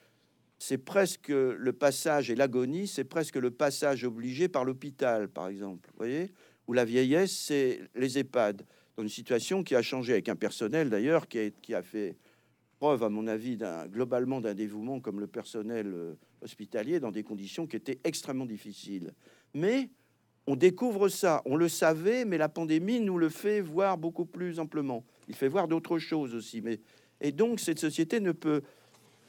c'est 0.61 0.79
presque 0.79 1.31
le 1.31 1.73
passage, 1.73 2.31
et 2.31 2.37
l'agonie, 2.37 2.87
c'est 2.87 3.03
presque 3.03 3.35
le 3.35 3.51
passage 3.51 4.05
obligé 4.05 4.47
par 4.47 4.65
l'hôpital, 4.65 5.27
par 5.27 5.49
exemple. 5.49 5.91
Voyez 5.97 6.31
Ou 6.69 6.73
la 6.73 6.85
vieillesse, 6.85 7.33
c'est 7.33 7.81
les 7.97 8.17
EHPAD. 8.17 8.65
Dans 8.97 9.03
une 9.03 9.09
situation 9.09 9.65
qui 9.65 9.75
a 9.75 9.83
changé, 9.83 10.13
avec 10.13 10.29
un 10.29 10.37
personnel 10.37 10.89
d'ailleurs 10.89 11.27
qui 11.27 11.41
a, 11.41 11.51
qui 11.51 11.75
a 11.75 11.83
fait 11.83 12.15
preuve, 12.81 13.03
à 13.03 13.11
mon 13.11 13.27
avis, 13.27 13.59
globalement 13.93 14.41
d'un 14.41 14.55
dévouement 14.55 15.01
comme 15.01 15.21
le 15.21 15.27
personnel 15.27 15.87
euh, 15.93 16.15
hospitalier, 16.43 16.99
dans 16.99 17.11
des 17.13 17.23
conditions 17.23 17.67
qui 17.67 17.77
étaient 17.77 18.01
extrêmement 18.05 18.47
difficiles. 18.47 19.13
Mais 19.53 19.91
on 20.47 20.57
découvre 20.57 21.09
ça, 21.09 21.43
on 21.45 21.57
le 21.57 21.69
savait, 21.69 22.25
mais 22.25 22.39
la 22.39 22.49
pandémie 22.49 23.01
nous 23.01 23.19
le 23.19 23.29
fait 23.29 23.61
voir 23.61 23.99
beaucoup 23.99 24.25
plus 24.25 24.59
amplement. 24.59 25.05
Il 25.29 25.35
fait 25.35 25.47
voir 25.47 25.69
d'autres 25.69 25.99
choses 25.99 26.35
aussi. 26.35 26.63
Mais... 26.63 26.81
Et 27.21 27.33
donc, 27.33 27.61
cette 27.61 27.79
société 27.79 28.19
ne 28.19 28.33
peut, 28.33 28.63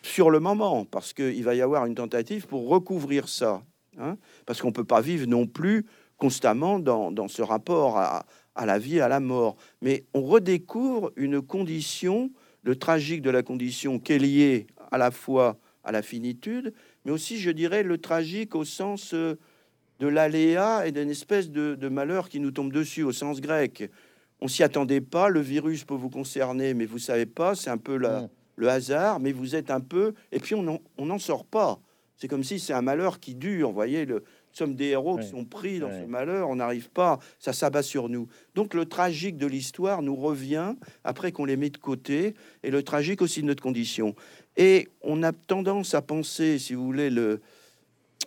sur 0.02 0.30
le 0.30 0.40
moment, 0.40 0.86
parce 0.86 1.12
qu'il 1.12 1.44
va 1.44 1.54
y 1.54 1.62
avoir 1.62 1.86
une 1.86 1.96
tentative 1.96 2.48
pour 2.48 2.70
recouvrir 2.70 3.28
ça, 3.28 3.62
hein, 3.98 4.18
parce 4.46 4.62
qu'on 4.62 4.70
ne 4.70 4.74
peut 4.74 4.86
pas 4.86 5.02
vivre 5.02 5.28
non 5.28 5.46
plus 5.46 5.86
constamment 6.16 6.80
dans, 6.80 7.12
dans 7.12 7.28
ce 7.28 7.42
rapport 7.42 7.98
à, 7.98 8.26
à 8.56 8.66
la 8.66 8.80
vie, 8.80 9.02
à 9.02 9.10
la 9.10 9.20
mort. 9.20 9.58
Mais 9.82 10.06
on 10.14 10.22
redécouvre 10.22 11.12
une 11.18 11.42
condition, 11.42 12.32
le 12.64 12.76
tragique 12.76 13.22
de 13.22 13.30
la 13.30 13.44
condition 13.44 14.00
qui 14.00 14.14
est 14.14 14.20
liée 14.20 14.68
à 14.92 14.98
la 14.98 15.12
fois 15.12 15.58
à 15.84 15.92
la 15.92 16.02
finitude, 16.02 16.74
mais 17.06 17.12
aussi, 17.12 17.40
je 17.40 17.50
dirais, 17.50 17.82
le 17.84 17.98
tragique 17.98 18.54
au 18.56 18.64
sens 18.64 19.14
euh, 19.14 19.40
de 20.00 20.08
l'aléa 20.08 20.86
et 20.86 20.92
d'une 20.92 21.10
espèce 21.10 21.50
de, 21.50 21.76
de 21.76 21.90
malheur 21.90 22.30
qui 22.30 22.40
nous 22.40 22.52
tombe 22.52 22.72
dessus, 22.72 23.04
au 23.04 23.12
sens 23.12 23.42
grec. 23.42 23.90
On 24.42 24.48
s'y 24.48 24.64
attendait 24.64 25.02
pas, 25.02 25.30
le 25.30 25.40
virus 25.40 25.84
peut 25.84 25.96
vous 25.96 26.10
concerner, 26.10 26.74
mais 26.74 26.86
vous 26.86 27.00
savez 27.00 27.26
pas, 27.26 27.56
c'est 27.56 27.70
un 27.70 27.78
peu 27.78 27.98
la, 27.98 28.22
Mm. 28.22 28.30
le 28.58 28.70
hasard, 28.70 29.20
mais 29.20 29.32
vous 29.32 29.56
êtes 29.56 29.72
un 29.72 29.80
peu... 29.82 30.14
Et 30.32 30.40
puis 30.40 30.54
on 30.56 30.64
n'en 30.64 30.80
on 30.98 31.08
n'en 31.08 31.20
sort 31.20 31.46
pas. 31.46 31.80
C'est 32.16 32.28
comme 32.28 32.44
si 32.44 32.60
c'est 32.60 32.74
un 32.74 32.84
malheur 32.84 33.20
qui 33.20 33.34
dure, 33.34 33.70
vous 33.70 33.74
voyez, 33.74 34.06
le, 34.06 34.24
nous 34.52 34.58
sommes 34.58 34.76
des 34.76 34.88
héros 34.88 35.18
qui 35.18 35.28
sont 35.28 35.46
pris 35.46 35.80
dans 35.80 35.88
Ouais. 35.88 36.02
ce 36.02 36.06
malheur, 36.08 36.50
on 36.50 36.58
n'arrive 36.58 36.90
pas, 36.90 37.20
ça 37.40 37.54
s'abat 37.54 37.84
sur 37.84 38.10
nous. 38.10 38.28
Donc 38.56 38.74
le 38.74 38.86
tragique 38.86 39.38
de 39.38 39.48
l'histoire 39.48 40.02
nous 40.02 40.16
revient 40.16 40.76
après 41.04 41.32
qu'on 41.32 41.46
les 41.46 41.56
met 41.58 41.70
de 41.70 41.78
côté, 41.78 42.36
et 42.64 42.70
le 42.72 42.84
tragique 42.84 43.22
aussi 43.22 43.42
de 43.42 43.48
notre 43.48 43.64
condition. 43.64 44.14
Et 44.58 44.90
on 45.02 45.24
a 45.24 45.32
tendance 45.32 45.94
à 45.94 46.02
penser, 46.02 46.60
si 46.60 46.74
vous 46.74 46.84
voulez, 46.86 47.10
le, 47.10 47.40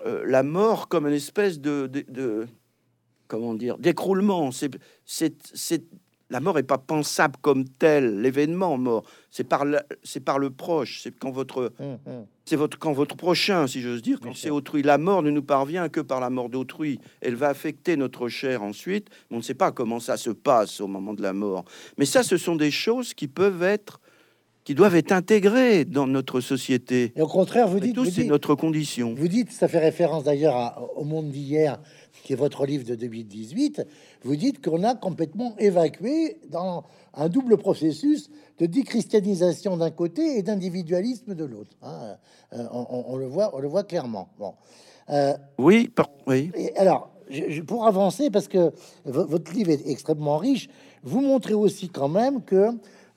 euh, 0.07 0.25
la 0.27 0.43
mort 0.43 0.89
comme 0.89 1.07
une 1.07 1.13
espèce 1.13 1.61
de, 1.61 1.87
de, 1.93 2.05
de- 2.09 2.47
comment 3.29 3.55
dire, 3.55 3.77
d'écroulement. 3.79 4.51
C'est, 4.51 4.71
c'est, 5.05 5.35
c'est- 5.55 5.85
la 6.31 6.41
mort 6.41 6.59
est 6.59 6.63
pas 6.63 6.79
pensable 6.79 7.37
comme 7.43 7.69
telle, 7.69 8.23
l'événement 8.23 8.79
mort. 8.79 9.05
C'est 9.31 9.45
par, 9.45 9.67
la- 9.67 9.85
c'est 10.03 10.21
par 10.25 10.39
le 10.39 10.49
proche. 10.51 11.03
C'est 11.03 11.17
quand 11.17 11.31
votre, 11.31 11.73
Mm, 11.79 12.11
mm. 12.11 12.27
C'est 12.45 12.57
votre, 12.57 12.79
quand 12.79 12.93
votre 12.93 13.17
prochain, 13.17 13.67
si 13.67 13.81
j'ose 13.81 14.03
dire, 14.03 14.21
quand 14.21 14.35
c'est 14.35 14.51
autrui. 14.51 14.83
La 14.83 14.99
mort 14.99 15.23
ne 15.23 15.31
nous 15.31 15.43
parvient 15.43 15.89
que 15.89 16.01
par 16.01 16.21
la 16.21 16.31
mort 16.31 16.51
d'autrui. 16.51 17.01
Elle 17.21 17.37
va 17.37 17.49
affecter 17.49 17.97
notre 17.97 18.29
chair 18.29 18.63
ensuite. 18.63 19.09
On 19.31 19.39
ne 19.39 19.43
sait 19.43 19.55
pas 19.55 19.73
comment 19.73 20.01
ça 20.01 20.17
se 20.17 20.31
passe 20.31 20.81
au 20.81 20.87
moment 20.87 21.15
de 21.15 21.23
la 21.23 21.33
mort. 21.33 21.65
Mais 21.97 22.05
ça, 22.05 22.23
ce 22.23 22.37
sont 22.37 22.57
des 22.57 22.71
choses 22.71 23.15
qui 23.15 23.29
peuvent 23.29 23.63
être, 23.63 24.01
qui 24.65 24.75
doivent 24.75 24.97
être 24.97 25.13
intégrées 25.13 25.87
dans 25.87 26.07
notre 26.07 26.41
société. 26.41 27.13
Et 27.17 27.23
au 27.23 27.27
contraire, 27.27 27.67
vous 27.67 27.81
dites, 27.81 27.99
c'est 28.11 28.25
notre 28.25 28.55
condition. 28.55 29.15
vous 29.15 29.29
dites, 29.29 29.51
ça 29.51 29.69
fait 29.69 29.79
référence 29.79 30.25
d'ailleurs 30.25 30.91
au 30.97 31.05
monde 31.05 31.31
d'hier, 31.31 31.81
qui 32.23 32.33
est 32.33 32.37
votre 32.37 32.65
livre 32.67 32.85
de 32.85 32.95
2018. 32.95 33.87
Vous 34.23 34.37
dites 34.37 34.65
qu'on 34.65 34.83
a 34.85 34.95
complètement 34.95 35.55
évacué 35.59 36.39
dans 36.51 36.85
un 37.15 37.29
double 37.29 37.57
processus 37.59 38.31
de 38.59 38.67
déchristianisation 38.67 39.77
d'un 39.77 39.91
côté 39.91 40.39
et 40.39 40.43
d'individualisme 40.43 41.35
de 41.35 41.45
l'autre. 41.45 41.77
hein. 41.83 42.17
Euh, 42.55 42.67
on, 42.73 43.17
le 43.17 43.27
voit, 43.27 43.55
on 43.55 43.59
le 43.59 43.69
voit 43.69 43.83
clairement. 43.85 44.29
Bon. 44.39 44.55
Euh, 45.11 45.35
Oui, 45.59 45.89
par- 45.89 46.11
oui. 46.27 46.51
Et 46.55 46.75
alors, 46.77 47.11
je- 47.29 47.51
je- 47.51 47.63
pour 47.63 47.87
avancer, 47.87 48.31
parce 48.31 48.49
que 48.49 48.73
vo- 49.05 49.27
votre 49.27 49.53
livre 49.53 49.71
est 49.71 49.87
extrêmement 49.89 50.39
riche, 50.39 50.69
vous 51.03 51.21
montrez 51.21 51.55
aussi 51.55 51.89
quand 51.89 52.09
même 52.09 52.43
que 52.43 52.71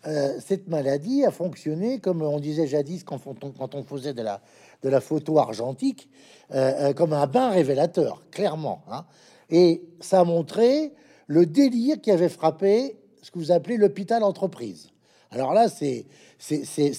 euh, 0.06 0.40
cette 0.40 0.68
maladie 0.68 1.24
a 1.26 1.32
fonctionné, 1.32 2.00
comme 2.00 2.22
on 2.22 2.40
disait 2.40 2.68
jadis 2.68 3.04
quand 3.04 3.20
on, 3.28 3.34
quand 3.52 3.76
on 3.76 3.84
faisait 3.84 4.14
de 4.14 4.22
la, 4.22 4.42
de 4.84 4.90
la 4.90 5.02
photo 5.02 5.40
argentique, 5.40 6.10
euh, 6.52 6.90
euh, 6.90 6.94
comme 6.94 7.14
un 7.14 7.28
bain 7.28 7.50
révélateur, 7.50 8.24
clairement. 8.32 8.84
hein. 8.90 9.06
Et 9.50 9.84
ça 10.00 10.22
a 10.22 10.24
montré 10.24 10.94
le 11.28 11.46
délire 11.46 12.00
qui 12.02 12.12
avait 12.12 12.30
frappé 12.30 12.98
ce 13.22 13.32
que 13.32 13.40
vous 13.40 13.52
appelez 13.52 13.78
l'hôpital 13.78 14.24
entreprise. 14.24 14.90
Alors 15.32 15.54
là, 15.54 15.68
c'est 15.70 16.06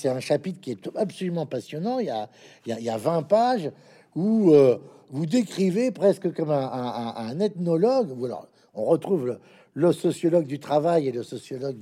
un 0.05 0.21
chapitre 0.21 0.61
qui 0.61 0.73
est 0.73 0.88
absolument 0.97 1.47
passionnant. 1.47 1.99
Il 1.99 2.07
y 2.07 2.11
a, 2.11 2.29
il 2.67 2.71
y 2.71 2.73
a, 2.73 2.79
il 2.79 2.85
y 2.85 2.91
a 2.91 2.99
20 2.99 3.23
pages 3.23 3.71
où 4.14 4.53
euh, 4.53 4.77
vous 5.11 5.25
décrivez 5.25 5.91
presque 5.91 6.33
comme 6.35 6.51
un, 6.51 7.41
ethnologue. 7.41 8.11
Ou 8.11 8.29
on 8.75 8.85
retrouve 8.85 9.38
le, 9.75 9.93
sociologue 9.93 10.47
du 10.47 10.59
travail 10.59 11.09
et 11.09 11.12
le 11.12 11.23
sociologue 11.23 11.79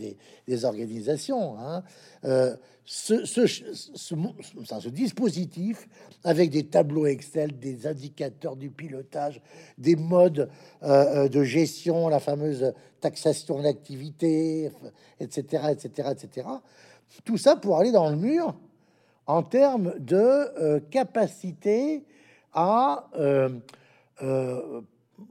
des, 0.47 0.65
organisations. 0.65 1.57
hein. 1.59 1.83
Ce, 2.87 4.88
dispositif 4.88 5.88
avec 6.22 6.51
des 6.51 6.66
tableaux 6.66 7.07
Excel, 7.07 7.59
des 7.59 7.87
indicateurs 7.87 8.57
du 8.57 8.70
pilotage, 8.70 9.40
des 9.77 9.96
modes 9.96 10.49
euh, 10.83 11.25
euh, 11.25 11.29
de 11.29 11.42
gestion, 11.42 12.09
la 12.09 12.20
fameuse 12.20 12.72
taxation 13.01 13.61
d'activité, 13.61 14.70
etc., 15.18 15.64
etc., 15.72 16.11
etc. 16.12 16.49
Tout 17.25 17.37
ça 17.37 17.57
pour 17.57 17.79
aller 17.79 17.92
dans 17.92 18.09
le 18.09 18.16
mur 18.16 18.55
en 19.27 19.42
termes 19.42 19.99
de 19.99 20.16
euh, 20.16 20.81
capacité 20.90 22.05
à 22.53 23.11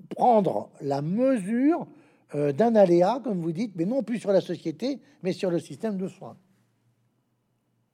prendre 0.10 0.70
la 0.82 1.02
mesure 1.02 1.88
d'un 2.34 2.76
aléa, 2.76 3.20
comme 3.24 3.42
vous 3.42 3.52
dites, 3.52 3.72
mais 3.76 3.86
non 3.86 4.04
plus 4.04 4.20
sur 4.20 4.32
la 4.32 4.42
société, 4.42 5.00
mais 5.24 5.34
sur 5.34 5.50
le 5.50 5.58
système 5.58 5.98
de 5.98 6.08
soins. 6.08 6.38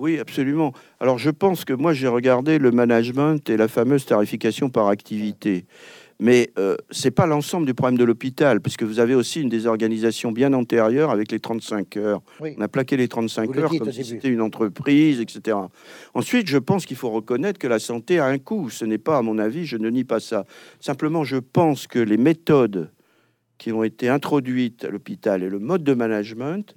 Oui, 0.02 0.18
absolument. 0.18 0.74
Alors, 1.00 1.20
je 1.20 1.30
pense 1.30 1.64
que 1.64 1.74
moi, 1.74 1.94
j'ai 1.94 2.08
regardé 2.08 2.58
le 2.58 2.72
management 2.72 3.48
et 3.52 3.56
la 3.56 3.68
fameuse 3.68 4.04
tarification 4.04 4.72
par 4.72 4.88
activité. 4.88 5.66
Mais 6.20 6.50
euh, 6.58 6.76
c'est 6.90 7.12
pas 7.12 7.28
l'ensemble 7.28 7.68
du 7.68 7.76
problème 7.76 8.00
de 8.00 8.04
l'hôpital, 8.04 8.62
puisque 8.62 8.82
vous 8.82 8.98
avez 8.98 9.14
aussi 9.14 9.42
une 9.42 9.50
désorganisation 9.50 10.32
bien 10.32 10.54
antérieure 10.54 11.12
avec 11.12 11.32
les 11.32 11.40
35 11.40 11.98
heures. 11.98 12.22
Oui. 12.40 12.56
On 12.58 12.62
a 12.62 12.68
plaqué 12.68 12.98
les 12.98 13.08
35 13.08 13.46
Vous 13.46 13.54
le 13.54 13.62
heures 13.62 13.70
comme 13.78 13.92
si 13.92 14.04
c'était 14.04 14.30
une 14.30 14.42
entreprise, 14.42 15.20
etc. 15.20 15.58
Ensuite, 16.16 16.48
je 16.48 16.58
pense 16.58 16.88
qu'il 16.88 16.98
faut 16.98 17.12
reconnaître 17.12 17.60
que 17.60 17.68
la 17.68 17.78
santé 17.78 18.18
a 18.18 18.26
un 18.26 18.40
coût. 18.40 18.72
Ce 18.72 18.86
n'est 18.86 18.98
pas, 18.98 19.20
à 19.20 19.22
mon 19.22 19.38
avis, 19.38 19.68
je 19.68 19.78
ne 19.78 19.88
nie 19.92 20.04
pas 20.04 20.20
ça. 20.20 20.48
Simplement, 20.80 21.24
je 21.24 21.38
pense 21.38 21.86
que 21.86 22.00
les 22.00 22.18
méthodes 22.18 22.90
qui 23.60 23.72
ont 23.72 23.84
été 23.84 24.10
introduites 24.10 24.84
à 24.84 24.90
l'hôpital 24.90 25.44
et 25.44 25.50
le 25.50 25.60
mode 25.60 25.84
de 25.84 25.94
management 25.94 26.76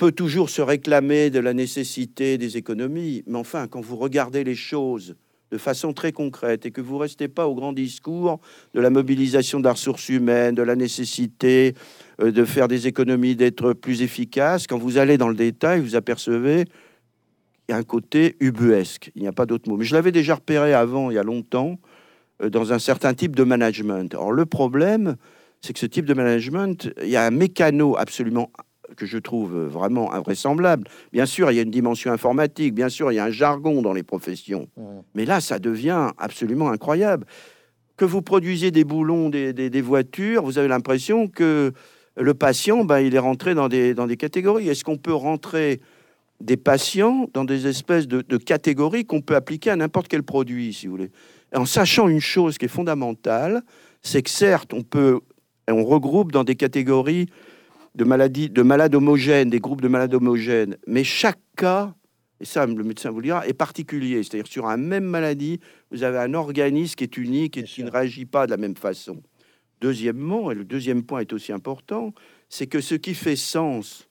peut 0.00 0.12
toujours 0.12 0.48
se 0.48 0.62
réclamer 0.62 1.28
de 1.28 1.40
la 1.40 1.52
nécessité 1.52 2.38
des 2.38 2.56
économies. 2.56 3.22
Mais 3.26 3.36
enfin, 3.36 3.66
quand 3.68 3.82
vous 3.82 3.96
regardez 3.96 4.44
les 4.44 4.54
choses 4.54 5.14
de 5.50 5.58
façon 5.58 5.92
très 5.92 6.10
concrète 6.10 6.64
et 6.64 6.70
que 6.70 6.80
vous 6.80 6.96
restez 6.96 7.28
pas 7.28 7.46
au 7.46 7.54
grand 7.54 7.74
discours 7.74 8.40
de 8.72 8.80
la 8.80 8.88
mobilisation 8.88 9.60
de 9.60 9.64
la 9.64 9.72
ressource 9.72 10.08
humaine, 10.08 10.54
de 10.54 10.62
la 10.62 10.74
nécessité 10.74 11.74
euh, 12.22 12.32
de 12.32 12.46
faire 12.46 12.66
des 12.66 12.86
économies, 12.86 13.36
d'être 13.36 13.74
plus 13.74 14.00
efficace, 14.00 14.66
quand 14.66 14.78
vous 14.78 14.96
allez 14.96 15.18
dans 15.18 15.28
le 15.28 15.34
détail, 15.34 15.82
vous 15.82 15.96
apercevez 15.96 16.64
un 17.68 17.82
côté 17.82 18.36
ubuesque. 18.40 19.12
Il 19.16 19.20
n'y 19.20 19.28
a 19.28 19.32
pas 19.32 19.44
d'autre 19.44 19.68
mot. 19.68 19.76
Mais 19.76 19.84
je 19.84 19.94
l'avais 19.94 20.12
déjà 20.12 20.36
repéré 20.36 20.72
avant, 20.72 21.10
il 21.10 21.16
y 21.16 21.18
a 21.18 21.22
longtemps, 21.22 21.78
euh, 22.42 22.48
dans 22.48 22.72
un 22.72 22.78
certain 22.78 23.12
type 23.12 23.36
de 23.36 23.44
management. 23.44 24.14
Or, 24.14 24.32
le 24.32 24.46
problème, 24.46 25.16
c'est 25.60 25.74
que 25.74 25.78
ce 25.78 25.84
type 25.84 26.06
de 26.06 26.14
management, 26.14 26.88
il 27.02 27.10
y 27.10 27.16
a 27.16 27.26
un 27.26 27.30
mécano 27.30 27.98
absolument 27.98 28.50
que 28.96 29.06
je 29.06 29.18
trouve 29.18 29.56
vraiment 29.66 30.12
invraisemblable. 30.12 30.88
Bien 31.12 31.26
sûr, 31.26 31.50
il 31.50 31.56
y 31.56 31.58
a 31.58 31.62
une 31.62 31.70
dimension 31.70 32.12
informatique, 32.12 32.74
bien 32.74 32.88
sûr, 32.88 33.12
il 33.12 33.16
y 33.16 33.18
a 33.18 33.24
un 33.24 33.30
jargon 33.30 33.82
dans 33.82 33.92
les 33.92 34.02
professions. 34.02 34.68
Mais 35.14 35.24
là, 35.24 35.40
ça 35.40 35.58
devient 35.58 36.10
absolument 36.18 36.70
incroyable. 36.70 37.26
Que 37.96 38.04
vous 38.04 38.22
produisez 38.22 38.70
des 38.70 38.84
boulons, 38.84 39.28
des, 39.28 39.52
des, 39.52 39.80
voitures, 39.80 40.42
vous 40.42 40.58
avez 40.58 40.68
l'impression 40.68 41.28
que 41.28 41.72
le 42.16 42.34
patient, 42.34 42.84
ben, 42.84 43.00
il 43.00 43.14
est 43.14 43.20
rentré 43.20 43.54
dans 43.54 43.68
des, 43.68 43.94
dans 43.94 44.06
des 44.06 44.16
catégories. 44.16 44.68
Est-ce 44.68 44.84
qu'on 44.84 44.96
peut 44.96 45.14
rentrer 45.14 45.80
des 46.40 46.56
patients 46.56 47.28
dans 47.34 47.44
des 47.44 47.66
espèces 47.66 48.08
de, 48.08 48.22
de 48.22 48.36
catégories 48.38 49.04
qu'on 49.04 49.20
peut 49.20 49.36
appliquer 49.36 49.70
à 49.70 49.76
n'importe 49.76 50.08
quel 50.08 50.22
produit, 50.22 50.72
si 50.72 50.86
vous 50.86 50.92
voulez? 50.92 51.10
En 51.54 51.66
sachant 51.66 52.08
une 52.08 52.20
chose 52.20 52.58
qui 52.58 52.66
est 52.66 52.68
fondamentale, 52.68 53.62
c'est 54.02 54.22
que 54.22 54.30
certes, 54.30 54.72
on 54.72 54.82
peut, 54.82 55.20
on 55.68 55.84
regroupe 55.84 56.32
dans 56.32 56.44
des 56.44 56.54
catégories 56.54 57.26
de 57.94 58.04
maladies, 58.04 58.48
de 58.48 58.62
malades 58.62 58.94
homogènes, 58.94 59.50
des 59.50 59.60
groupes 59.60 59.80
de 59.80 59.88
malades 59.88 60.14
homogènes, 60.14 60.76
mais 60.86 61.04
chaque 61.04 61.40
cas, 61.56 61.94
et 62.40 62.44
ça 62.44 62.64
le 62.66 62.84
médecin 62.84 63.10
vous 63.10 63.18
le 63.18 63.24
dira, 63.24 63.46
est 63.46 63.52
particulier. 63.52 64.22
C'est-à-dire 64.22 64.46
sur 64.46 64.66
un 64.66 64.76
même 64.76 65.04
maladie, 65.04 65.60
vous 65.90 66.02
avez 66.02 66.18
un 66.18 66.34
organisme 66.34 66.94
qui 66.94 67.04
est 67.04 67.16
unique 67.16 67.56
et 67.56 67.64
qui 67.64 67.84
ne 67.84 67.90
réagit 67.90 68.24
pas 68.24 68.46
de 68.46 68.50
la 68.50 68.56
même 68.56 68.76
façon. 68.76 69.22
Deuxièmement, 69.80 70.50
et 70.50 70.54
le 70.54 70.64
deuxième 70.64 71.02
point 71.02 71.20
est 71.20 71.32
aussi 71.32 71.52
important, 71.52 72.14
c'est 72.48 72.66
que 72.66 72.80
ce 72.80 72.94
qui 72.94 73.14
fait 73.14 73.36
sens, 73.36 74.08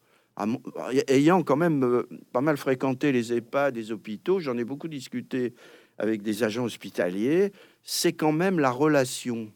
ayant 1.08 1.44
quand 1.44 1.58
même 1.58 1.84
euh, 1.84 2.08
pas 2.32 2.42
mal 2.42 2.58
fréquenté 2.58 3.12
les 3.12 3.34
EHPAD, 3.34 3.76
les 3.76 3.92
hôpitaux, 3.92 4.40
j'en 4.40 4.58
ai 4.58 4.64
beaucoup 4.64 4.88
discuté 4.88 5.54
avec 5.98 6.22
des 6.22 6.44
agents 6.44 6.64
hospitaliers, 6.64 7.52
c'est 7.84 8.14
quand 8.14 8.32
même 8.32 8.60
la 8.60 8.72
relation. 8.72 9.52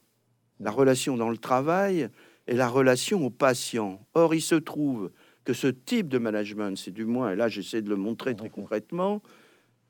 La 0.60 0.72
relation 0.72 1.18
dans 1.18 1.30
le 1.30 1.38
travail, 1.38 2.10
et 2.48 2.56
la 2.56 2.68
relation 2.68 3.26
au 3.26 3.30
patient. 3.30 4.06
Or, 4.14 4.36
il 4.36 4.42
se 4.42 4.56
trouve 4.56 5.12
que 5.44 5.54
ce 5.54 5.68
type 5.68 6.08
de 6.08 6.18
management, 6.18 6.78
c'est 6.78 6.92
du 6.92 7.06
moins, 7.06 7.32
et 7.32 7.36
là 7.36 7.50
j'essaie 7.50 7.82
de 7.82 7.90
le 7.90 7.96
montrer 7.96 8.36
très 8.36 8.50
concrètement, 8.50 9.22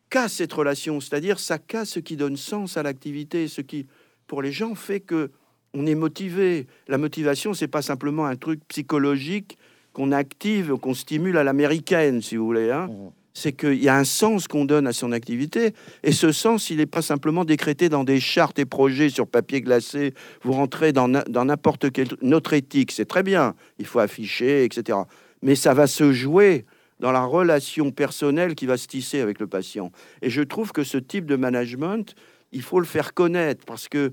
casse 0.10 0.34
cette 0.34 0.54
relation, 0.54 1.00
c'est-à-dire 1.00 1.40
ça 1.40 1.60
casse 1.60 1.90
ce 1.92 2.00
qui 2.00 2.16
donne 2.16 2.38
sens 2.38 2.78
à 2.78 2.84
l'activité, 2.84 3.48
ce 3.48 3.62
qui, 3.62 3.88
pour 4.28 4.42
les 4.42 4.52
gens, 4.52 4.76
fait 4.76 5.00
que 5.00 5.32
on 5.76 5.88
est 5.88 5.96
motivé. 5.96 6.68
La 6.88 7.00
motivation, 7.00 7.56
c'est 7.56 7.68
pas 7.68 7.82
simplement 7.82 8.26
un 8.26 8.36
truc 8.36 8.62
psychologique 8.68 9.58
qu'on 9.92 10.12
active, 10.12 10.76
qu'on 10.76 10.94
stimule 10.94 11.38
à 11.38 11.44
l'américaine, 11.44 12.22
si 12.22 12.36
vous 12.36 12.46
voulez. 12.46 12.70
Hein. 12.70 12.88
Mmh 12.88 13.23
c'est 13.34 13.54
qu'il 13.54 13.84
y 13.84 13.90
a 13.90 13.96
un 13.96 14.04
sens 14.04 14.48
qu'on 14.48 14.66
donne 14.66 14.88
à 14.88 14.94
son 14.94 15.12
activité, 15.12 15.74
et 16.04 16.12
ce 16.12 16.32
sens, 16.32 16.70
il 16.70 16.78
n'est 16.78 16.86
pas 16.86 17.02
simplement 17.02 17.46
décrété 17.46 17.90
dans 17.90 18.04
des 18.04 18.20
chartes 18.20 18.60
et 18.60 18.66
projets 18.66 19.10
sur 19.10 19.28
papier 19.28 19.62
glacé. 19.62 20.14
Vous 20.44 20.54
rentrez 20.54 20.94
dans 20.94 21.08
n'importe 21.08 21.92
quelle 21.92 22.10
notre 22.22 22.54
éthique, 22.54 22.92
c'est 22.92 23.06
très 23.06 23.24
bien, 23.24 23.56
il 23.80 23.86
faut 23.86 24.00
afficher, 24.00 24.64
etc. 24.64 25.00
Mais 25.42 25.56
ça 25.56 25.74
va 25.74 25.88
se 25.88 26.14
jouer 26.14 26.66
dans 27.00 27.12
la 27.12 27.26
relation 27.26 27.92
personnelle 27.92 28.56
qui 28.56 28.66
va 28.66 28.78
se 28.78 28.88
tisser 28.88 29.20
avec 29.20 29.40
le 29.40 29.48
patient. 29.48 29.92
Et 30.22 30.30
je 30.30 30.42
trouve 30.42 30.72
que 30.72 30.84
ce 30.84 30.98
type 30.98 31.26
de 31.26 31.36
management, 31.36 32.16
il 32.52 32.62
faut 32.62 32.80
le 32.80 32.86
faire 32.86 33.14
connaître 33.14 33.66
parce 33.66 33.90
que 33.90 34.12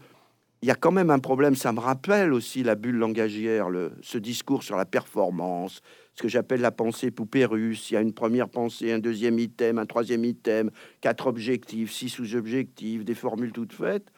il 0.63 0.69
y 0.69 0.71
a 0.71 0.75
quand 0.75 0.93
même 0.93 1.11
un 1.11 1.19
problème. 1.19 1.55
Ça 1.55 1.73
me 1.73 1.81
rappelle 1.81 2.33
aussi 2.33 2.63
la 2.63 2.75
bulle 2.75 2.97
langagière, 2.97 3.69
ce 4.03 4.19
discours 4.19 4.63
sur 4.63 4.77
la 4.77 4.85
performance, 4.85 5.81
ce 6.15 6.23
que 6.23 6.29
j'appelle 6.29 6.61
la 6.61 6.71
pensée 6.71 7.11
poupée 7.11 7.45
russe. 7.45 7.91
Il 7.91 7.95
y 7.95 7.97
a 7.97 8.03
une 8.03 8.13
première 8.13 8.49
pensée, 8.49 8.93
un 8.93 8.99
deuxième 8.99 9.39
item, 9.39 9.79
un 9.79 9.87
troisième 9.87 10.25
item, 10.25 10.71
quatre 11.01 11.27
objectifs, 11.27 11.93
six 11.93 12.11
sous-objectifs, 12.11 13.05
des 13.05 13.15
formules 13.15 13.53
toutes 13.53 13.73
faites. 13.73 14.13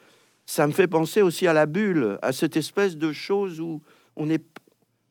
Ça 0.45 0.67
me 0.67 0.73
fait 0.73 0.87
penser 0.87 1.21
aussi 1.21 1.47
à 1.47 1.53
la 1.53 1.65
bulle, 1.65 2.17
à 2.21 2.33
cette 2.33 2.57
espèce 2.57 2.97
de 2.97 3.13
chose 3.13 3.61
où 3.61 3.81
on, 4.17 4.29
est, 4.29 4.43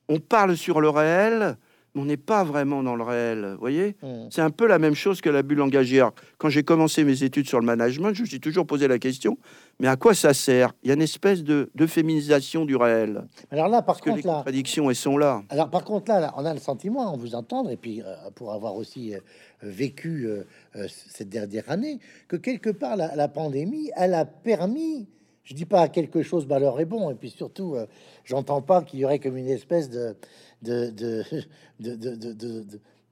on 0.08 0.18
parle 0.18 0.56
sur 0.56 0.82
le 0.82 0.90
réel, 0.90 1.56
on 1.94 2.04
n'est 2.04 2.16
pas 2.16 2.44
vraiment 2.44 2.82
dans 2.82 2.96
le 2.96 3.02
réel. 3.02 3.52
Vous 3.52 3.60
voyez 3.60 3.96
mmh. 4.02 4.28
C'est 4.30 4.40
un 4.40 4.50
peu 4.50 4.66
la 4.66 4.78
même 4.78 4.94
chose 4.94 5.20
que 5.20 5.30
la 5.30 5.42
bulle 5.42 5.58
langagière. 5.58 6.12
Quand 6.38 6.48
j'ai 6.48 6.62
commencé 6.62 7.04
mes 7.04 7.22
études 7.22 7.46
sur 7.46 7.60
le 7.60 7.66
management, 7.66 8.14
je 8.14 8.22
me 8.22 8.26
suis 8.26 8.40
toujours 8.40 8.66
posé 8.66 8.88
la 8.88 8.98
question 8.98 9.36
mais 9.82 9.88
à 9.88 9.96
quoi 9.96 10.14
ça 10.14 10.32
sert? 10.32 10.72
Il 10.82 10.88
y 10.88 10.90
a 10.92 10.94
une 10.94 11.02
espèce 11.02 11.42
de, 11.42 11.68
féminisation 11.86 12.64
du 12.64 12.76
réel. 12.76 13.24
Alors 13.50 13.68
là, 13.68 13.82
par 13.82 14.00
contre, 14.00 14.16
que 14.16 14.16
les 14.16 14.22
contradictions, 14.22 14.88
elles 14.88 14.96
sont 14.96 15.18
là. 15.18 15.42
Alors 15.48 15.70
par 15.70 15.84
contre, 15.84 16.08
là, 16.12 16.32
on 16.36 16.44
a 16.44 16.54
le 16.54 16.60
sentiment, 16.60 17.12
en 17.12 17.16
vous 17.16 17.34
entendre, 17.34 17.70
et 17.70 17.76
puis 17.76 18.00
euh, 18.00 18.14
pour 18.36 18.52
avoir 18.52 18.76
aussi 18.76 19.14
euh, 19.14 19.18
vécu 19.62 20.26
euh, 20.26 20.44
cette 20.88 21.28
dernière 21.28 21.68
année, 21.68 21.98
que 22.28 22.36
quelque 22.36 22.70
part, 22.70 22.96
la, 22.96 23.16
la, 23.16 23.26
pandémie, 23.26 23.90
elle 23.96 24.14
a 24.14 24.24
permis 24.24 25.08
je 25.44 25.54
dis 25.54 25.64
pas 25.64 25.88
quelque 25.88 26.22
chose 26.22 26.46
malheur 26.46 26.78
est 26.80 26.84
bon, 26.84 27.10
et 27.10 27.14
puis 27.14 27.30
surtout, 27.30 27.76
j'entends 28.24 28.62
pas 28.62 28.82
qu'il 28.82 29.00
y 29.00 29.04
aurait 29.04 29.18
comme 29.18 29.36
une 29.36 29.48
espèce 29.48 29.90
de, 29.90 30.16
de, 30.62 30.90
de, 30.90 32.64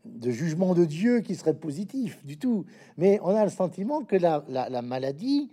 de, 0.05 0.31
jugement 0.31 0.75
de 0.75 0.85
Dieu 0.85 1.21
qui 1.21 1.35
serait 1.35 1.55
positif 1.55 2.25
du 2.25 2.37
tout. 2.39 2.65
Mais 2.97 3.19
on 3.23 3.35
a 3.35 3.45
le 3.45 3.51
sentiment 3.51 4.03
que 4.03 4.17
la, 4.17 4.45
la, 4.49 4.83
maladie, 4.83 5.51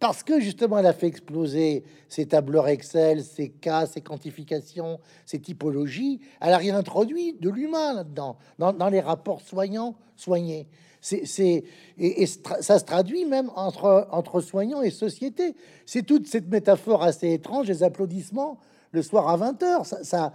parce 0.00 0.22
que 0.22 0.40
justement 0.40 0.78
elle 0.78 0.86
a 0.86 0.92
fait 0.92 1.06
exploser 1.06 1.84
ces 2.08 2.26
tableurs 2.26 2.68
Excel, 2.68 3.22
ces 3.22 3.48
cas, 3.48 3.86
ces 3.86 4.00
quantifications, 4.00 5.00
ces 5.26 5.40
typologies, 5.40 6.20
elle 6.40 6.52
a 6.52 6.58
réintroduit 6.58 7.34
de 7.34 7.50
l'humain 7.50 7.94
là-dedans, 7.94 8.36
dans, 8.58 8.88
les 8.88 9.00
rapports 9.00 9.40
soignants 9.40 9.96
soignés. 10.16 10.66
C'est 11.00 11.64
et, 11.96 12.26
ça 12.26 12.78
se 12.78 12.84
traduit 12.84 13.24
même 13.24 13.50
entre 13.54 14.40
soignants 14.40 14.82
et 14.82 14.90
société. 14.90 15.54
C'est 15.86 16.02
toute 16.02 16.26
cette 16.26 16.48
métaphore 16.48 17.02
assez 17.02 17.32
étrange, 17.32 17.68
les 17.68 17.82
applaudissements 17.82 18.58
le 18.90 19.02
soir 19.02 19.28
à 19.28 19.36
20 19.36 19.62
h 19.62 19.84
ça, 19.84 20.02
ça 20.02 20.32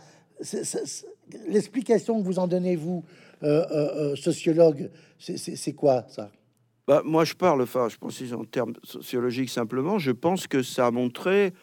L'explication 1.48 2.22
que 2.22 2.26
vous 2.26 2.40
en 2.40 2.48
donnez, 2.48 2.76
vous, 2.76 3.04
euh, 3.44 3.66
euh, 3.72 4.12
euh, 4.12 4.16
sociologue, 4.16 4.92
c'est 5.20 5.74
quoi 5.74 6.06
ça? 6.10 6.32
Bah, 6.88 7.02
Moi, 7.06 7.26
je 7.26 7.34
parle, 7.34 7.62
enfin, 7.62 7.90
je 7.90 7.98
pense 7.98 8.22
en 8.34 8.46
termes 8.46 8.74
sociologiques 8.84 9.50
simplement, 9.50 10.00
je 10.00 10.12
pense 10.12 10.48
que 10.48 10.64
ça 10.64 10.88
a 10.88 10.92
montré 10.92 11.54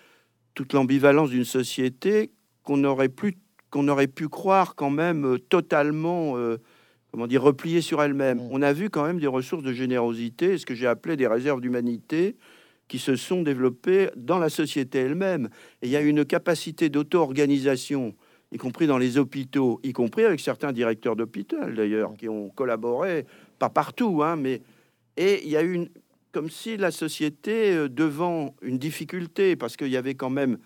toute 0.55 0.73
l'ambivalence 0.73 1.31
d'une 1.31 1.45
société 1.45 2.31
qu'on 2.63 2.85
aurait, 2.85 3.09
pu, 3.09 3.39
qu'on 3.71 3.89
aurait 3.89 4.09
pu 4.09 4.29
croire 4.29 4.75
quand 4.75 4.91
même 4.91 5.39
totalement, 5.49 6.35
comment 7.11 7.27
dire, 7.27 7.43
repliée 7.43 7.81
sur 7.81 8.03
elle-même. 8.03 8.39
Mmh. 8.39 8.49
On 8.51 8.63
a 8.63 8.73
vu 8.73 8.91
quand 8.91 9.05
même 9.05 9.21
des 9.21 9.27
ressources 9.27 9.63
de 9.63 9.73
générosité, 9.73 10.59
ce 10.59 10.67
que 10.67 10.75
j'ai 10.75 10.87
appelé 10.87 11.17
des 11.17 11.27
réserves 11.27 11.61
d'humanité, 11.61 12.37
qui 12.89 12.99
se 12.99 13.15
sont 13.15 13.43
développées 13.43 14.11
dans 14.17 14.39
la 14.39 14.49
société 14.49 14.99
elle-même. 14.99 15.49
Et 15.81 15.87
il 15.87 15.91
y 15.91 15.97
a 15.97 16.01
une 16.01 16.25
capacité 16.25 16.89
d'auto-organisation 16.89 18.15
y 18.53 18.59
compris 18.59 18.87
dans 18.87 18.99
les 18.99 19.19
hôpitaux, 19.19 19.81
y 19.83 19.93
compris 19.93 20.25
avec 20.25 20.41
certains 20.41 20.73
directeurs 20.73 21.17
d'hôpital 21.17 21.75
d'ailleurs, 21.75 22.15
qui 22.17 22.29
ont 22.29 22.49
collaboré, 22.51 23.27
pas 23.59 23.69
partout, 23.69 24.23
hein, 24.23 24.37
mais 24.37 24.61
et 25.17 25.43
il 25.45 25.51
y 25.51 25.57
a 25.57 25.63
une 25.63 25.89
comme 26.33 26.49
si 26.49 26.77
la 26.77 26.93
société 26.93 27.73
euh, 27.73 27.89
devant 27.89 28.55
une 28.63 28.79
difficulté, 28.79 29.57
parce 29.57 29.77
qu'il 29.77 29.89
y 29.89 29.97
avait 29.97 30.15
quand 30.15 30.31
même 30.31 30.59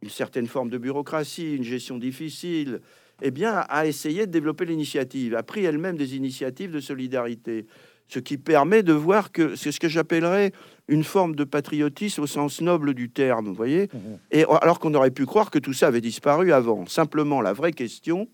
une 0.00 0.08
certaine 0.08 0.46
forme 0.46 0.70
de 0.70 0.78
bureaucratie, 0.78 1.56
une 1.56 1.62
gestion 1.62 1.98
difficile, 1.98 2.80
eh 3.20 3.30
bien, 3.30 3.66
a 3.68 3.86
essayé 3.86 4.26
de 4.26 4.32
développer 4.32 4.64
l'initiative, 4.64 5.34
a 5.34 5.42
pris 5.42 5.66
elle-même 5.66 5.98
des 5.98 6.16
initiatives 6.16 6.72
de 6.72 6.80
solidarité 6.80 7.66
ce 8.10 8.18
qui 8.18 8.38
permet 8.38 8.82
de 8.82 8.92
voir 8.92 9.30
que 9.30 9.54
c'est 9.54 9.70
ce 9.70 9.78
que 9.78 9.88
j'appellerais 9.88 10.52
une 10.88 11.04
forme 11.04 11.36
de 11.36 11.44
patriotisme 11.44 12.22
au 12.22 12.26
sens 12.26 12.60
noble 12.60 12.92
du 12.92 13.08
terme, 13.08 13.46
vous 13.46 13.54
voyez 13.54 13.88
mhm. 13.92 14.18
Et 14.32 14.44
alors 14.62 14.80
qu'on 14.80 14.94
aurait 14.94 15.12
pu 15.12 15.26
croire 15.26 15.50
que 15.50 15.60
tout 15.60 15.72
ça 15.72 15.86
avait 15.86 16.00
disparu 16.00 16.52
avant. 16.52 16.86
Simplement, 16.86 17.40
la 17.40 17.52
vraie 17.52 17.72
question, 17.72 18.28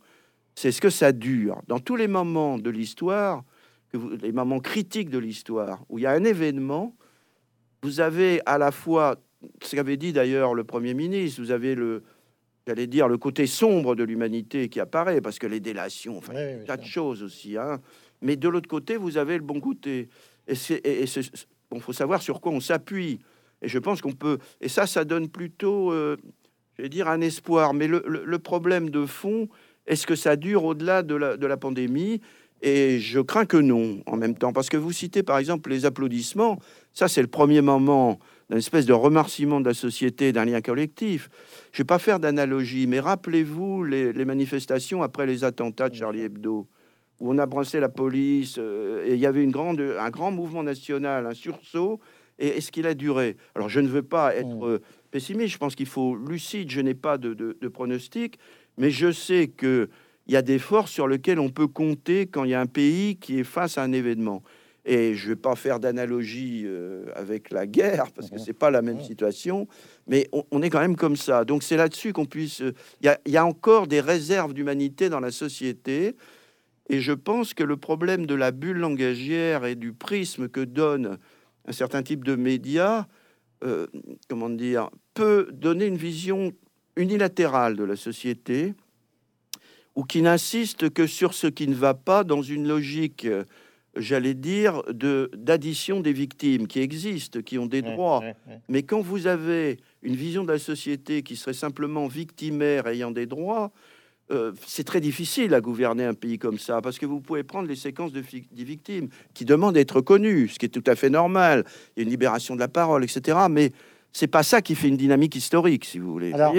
c'est 0.55 0.73
ce 0.73 0.81
que 0.81 0.89
ça 0.89 1.13
dure. 1.13 1.61
Dans 1.69 1.79
tous 1.79 1.97
les 1.97 2.09
moments 2.09 2.59
de 2.59 2.71
l'histoire, 2.71 3.45
les 3.93 4.33
moments 4.33 4.61
critiques 4.61 5.11
de 5.11 5.19
l'histoire, 5.19 5.85
où 5.89 5.99
il 5.99 6.03
y 6.03 6.07
a 6.07 6.13
un 6.13 6.25
événement, 6.25 6.97
vous 7.83 8.01
avez 8.01 8.41
à 8.47 8.59
la 8.59 8.71
fois, 8.71 9.17
ce 9.63 9.77
qu'avait 9.77 9.97
dit 9.97 10.13
d'ailleurs 10.13 10.55
le 10.55 10.65
Premier 10.65 10.95
ministre, 10.95 11.41
vous 11.41 11.51
avez 11.51 11.75
le, 11.75 12.03
j'allais 12.67 12.87
dire, 12.87 13.09
le 13.09 13.19
côté 13.19 13.47
sombre 13.47 13.95
de 13.95 14.05
l'humanité 14.05 14.69
qui 14.69 14.81
apparaît, 14.81 15.21
parce 15.21 15.39
que 15.39 15.47
les 15.47 15.61
délations, 15.61 16.19
enfin, 16.19 16.35
tas 16.67 16.77
de 16.77 16.85
choses 16.85 17.23
aussi, 17.23 17.57
hein, 17.57 17.81
mais 18.23 18.37
de 18.37 18.49
l'autre 18.49 18.69
côté, 18.69 18.97
vous 18.97 19.19
avez 19.19 19.37
le 19.37 19.45
bon 19.45 19.61
côté. 19.61 20.09
Et 20.49 20.55
c'est, 20.55 20.83
bon, 21.71 21.81
faut 21.81 21.93
savoir 21.93 22.23
sur 22.23 22.41
quoi 22.41 22.53
on 22.53 22.61
s'appuie. 22.61 23.21
Et 23.63 23.69
je 23.69 23.79
pense 23.79 24.01
qu'on 24.01 24.13
peut. 24.13 24.39
Et 24.61 24.69
ça, 24.69 24.87
ça 24.87 25.05
donne 25.05 25.29
plutôt, 25.29 25.93
euh, 25.93 26.17
je 26.77 26.83
vais 26.83 26.89
dire, 26.89 27.09
un 27.09 27.21
espoir. 27.21 27.75
Mais 27.75 27.87
le, 27.87 28.39
problème 28.39 28.91
de 28.91 29.07
fond, 29.07 29.49
est-ce 29.87 30.07
que 30.07 30.15
ça 30.15 30.37
dure 30.37 30.65
au-delà 30.65 31.03
de 31.03 31.15
la, 31.15 31.37
de 31.37 31.47
la 31.47 31.57
pandémie? 31.57 32.21
Et 32.63 32.99
je 32.99 33.21
crains 33.21 33.47
que 33.47 33.57
non, 33.57 34.01
en 34.07 34.17
même 34.17 34.37
temps. 34.37 34.53
Parce 34.53 34.69
que 34.69 34.77
vous 34.77 34.93
citez, 34.93 35.23
par 35.23 35.39
exemple, 35.39 35.71
les 35.71 35.85
applaudissements. 35.85 36.59
Ça, 36.93 37.09
c'est 37.09 37.23
le 37.23 37.29
premier 37.29 37.61
moment 37.61 38.19
d'une 38.49 38.59
espèce 38.59 38.87
de 38.87 38.93
remerciement 38.93 39.61
de 39.61 39.67
la 39.67 39.75
société, 39.75 40.33
d'un 40.33 40.45
lien 40.45 40.61
collectif. 40.61 41.29
Je 41.73 41.81
ne 41.81 41.85
vais 41.85 41.87
pas 41.87 41.99
faire 41.99 42.21
d'analogie, 42.21 42.87
mais 42.87 43.01
rappelez-vous 43.01 43.85
les, 43.85 44.13
les 44.13 44.25
manifestations 44.25 45.03
après 45.03 45.27
les 45.27 45.45
attentats 45.45 45.89
de 45.89 45.95
Charlie 45.95 46.23
Hebdo 46.23 46.67
où 47.21 47.33
on 47.33 47.39
a 47.39 47.47
brassé 47.47 47.81
la 47.81 47.89
police, 47.89 48.59
et 48.59 49.15
il 49.15 49.19
y 49.19 49.27
avait 49.27 49.43
une 49.43 49.51
grande, 49.51 49.81
un 49.81 50.11
grand 50.11 50.31
mouvement 50.31 50.63
national, 50.63 51.27
un 51.27 51.35
sursaut, 51.35 52.01
et 52.39 52.49
est-ce 52.49 52.71
qu'il 52.71 52.87
a 52.87 52.95
duré 52.95 53.37
Alors, 53.55 53.69
je 53.69 53.81
ne 53.81 53.89
veux 53.89 54.03
pas 54.03 54.35
être 54.35 54.55
mmh. 54.55 54.81
pessimiste, 55.11 55.55
je 55.55 55.59
pense 55.59 55.75
qu'il 55.75 55.87
faut 55.87 56.15
lucide, 56.17 56.71
je 56.71 56.81
n'ai 56.81 56.95
pas 56.95 57.17
de, 57.17 57.33
de, 57.33 57.69
pronostic, 57.69 58.39
mais 58.77 58.91
je 58.91 59.11
sais 59.11 59.49
que 59.49 59.89
il 60.27 60.35
y 60.35 60.37
a 60.37 60.43
des 60.43 60.59
forces 60.59 60.91
sur 60.91 61.09
lesquelles 61.09 61.41
on 61.41 61.51
peut 61.51 61.69
compter 61.69 62.27
quand 62.27 62.45
il 62.45 62.51
y 62.51 62.55
a 62.55 62.61
un 62.61 62.67
pays 62.67 63.17
qui 63.17 63.39
est 63.39 63.45
face 63.45 63.79
à 63.79 63.83
un 63.83 63.93
événement. 63.93 64.43
Et 64.85 65.15
je 65.15 65.25
ne 65.25 65.29
vais 65.31 65.37
pas 65.37 65.57
faire 65.57 65.81
d'analogie 65.81 66.63
euh, 66.65 67.07
avec 67.17 67.51
la 67.51 67.67
guerre, 67.67 68.13
parce 68.13 68.31
que 68.31 68.37
mmh. 68.37 68.45
c'est 68.45 68.53
pas 68.53 68.71
la 68.71 68.83
même 68.83 68.99
mmh. 68.99 69.05
situation, 69.05 69.67
mais 70.07 70.29
on, 70.53 70.63
est 70.63 70.71
quand 70.71 70.81
même 70.81 70.95
comme 70.95 71.17
ça. 71.17 71.45
Donc 71.45 71.65
c'est 71.65 71.77
là-dessus 71.77 72.13
qu'on 72.13 72.25
puisse... 72.25 72.63
Euh, 72.63 72.73
il 73.01 73.33
y, 73.33 73.37
a 73.37 73.45
encore 73.45 73.89
des 73.89 74.01
réserves 74.01 74.55
d'humanité 74.55 75.09
dans 75.09 75.19
la 75.19 75.33
société, 75.33 76.15
et 76.89 77.01
je 77.01 77.13
pense 77.13 77.53
que 77.53 77.65
le 77.65 77.77
problème 77.77 78.27
de 78.27 78.35
la 78.37 78.53
bulle 78.53 78.79
langagière 78.79 79.65
et 79.65 79.75
du 79.75 79.93
prisme 79.93 80.49
que 80.49 80.61
donne 80.61 81.19
un 81.67 81.73
certain 81.73 82.05
type 82.05 82.25
de 82.25 82.37
médias, 82.37 83.07
euh, 83.65 83.89
comment 84.29 84.51
dire, 84.51 84.91
peut 85.15 85.49
donner 85.53 85.87
une 85.87 85.97
vision 85.97 86.53
unilatérale 86.95 87.75
de 87.75 87.83
la 87.83 87.97
société, 87.97 88.75
ou 89.97 90.05
qui 90.05 90.23
n'insiste 90.23 90.91
que 90.91 91.07
sur 91.07 91.35
ce 91.35 91.47
qui 91.47 91.67
ne 91.67 91.75
va 91.75 91.95
pas 91.95 92.23
dans 92.23 92.43
une 92.43 92.69
logique 92.69 93.27
j'allais 93.97 94.35
dire, 94.35 94.83
de 94.93 95.31
d'addition 95.37 96.01
des 96.01 96.13
victimes 96.13 96.67
qui 96.67 96.81
existent, 96.81 97.41
qui 97.41 97.59
ont 97.59 97.67
des 97.67 97.83
droits. 97.83 98.23
Mais 98.69 98.83
quand 98.83 99.01
vous 99.01 99.27
avez 99.27 99.79
une 100.03 100.15
vision 100.15 100.45
de 100.45 100.53
la 100.53 100.59
société 100.59 101.23
qui 101.23 101.37
serait 101.37 101.55
simplement 101.55 102.07
victimaire 102.07 102.87
ayant 102.87 103.11
des 103.11 103.27
droits, 103.27 103.73
euh, 104.33 104.53
c'est 104.67 104.85
très 104.85 105.01
difficile 105.01 105.55
à 105.55 105.61
gouverner 105.61 106.05
un 106.05 106.15
pays 106.15 106.39
comme 106.39 106.59
ça, 106.59 106.83
parce 106.83 106.99
que 106.99 107.07
vous 107.07 107.21
pouvez 107.21 107.45
prendre 107.45 107.69
les 107.69 107.77
séquences 107.77 108.13
de 108.13 108.23
des 108.53 108.65
victimes 108.65 109.09
qui 109.35 109.45
demandent 109.45 109.75
d'être 109.75 110.01
connues, 110.01 110.49
ce 110.49 110.59
qui 110.59 110.67
est 110.67 110.71
tout 110.71 110.85
à 110.87 110.97
fait 110.97 111.11
normal. 111.11 111.65
Il 111.97 112.01
y 112.01 112.03
a 112.03 112.05
une 112.05 112.11
libération 112.11 112.55
de 112.55 112.61
la 112.61 112.69
parole, 112.69 113.05
etc. 113.05 113.39
Mais 113.49 113.73
c'est 114.17 114.29
pas 114.29 114.43
ça 114.43 114.63
qui 114.63 114.75
fait 114.75 114.89
une 114.89 114.97
dynamique 114.97 115.37
historique, 115.37 115.85
si 115.85 115.99
vous 115.99 116.11
voulez. 116.11 116.33
Alors, 116.33 116.55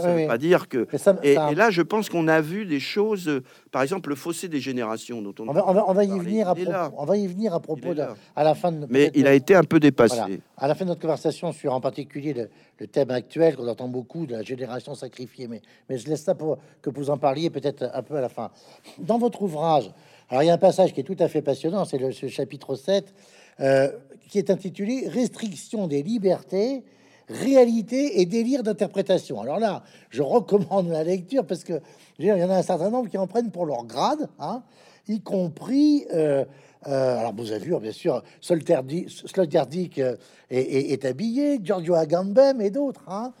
ça 0.00 0.12
ne 0.12 0.22
veut 0.22 0.26
pas 0.26 0.38
dire 0.38 0.68
que. 0.68 0.88
et, 1.22 1.36
là, 1.54 1.70
je 1.70 1.82
pense 1.82 2.08
qu'on 2.08 2.26
a 2.26 2.40
vu 2.40 2.66
des 2.66 2.80
choses, 2.80 3.28
euh, 3.28 3.44
par 3.70 3.82
exemple, 3.82 4.08
le 4.08 4.16
fossé 4.16 4.48
des 4.48 4.58
générations 4.58 5.22
dont 5.22 5.34
on. 5.38 5.48
On 5.48 5.52
va, 5.52 5.88
on 5.88 5.92
va, 5.92 6.04
y 6.04 6.18
venir 6.18 6.48
à 6.48 6.56
propos. 6.56 6.72
On 6.98 7.04
va 7.04 7.16
y 7.16 7.28
venir 7.28 7.54
à 7.54 7.60
propos 7.60 7.94
de, 7.94 8.02
à 8.34 8.42
la 8.42 8.56
fin 8.56 8.72
de. 8.72 8.88
Mais 8.90 9.12
il 9.14 9.28
a 9.28 9.34
été 9.34 9.54
un 9.54 9.62
peu 9.62 9.78
dépassé. 9.78 10.40
À 10.56 10.66
la 10.66 10.74
fin 10.74 10.84
de 10.84 10.90
notre 10.90 11.00
conversation 11.00 11.52
sur, 11.52 11.72
en 11.72 11.80
particulier, 11.80 12.34
le, 12.34 12.86
thème 12.88 13.12
actuel 13.12 13.54
qu'on 13.54 13.68
entend 13.68 13.86
beaucoup 13.86 14.26
de 14.26 14.32
la 14.32 14.42
génération 14.42 14.96
sacrifiée. 14.96 15.46
Mais, 15.46 15.62
mais 15.88 15.98
je 15.98 16.08
laisse 16.08 16.24
ça 16.24 16.34
pour 16.34 16.58
que 16.82 16.90
vous 16.90 17.10
en 17.10 17.18
parliez 17.18 17.50
peut-être 17.50 17.88
un 17.94 18.02
peu 18.02 18.16
à 18.16 18.20
la 18.20 18.28
fin. 18.28 18.50
Dans 18.98 19.18
votre 19.18 19.42
ouvrage, 19.42 19.92
alors 20.28 20.42
il 20.42 20.46
y 20.46 20.50
a 20.50 20.54
un 20.54 20.58
passage 20.58 20.92
qui 20.92 20.98
est 20.98 21.04
tout 21.04 21.16
à 21.20 21.28
fait 21.28 21.40
passionnant, 21.42 21.84
c'est 21.84 21.98
le 21.98 22.10
ce 22.10 22.26
chapitre 22.26 22.74
7, 22.74 23.14
euh, 23.60 23.92
qui 24.28 24.38
est 24.38 24.50
intitulé 24.50 25.08
Restriction 25.08 25.86
des 25.86 26.02
libertés 26.02 26.82
réalité 27.28 28.20
et 28.20 28.26
délire 28.26 28.62
d'interprétation. 28.62 29.40
Alors 29.40 29.58
là, 29.58 29.82
je 30.10 30.22
recommande 30.22 30.88
la 30.88 31.04
lecture 31.04 31.46
parce 31.46 31.64
que 31.64 31.80
il 32.18 32.26
y 32.26 32.32
en 32.32 32.50
a 32.50 32.56
un 32.56 32.62
certain 32.62 32.90
nombre 32.90 33.10
qui 33.10 33.18
en 33.18 33.26
prennent 33.26 33.50
pour 33.50 33.66
leur 33.66 33.84
grade, 33.84 34.28
hein, 34.38 34.62
y 35.08 35.20
compris. 35.20 36.06
Euh, 36.14 36.44
euh, 36.86 37.18
alors, 37.18 37.34
vous 37.34 37.50
avez 37.52 37.64
vu, 37.64 37.78
bien 37.78 37.92
sûr, 37.92 38.22
Sloterdijk 38.40 39.98
euh, 39.98 40.16
est, 40.50 40.92
est, 40.92 41.04
habillé, 41.04 41.58
Giorgio 41.62 41.94
Agamben 41.94 42.60
et 42.60 42.70
d'autres, 42.70 43.04
hein, 43.08 43.32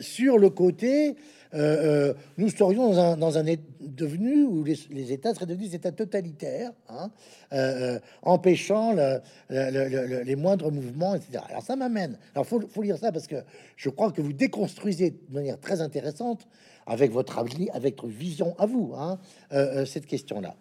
sur 0.00 0.38
le 0.38 0.50
côté 0.50 1.16
euh, 1.54 2.10
euh, 2.10 2.14
nous 2.36 2.48
serions 2.48 2.90
dans 3.16 3.38
un, 3.38 3.46
un 3.46 3.54
devenu 3.80 4.44
où 4.44 4.64
les, 4.64 5.12
États 5.12 5.34
seraient 5.34 5.46
devenus 5.46 5.70
des 5.70 5.76
États 5.76 5.92
totalitaires, 5.92 6.72
hein, 6.88 7.10
euh, 7.52 7.98
empêchant 8.22 8.94
les 9.50 10.36
moindres 10.36 10.72
mouvements, 10.72 11.14
etc. 11.14 11.44
Alors 11.48 11.62
ça 11.62 11.76
m'amène. 11.76 12.18
Alors 12.34 12.46
faut, 12.46 12.60
faut 12.60 12.82
lire 12.82 12.98
ça 12.98 13.12
parce 13.12 13.26
que 13.26 13.36
je 13.76 13.88
crois 13.88 14.10
que 14.10 14.20
vous 14.20 14.32
déconstruisez 14.32 15.10
de 15.10 15.34
manière 15.34 15.60
très 15.60 15.80
intéressante 15.80 16.46
avec 16.86 17.12
votre 17.12 17.38
avec 17.72 18.00
votre 18.02 18.06
vision 18.08 18.54
à 18.58 18.66
vous 18.66 18.92
hein, 18.96 19.18
cette 19.86 20.06
question-là. 20.06 20.56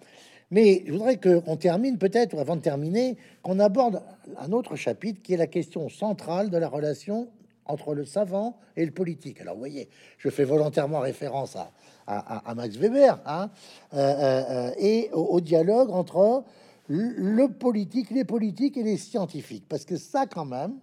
Mais 0.51 0.83
je 0.85 0.91
voudrais 0.91 1.17
qu'on 1.17 1.57
termine 1.57 1.97
peut-être, 1.97 2.37
avant 2.37 2.55
de 2.55 2.61
terminer, 2.61 3.17
qu'on 3.41 3.59
aborde 3.59 4.03
un 4.37 4.51
autre 4.51 4.75
chapitre 4.75 5.21
qui 5.23 5.33
est 5.33 5.37
la 5.37 5.47
question 5.47 5.89
centrale 5.89 6.51
de 6.51 6.57
la 6.57 6.67
relation 6.67 7.29
entre 7.65 7.93
le 7.93 8.05
savant 8.05 8.57
et 8.75 8.85
le 8.85 8.91
politique. 8.91 9.41
Alors, 9.41 9.53
vous 9.53 9.59
voyez, 9.59 9.89
je 10.17 10.29
fais 10.29 10.43
volontairement 10.43 10.99
référence 10.99 11.55
à, 11.55 11.71
à, 12.07 12.55
Max 12.55 12.75
Weber 12.75 13.19
hein, 13.25 13.49
euh, 13.93 13.97
euh, 13.97 14.43
euh, 14.49 14.71
et 14.77 15.09
au, 15.13 15.39
dialogue 15.41 15.91
entre 15.91 16.43
le 16.87 17.47
politique, 17.47 18.09
les 18.11 18.25
politiques 18.25 18.77
et 18.77 18.83
les 18.83 18.97
scientifiques, 18.97 19.65
parce 19.69 19.85
que 19.85 19.95
ça, 19.95 20.25
quand 20.25 20.45
même, 20.45 20.75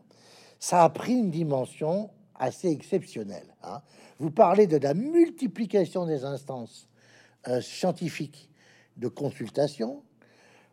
ça 0.58 0.84
a 0.84 0.88
pris 0.88 1.12
une 1.12 1.30
dimension 1.30 2.10
assez 2.38 2.68
exceptionnelle. 2.68 3.54
Hein. 3.62 3.82
Vous 4.18 4.30
parlez 4.30 4.66
de 4.66 4.78
la 4.78 4.94
multiplication 4.94 6.06
des 6.06 6.24
instances 6.24 6.88
scientifiques 7.60 8.50
de 8.98 9.08
consultation. 9.08 10.02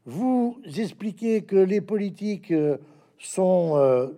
Vous 0.05 0.60
expliquez 0.78 1.43
que 1.43 1.55
les 1.55 1.80
politiques 1.80 2.53
sont 3.20 4.12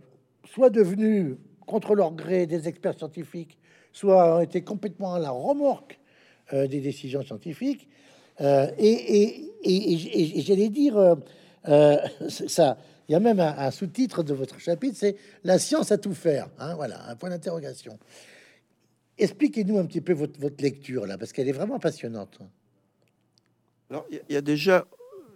soit 0.45 0.69
devenus 0.71 1.37
contre 1.69 1.93
leur 1.93 2.11
gré 2.13 2.47
des 2.47 2.67
experts 2.67 2.97
scientifiques, 2.97 3.59
soit 3.93 4.37
ont 4.37 4.41
été 4.41 4.63
complètement 4.63 5.13
à 5.13 5.19
la 5.19 5.29
remorque 5.29 5.99
euh, 6.51 6.67
des 6.67 6.81
décisions 6.81 7.21
scientifiques. 7.21 7.87
Euh, 8.41 8.71
et, 8.79 10.41
j'allais 10.41 10.69
dire, 10.69 10.97
euh, 11.67 11.97
ça, 12.27 12.77
il 13.07 13.11
y 13.11 13.15
a 13.15 13.19
même 13.19 13.39
un, 13.39 13.69
sous-titre 13.69 14.23
de 14.23 14.33
votre 14.33 14.59
chapitre, 14.59 14.97
c'est 14.97 15.15
La 15.43 15.59
science 15.59 15.91
à 15.91 15.99
tout 15.99 16.15
faire. 16.15 16.49
Hein, 16.57 16.73
voilà, 16.73 17.07
un 17.07 17.15
point 17.15 17.29
d'interrogation. 17.29 17.99
Expliquez-nous 19.19 19.77
un 19.77 19.85
petit 19.85 20.01
peu 20.01 20.13
votre, 20.13 20.39
votre 20.39 20.63
lecture 20.63 21.05
là, 21.05 21.19
parce 21.19 21.31
qu'elle 21.33 21.49
est 21.49 21.53
vraiment 21.53 21.77
passionnante. 21.77 22.39
Alors, 23.91 24.07
il 24.09 24.33
y 24.33 24.37
a 24.37 24.41
déjà 24.41 24.87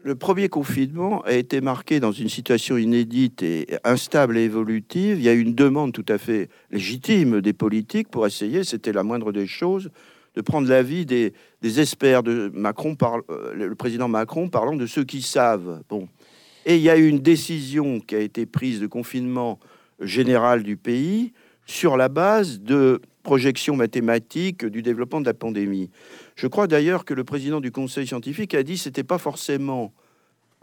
le 0.04 0.16
premier 0.16 0.50
confinement 0.50 1.22
a 1.22 1.32
été 1.32 1.62
marqué 1.62 2.02
dans 2.02 2.12
une 2.12 2.28
situation 2.28 2.78
inédite 2.78 3.42
et 3.42 3.68
instable 3.86 4.38
et 4.38 4.44
évolutive. 4.44 5.18
Il 5.18 5.24
y 5.24 5.30
a 5.30 5.34
une 5.34 5.56
demande 5.56 5.94
tout 5.94 6.06
à 6.10 6.18
fait 6.18 6.50
légitime 6.72 7.40
des 7.40 7.54
politiques 7.54 8.10
pour 8.10 8.28
essayer, 8.28 8.66
c'était 8.66 8.92
la 8.92 9.04
moindre 9.04 9.32
des 9.32 9.48
choses, 9.48 9.92
de 10.36 10.42
prendre 10.42 10.68
l'avis 10.68 11.06
des, 11.06 11.32
des 11.62 11.80
experts 11.80 12.22
de 12.22 12.52
Macron, 12.54 12.98
euh, 13.30 13.54
le 13.54 13.76
président 13.76 14.10
Macron 14.10 14.50
parlant 14.50 14.76
de 14.76 14.86
ceux 14.86 15.06
qui 15.06 15.22
savent. 15.22 15.82
Bon. 15.88 16.10
Et 16.66 16.76
il 16.76 16.82
y 16.82 16.90
a 16.90 16.98
eu 16.98 17.08
une 17.08 17.20
décision 17.20 18.02
qui 18.02 18.16
a 18.16 18.20
été 18.20 18.46
prise 18.46 18.82
de 18.82 18.88
confinement 18.88 19.58
général 20.02 20.64
du 20.64 20.76
pays 20.76 21.32
sur 21.66 21.96
la 21.96 22.10
base 22.10 22.60
de 22.60 23.02
projections 23.22 23.78
mathématiques 23.78 24.66
du 24.66 24.82
développement 24.82 25.22
de 25.22 25.26
la 25.26 25.34
pandémie. 25.34 25.90
Je 26.36 26.48
crois 26.48 26.68
d'ailleurs 26.68 27.06
que 27.06 27.14
le 27.14 27.24
président 27.24 27.62
du 27.62 27.72
conseil 27.72 28.08
scientifique 28.08 28.54
a 28.56 28.64
dit 28.64 28.76
que 28.76 28.80
c'était 28.80 29.04
pas 29.04 29.18
forcément 29.18 29.94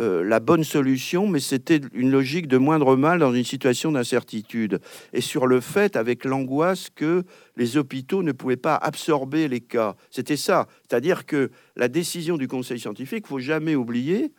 euh, 0.00 0.24
la 0.24 0.40
bonne 0.40 0.64
solution, 0.64 1.26
mais 1.26 1.40
c'était 1.40 1.80
une 1.92 2.10
logique 2.10 2.48
de 2.48 2.56
moindre 2.56 2.96
mal 2.96 3.18
dans 3.18 3.34
une 3.34 3.44
situation 3.44 3.92
d'incertitude. 3.92 4.80
Et 5.12 5.20
sur 5.20 5.46
le 5.46 5.60
fait, 5.60 5.94
avec 5.94 6.24
l'angoisse 6.24 6.88
que 6.94 7.22
les 7.56 7.76
hôpitaux 7.76 8.22
ne 8.22 8.32
pouvaient 8.32 8.56
pas 8.56 8.76
absorber 8.76 9.46
les 9.46 9.60
cas. 9.60 9.96
C'était 10.10 10.38
ça. 10.38 10.66
C'est-à-dire 10.88 11.26
que 11.26 11.50
la 11.76 11.88
décision 11.88 12.38
du 12.38 12.48
conseil 12.48 12.80
scientifique, 12.80 13.26
faut 13.26 13.40
jamais 13.40 13.74
oublier 13.74 14.32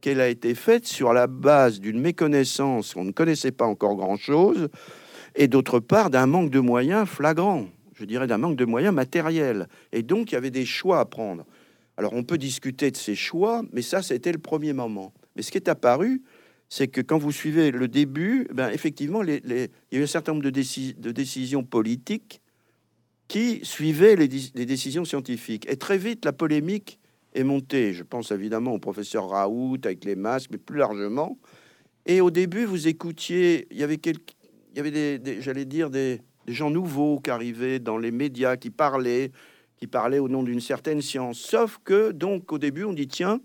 qu'elle 0.00 0.20
a 0.20 0.28
été 0.28 0.54
faite 0.54 0.86
sur 0.86 1.12
la 1.12 1.26
base 1.26 1.80
d'une 1.80 2.00
méconnaissance, 2.00 2.94
on 2.94 3.02
ne 3.02 3.10
connaissait 3.10 3.50
pas 3.50 3.66
encore 3.66 3.96
grand-chose, 3.96 4.68
et 5.34 5.48
d'autre 5.48 5.80
part 5.80 6.10
d'un 6.10 6.26
manque 6.26 6.50
de 6.50 6.60
moyens 6.60 7.08
flagrant 7.08 7.66
je 7.98 8.04
dirais, 8.04 8.26
d'un 8.26 8.38
manque 8.38 8.56
de 8.56 8.64
moyens 8.64 8.94
matériels. 8.94 9.68
Et 9.92 10.02
donc, 10.02 10.30
il 10.30 10.34
y 10.34 10.38
avait 10.38 10.50
des 10.50 10.64
choix 10.64 11.00
à 11.00 11.04
prendre. 11.04 11.44
Alors, 11.96 12.12
on 12.12 12.22
peut 12.22 12.38
discuter 12.38 12.90
de 12.90 12.96
ces 12.96 13.14
choix, 13.14 13.62
mais 13.72 13.82
ça, 13.82 14.02
c'était 14.02 14.32
le 14.32 14.38
premier 14.38 14.72
moment. 14.72 15.12
Mais 15.34 15.42
ce 15.42 15.50
qui 15.50 15.58
est 15.58 15.68
apparu, 15.68 16.22
c'est 16.68 16.88
que 16.88 17.00
quand 17.00 17.18
vous 17.18 17.32
suivez 17.32 17.70
le 17.70 17.88
début, 17.88 18.46
ben, 18.52 18.70
effectivement, 18.70 19.22
les, 19.22 19.40
il 19.44 19.68
y 19.92 19.96
a 19.96 20.00
eu 20.00 20.02
un 20.04 20.06
certain 20.06 20.32
nombre 20.32 20.44
de, 20.44 21.10
décisions 21.10 21.64
politiques 21.64 22.40
qui 23.26 23.60
suivaient 23.62 24.16
les, 24.16 24.28
les, 24.54 24.66
décisions 24.66 25.04
scientifiques. 25.04 25.68
Et 25.70 25.76
très 25.76 25.98
vite, 25.98 26.24
la 26.24 26.32
polémique 26.32 26.98
est 27.34 27.42
montée. 27.42 27.92
Je 27.92 28.04
pense 28.04 28.30
évidemment 28.30 28.72
au 28.74 28.78
professeur 28.78 29.28
Raoult 29.28 29.78
avec 29.84 30.04
les 30.04 30.16
masques, 30.16 30.50
mais 30.52 30.58
plus 30.58 30.78
largement. 30.78 31.38
Et 32.06 32.20
au 32.20 32.30
début, 32.30 32.64
vous 32.64 32.88
écoutiez, 32.88 33.66
il 33.70 33.78
y 33.78 33.82
avait 33.82 33.98
quelques, 33.98 34.34
des 34.74 35.40
j'allais 35.40 35.64
dire, 35.64 35.90
des, 35.90 36.20
des 36.48 36.54
gens 36.54 36.70
nouveaux 36.70 37.20
qui 37.20 37.28
arrivaient 37.28 37.78
dans 37.78 37.98
les 37.98 38.10
médias, 38.10 38.56
qui 38.56 38.70
parlaient, 38.70 39.32
qui 39.76 39.86
parlaient 39.86 40.18
au 40.18 40.30
nom 40.30 40.42
d'une 40.42 40.62
certaine 40.62 41.02
science. 41.02 41.38
Sauf 41.38 41.78
que, 41.84 42.10
donc, 42.10 42.50
au 42.52 42.58
début, 42.58 42.84
on 42.84 42.94
dit 42.94 43.06
tiens, 43.06 43.42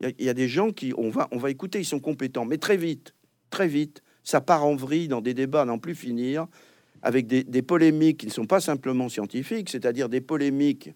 il 0.00 0.24
y, 0.24 0.30
a 0.30 0.34
des 0.34 0.48
gens 0.48 0.70
qui, 0.70 0.94
on 0.96 1.10
va, 1.10 1.28
on 1.32 1.36
va 1.36 1.50
écouter, 1.50 1.80
ils 1.80 1.84
sont 1.84 2.00
compétents. 2.00 2.46
Mais 2.46 2.56
très 2.56 2.78
vite, 2.78 3.14
très 3.50 3.68
vite, 3.68 4.02
ça 4.24 4.40
part 4.40 4.64
en 4.64 4.74
vrille 4.74 5.06
dans 5.06 5.20
des 5.20 5.34
débats 5.34 5.66
n'en 5.66 5.78
plus 5.78 5.94
finir, 5.94 6.46
avec 7.02 7.26
des, 7.26 7.62
polémiques 7.62 8.20
qui 8.20 8.26
ne 8.26 8.32
sont 8.32 8.46
pas 8.46 8.60
simplement 8.60 9.10
scientifiques, 9.10 9.68
c'est-à-dire 9.68 10.08
des 10.08 10.22
polémiques 10.22 10.92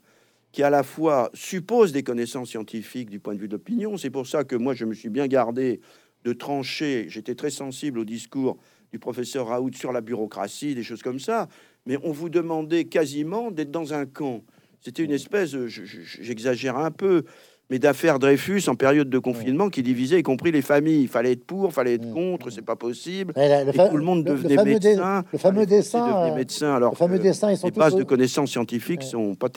qui 0.52 0.62
à 0.62 0.70
la 0.70 0.82
fois 0.82 1.30
suppose 1.34 1.92
des 1.92 2.02
connaissances 2.02 2.48
scientifiques 2.48 3.10
du 3.10 3.20
point 3.20 3.34
de 3.34 3.38
vue 3.38 3.48
de 3.48 3.52
l'opinion. 3.52 3.98
C'est 3.98 4.10
pour 4.10 4.26
ça 4.26 4.44
que 4.44 4.56
moi, 4.56 4.72
je 4.72 4.86
me 4.86 4.94
suis 4.94 5.10
bien 5.10 5.26
gardé 5.26 5.82
de 6.24 6.32
trancher. 6.32 7.04
J'étais 7.08 7.34
très 7.34 7.50
sensible 7.50 7.98
au 7.98 8.04
discours 8.04 8.56
du 8.92 8.98
professeur 8.98 9.46
Raoult 9.48 9.72
sur 9.74 9.92
la 9.92 10.00
bureaucratie, 10.00 10.74
des 10.74 10.82
choses 10.82 11.02
comme 11.02 11.20
ça. 11.20 11.48
Mais 11.86 11.96
on 12.02 12.12
vous 12.12 12.28
demandait 12.28 12.84
quasiment 12.84 13.50
d'être 13.50 13.70
dans 13.70 13.94
un 13.94 14.06
camp. 14.06 14.42
C'était 14.80 15.02
une 15.02 15.12
espèce, 15.12 15.54
j'exagère 15.66 16.76
un 16.76 16.90
peu, 16.90 17.24
mais 17.70 17.78
d'affaires 17.78 18.18
Dreyfus 18.18 18.62
en 18.68 18.74
période 18.74 19.08
de 19.08 19.18
confinement 19.18 19.68
qui 19.68 19.82
divisait, 19.82 20.18
y 20.18 20.22
compris 20.22 20.50
les 20.50 20.62
familles. 20.62 21.02
Il 21.02 21.08
fallait 21.08 21.32
être 21.32 21.44
pour, 21.44 21.66
il 21.66 21.72
fallait 21.72 21.94
être 21.94 22.12
contre, 22.12 22.50
c'est 22.50 22.64
pas 22.64 22.76
possible. 22.76 23.32
le 23.36 23.88
tout 23.90 23.96
le 23.96 24.02
monde 24.02 24.24
devenait 24.24 24.56
le 24.56 24.64
médecin. 24.64 25.24
le 25.32 25.38
fameux 25.38 25.66
dessin. 25.66 26.26
Euh, 26.26 26.34
médecin. 26.34 26.74
Alors, 26.74 26.92
le 26.92 26.96
fameux 26.96 27.18
dessin, 27.20 27.52
ils 27.52 27.56
sont 27.56 27.68
les 27.68 27.72
bases 27.72 27.94
de 27.94 28.02
connaissances 28.02 28.50
scientifiques 28.50 29.04
sont 29.04 29.34
pas 29.36 29.48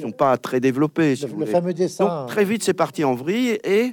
sont 0.00 0.12
pas 0.12 0.38
très 0.38 0.60
développées. 0.60 1.14
le, 1.38 1.46
fameux 1.46 1.74
dessin. 1.74 2.06
Donc, 2.06 2.28
très 2.28 2.44
vite, 2.44 2.62
c'est 2.62 2.74
parti 2.74 3.04
en 3.04 3.14
vrille 3.14 3.58
et 3.62 3.92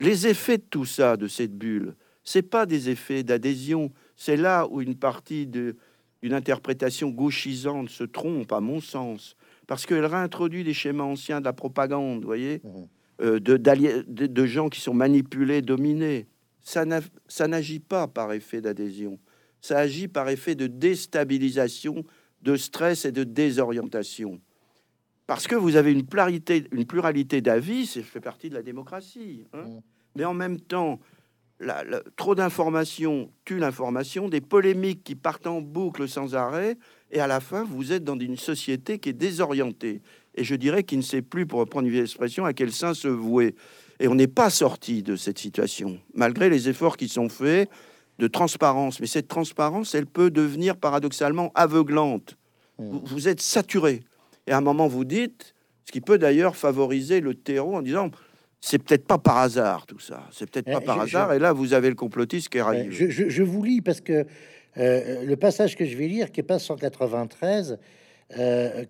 les 0.00 0.26
effets 0.26 0.58
de 0.58 0.64
tout 0.68 0.84
ça, 0.84 1.16
de 1.16 1.28
cette 1.28 1.52
bulle, 1.52 1.94
c'est 2.24 2.42
pas 2.42 2.66
des 2.66 2.90
effets 2.90 3.22
d'adhésion. 3.22 3.92
C'est 4.16 4.36
là 4.36 4.66
où 4.70 4.80
une 4.80 4.96
partie 4.96 5.46
de 5.46 5.76
une 6.22 6.34
interprétation 6.34 7.10
gauchisante 7.10 7.88
se 7.88 8.04
trompe, 8.04 8.52
à 8.52 8.60
mon 8.60 8.80
sens 8.80 9.36
parce 9.66 9.86
qu'elle 9.86 10.04
réintroduit 10.04 10.64
des 10.64 10.74
schémas 10.74 11.04
anciens 11.04 11.40
de 11.40 11.46
la 11.46 11.52
propagande, 11.52 12.20
vous 12.20 12.26
voyez, 12.26 12.60
mmh. 12.62 12.68
euh, 13.22 13.40
de, 13.40 13.56
de, 13.56 14.46
gens 14.46 14.68
qui 14.68 14.80
sont 14.80 14.94
manipulés, 14.94 15.62
dominés. 15.62 16.26
Ça 16.62 16.84
n'agit 17.48 17.80
pas 17.80 18.06
par 18.06 18.32
effet 18.32 18.60
d'adhésion, 18.60 19.18
ça 19.60 19.78
agit 19.78 20.08
par 20.08 20.28
effet 20.28 20.54
de 20.54 20.66
déstabilisation, 20.66 22.04
de 22.42 22.56
stress 22.56 23.04
et 23.04 23.12
de 23.12 23.24
désorientation. 23.24 24.40
Parce 25.26 25.46
que 25.46 25.54
vous 25.54 25.76
avez 25.76 25.92
une 25.92 26.04
pluralité, 26.04 26.66
une 26.72 26.84
pluralité 26.84 27.40
d'avis, 27.40 27.86
ça 27.86 28.02
fait 28.02 28.20
partie 28.20 28.50
de 28.50 28.54
la 28.54 28.62
démocratie. 28.62 29.46
Hein. 29.52 29.62
Mmh. 29.62 29.80
Mais 30.16 30.24
en 30.24 30.34
même 30.34 30.60
temps, 30.60 31.00
trop 32.16 32.34
d'informations 32.34 33.30
tue 33.44 33.58
l'information, 33.58 34.28
des 34.28 34.40
polémiques 34.40 35.04
qui 35.04 35.14
partent 35.14 35.46
en 35.46 35.60
boucle 35.60 36.08
sans 36.08 36.34
arrêt, 36.34 36.76
et 37.10 37.20
à 37.20 37.26
la 37.26 37.40
fin, 37.40 37.64
vous 37.64 37.92
êtes 37.92 38.04
dans 38.04 38.18
une 38.18 38.36
société 38.36 38.98
qui 38.98 39.10
est 39.10 39.14
désorientée. 39.14 40.00
Et 40.34 40.44
je 40.44 40.54
dirais 40.54 40.82
qu'il 40.82 40.98
ne 40.98 41.02
sait 41.02 41.22
plus, 41.22 41.46
pour 41.46 41.60
reprendre 41.60 41.86
une 41.88 41.96
expression, 41.96 42.44
à 42.44 42.54
quel 42.54 42.72
sein 42.72 42.94
se 42.94 43.08
vouer. 43.08 43.54
Et 44.00 44.08
on 44.08 44.14
n'est 44.14 44.26
pas 44.26 44.50
sorti 44.50 45.02
de 45.02 45.16
cette 45.16 45.38
situation, 45.38 45.98
malgré 46.14 46.48
les 46.48 46.68
efforts 46.68 46.96
qui 46.96 47.08
sont 47.08 47.28
faits 47.28 47.70
de 48.18 48.26
transparence. 48.26 49.00
Mais 49.00 49.06
cette 49.06 49.28
transparence, 49.28 49.94
elle 49.94 50.06
peut 50.06 50.30
devenir 50.30 50.76
paradoxalement 50.76 51.52
aveuglante. 51.54 52.36
Mmh. 52.78 52.98
Vous, 53.04 53.28
êtes 53.28 53.40
saturé. 53.40 54.00
Et 54.46 54.52
à 54.52 54.58
un 54.58 54.62
moment, 54.62 54.88
vous 54.88 55.04
dites, 55.04 55.54
ce 55.84 55.92
qui 55.92 56.00
peut 56.00 56.18
d'ailleurs 56.18 56.56
favoriser 56.56 57.20
le 57.20 57.34
terreau 57.34 57.76
en 57.76 57.82
disant, 57.82 58.10
c'est 58.64 58.78
peut-être 58.78 59.04
pas 59.04 59.18
par 59.18 59.38
hasard 59.38 59.86
tout 59.86 59.98
ça. 59.98 60.22
C'est 60.30 60.48
peut-être 60.48 60.70
pas 60.70 60.78
eh, 60.80 60.86
par 60.86 61.00
hasard. 61.00 61.32
Et 61.32 61.40
là, 61.40 61.52
vous 61.52 61.74
avez 61.74 61.88
le 61.88 61.96
complotiste 61.96 62.48
qui 62.48 62.60
arrive. 62.60 62.92
Je, 62.92 63.28
je, 63.28 63.42
vous 63.42 63.62
lis 63.64 63.80
parce 63.80 64.00
que 64.00 64.24
euh, 64.78 65.24
le 65.24 65.36
passage 65.36 65.76
que 65.76 65.84
je 65.84 65.96
vais 65.96 66.06
lire, 66.06 66.30
qui 66.30 66.40
est 66.40 66.44
pas 66.44 66.60
193, 66.60 67.78
euh, 68.38 68.84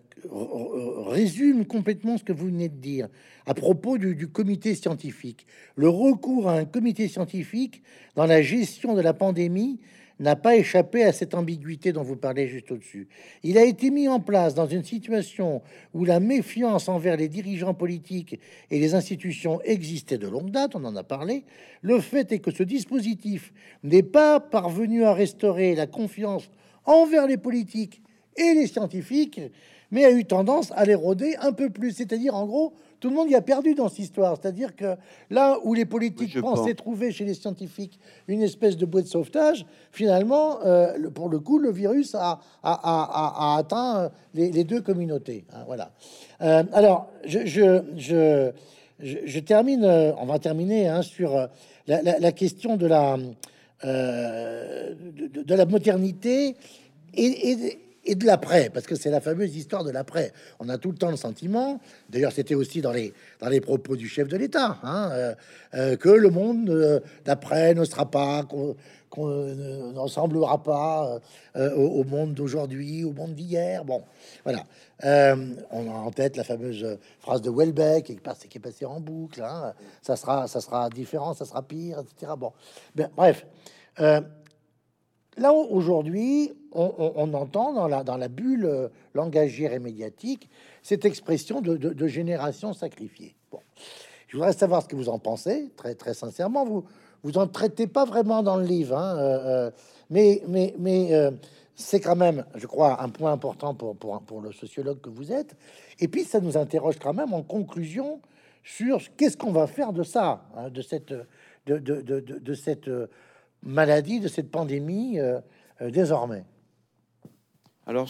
résume 1.07 1.65
complètement 1.65 2.19
ce 2.19 2.23
que 2.23 2.35
vous 2.35 2.47
venez 2.47 2.69
de 2.69 2.77
dire 2.77 3.09
à 3.47 3.55
propos 3.55 3.97
du, 3.97 4.15
du, 4.15 4.29
comité 4.29 4.75
scientifique. 4.75 5.47
Le 5.75 5.89
recours 5.89 6.51
à 6.51 6.59
un 6.59 6.65
comité 6.67 7.09
scientifique 7.09 7.83
dans 8.15 8.27
la 8.27 8.43
gestion 8.43 8.95
de 8.95 9.01
la 9.01 9.15
pandémie 9.15 9.81
n'a 10.21 10.37
pas 10.37 10.57
échappé 10.57 11.03
à 11.05 11.13
cette 11.13 11.35
ambiguïté 11.35 11.93
dont 11.93 12.03
vous 12.03 12.17
parlez 12.17 12.49
juste 12.49 12.71
au-dessus. 12.71 13.09
Il 13.43 13.59
a 13.59 13.65
été 13.65 13.91
mis 13.91 14.09
en 14.09 14.21
place 14.21 14.55
dans 14.55 14.67
une 14.67 14.85
situation 14.85 15.63
où 15.95 16.05
la 16.05 16.21
méfiance 16.21 16.89
envers 16.89 17.17
les 17.17 17.29
dirigeants 17.29 17.75
politiques 17.75 18.39
et 18.71 18.79
les 18.79 18.95
institutions 18.95 19.61
existait 19.63 20.19
de 20.19 20.29
longue 20.29 20.51
date, 20.51 20.75
on 20.75 20.85
en 20.85 20.97
a 20.97 21.05
parlé. 21.05 21.45
Le 21.83 22.01
fait 22.01 22.33
est 22.33 22.39
que 22.39 22.51
ce 22.51 22.63
dispositif 22.63 23.53
n'est 23.83 24.03
pas 24.03 24.41
parvenu 24.41 25.05
à 25.05 25.15
restaurer 25.15 25.75
la 25.75 25.87
confiance 25.87 26.51
envers 26.85 27.27
les 27.27 27.37
politiques 27.37 28.03
et 28.37 28.55
les 28.55 28.67
scientifiques, 28.67 29.41
mais 29.91 30.05
a 30.05 30.11
eu 30.11 30.25
tendance 30.25 30.73
à 30.75 30.85
l'éroder 30.85 31.37
un 31.41 31.53
peu 31.53 31.71
plus. 31.71 31.93
C'est-à-dire, 31.93 32.35
en 32.35 32.47
gros, 32.47 32.75
tout 33.03 33.11
le 33.11 33.17
monde 33.17 33.29
y 33.29 33.35
a 33.35 33.43
perdu 33.43 33.75
dans 33.75 33.89
cette 33.89 33.99
histoire. 33.99 34.39
C'est-à-dire 34.41 34.77
que 34.77 34.95
là 35.29 35.59
où 35.65 35.75
les 35.75 35.85
politiques 35.85 36.41
pensaient 36.41 36.75
trouver 36.75 37.11
chez 37.11 37.25
les 37.25 37.35
scientifiques 37.35 37.99
une 38.29 38.43
espèce 38.43 38.77
de 38.77 38.87
bouée 38.87 39.03
de 39.03 39.09
sauvetage, 39.09 39.67
finalement, 39.91 40.61
euh, 40.65 41.11
pour 41.11 41.29
le 41.29 41.41
coup, 41.41 41.59
le 41.59 41.73
virus 41.73 42.15
a, 42.15 42.39
atteint 42.63 44.05
euh, 44.05 44.09
les, 44.35 44.63
deux 44.63 44.81
communautés. 44.81 45.45
Hein, 45.53 45.65
voilà. 45.67 45.91
Euh, 46.43 46.63
alors, 46.73 47.11
je, 47.25 48.51
termine, 49.41 49.85
on 49.85 50.27
va 50.27 50.39
terminer 50.39 50.87
hein, 50.87 51.03
sur 51.03 51.49
la, 51.89 52.31
question 52.31 52.77
de 52.77 52.87
la, 52.87 53.17
de, 53.83 55.55
la 55.55 55.67
modernité 55.67 56.55
et, 57.15 57.51
et 57.51 57.79
de 58.05 58.27
l'après, 58.27 58.71
parce 58.71 58.87
que 58.87 58.95
c'est 58.95 59.11
la 59.11 59.21
fameuse 59.21 59.57
histoire 59.57 59.85
de 59.85 59.91
l'après. 59.91 60.33
On 60.59 60.69
a 60.69 60.77
tout 60.77 60.91
le 60.91 60.99
temps 60.99 61.11
le 61.11 61.17
sentiment, 61.17 61.81
d'ailleurs 62.11 62.33
c'était 62.33 62.55
aussi 62.55 62.81
dans 62.81 62.93
les, 62.93 63.13
dans 63.41 63.49
les 63.49 63.61
propos 63.61 63.97
du 63.97 64.09
chef 64.09 64.29
de 64.29 64.37
l'État, 64.37 64.79
hein, 64.83 65.11
euh, 65.13 65.35
euh, 65.75 65.97
que 65.97 66.09
le 66.09 66.31
monde 66.31 66.69
euh, 66.69 67.01
d'après 67.25 67.75
ne 67.75 67.85
sera 67.85 68.11
pas, 68.11 68.43
qu'on 68.43 68.77
ne 69.17 69.99
ressemblera 69.99 70.63
pas 70.63 71.21
au, 71.55 72.03
monde 72.05 72.35
d'aujourd'hui, 72.35 73.05
au 73.05 73.13
monde 73.13 73.35
d'hier. 73.35 73.85
Bon, 73.85 74.03
voilà. 74.43 74.65
on 75.71 75.91
a 75.91 75.95
en 75.95 76.11
tête 76.11 76.37
la 76.39 76.45
fameuse 76.45 76.99
phrase 77.21 77.43
de 77.43 77.51
Welbeck 77.51 78.07
qui, 78.07 78.17
qui 78.17 78.59
est 78.59 78.61
passée 78.61 78.87
en 78.87 79.01
boucle. 79.01 79.43
Hein. 79.43 79.75
ça, 80.01 80.17
sera, 80.17 80.49
ça 80.49 80.63
sera 80.63 80.89
différent, 80.89 81.35
ça 81.35 81.45
sera 81.45 81.63
pire, 81.63 81.99
etc. 82.01 82.33
Bon, 82.39 82.53
ben, 82.95 83.11
bref. 83.15 83.45
Là, 85.39 85.53
aujourd'hui, 85.53 86.53
on, 86.73 87.33
entend 87.35 87.73
dans 87.73 88.17
la, 88.17 88.29
bulle 88.29 88.67
euh, 88.67 88.89
langagière 89.15 89.73
et 89.73 89.79
médiatique 89.79 90.49
cette 90.83 91.05
expression 91.05 91.61
de, 91.61 92.07
génération 92.07 92.73
sacrifiée. 92.75 93.35
Bon. 93.51 93.61
Je 94.29 94.37
voudrais 94.37 94.53
savoir 94.53 94.83
ce 94.83 94.89
que 94.89 94.97
vous 94.97 95.09
en 95.09 95.19
pensez, 95.19 95.71
très, 95.77 95.95
très 95.95 96.15
sincèrement. 96.15 96.65
Vous 96.65 96.85
vous 97.23 97.39
en 97.39 97.47
traitez 97.47 97.87
pas 97.87 98.05
vraiment 98.05 98.43
dans 98.43 98.57
le 98.57 98.65
livre, 98.65 98.97
hein, 98.97 99.17
euh, 99.17 99.69
euh, 99.69 99.71
mais, 100.11 100.43
mais, 100.49 100.75
mais 100.79 101.31
c'est 101.77 102.01
quand 102.01 102.17
même, 102.17 102.45
je 102.57 102.67
crois, 102.67 103.01
un 103.03 103.09
point 103.09 103.33
important 103.33 103.75
pour, 103.75 103.97
pour, 103.97 104.21
pour, 104.23 104.41
le 104.41 104.53
sociologue 104.53 105.01
que 105.01 105.09
vous 105.09 105.33
êtes. 105.33 105.55
Et 106.01 106.09
puis, 106.09 106.25
ça 106.25 106.41
nous 106.41 106.59
interroge 106.59 106.99
quand 106.99 107.15
même 107.15 107.33
en 107.33 107.43
conclusion 107.43 108.21
sur 108.65 109.01
qu'est-ce 109.17 109.37
qu'on 109.37 109.53
va 109.53 109.67
faire 109.67 109.93
de 109.93 110.03
ça, 110.03 110.45
hein, 110.57 110.69
de 110.69 110.83
cette, 110.83 111.15
de, 111.67 111.79
de 111.79 112.55
cette 112.55 112.91
maladie, 113.63 114.21
de 114.21 114.29
cette 114.29 114.51
pandémie 114.51 115.19
euh, 115.19 115.41
euh, 115.81 115.91
désormais 115.91 116.45
Alors, 117.87 118.09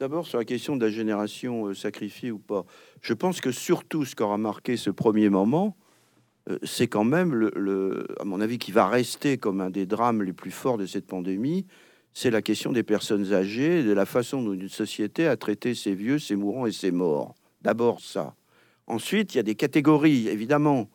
d'abord 0.00 0.26
sur 0.26 0.38
la 0.38 0.44
question 0.44 0.76
de 0.76 0.84
la 0.84 0.90
génération 0.90 1.66
euh, 1.66 1.74
sacrifiée 1.74 2.30
ou 2.30 2.38
pas, 2.38 2.64
je 3.00 3.14
pense 3.14 3.40
que 3.40 3.50
surtout 3.50 4.04
ce 4.04 4.14
qu'aura 4.14 4.38
marqué 4.38 4.76
ce 4.76 4.90
premier 4.90 5.28
moment, 5.28 5.76
c'est 6.62 6.88
quand 6.88 7.04
même, 7.04 7.34
le, 7.34 8.06
à 8.20 8.24
mon 8.24 8.38
avis, 8.42 8.58
qui 8.58 8.70
va 8.70 8.86
rester 8.86 9.38
comme 9.38 9.62
un 9.62 9.70
des 9.70 9.86
drames 9.86 10.22
les 10.22 10.34
plus 10.34 10.50
forts 10.50 10.76
de 10.76 10.84
cette 10.84 11.06
pandémie, 11.06 11.64
c'est 12.12 12.30
la 12.30 12.42
question 12.42 12.70
des 12.70 12.82
personnes 12.82 13.32
âgées, 13.32 13.82
de 13.82 13.92
la 13.92 14.04
façon 14.04 14.42
dont 14.42 14.52
une 14.52 14.68
société 14.68 15.26
a 15.26 15.38
traité 15.38 15.74
ses 15.74 15.94
vieux, 15.94 16.18
ses 16.18 16.36
mourants 16.36 16.66
et 16.66 16.72
ses 16.72 16.90
morts. 16.90 17.34
D'abord 17.62 18.00
ça. 18.00 18.34
Ensuite, 18.86 19.34
il 19.34 19.38
y 19.38 19.40
a 19.40 19.42
des 19.42 19.54
catégories, 19.54 20.28
évidemment. 20.28 20.90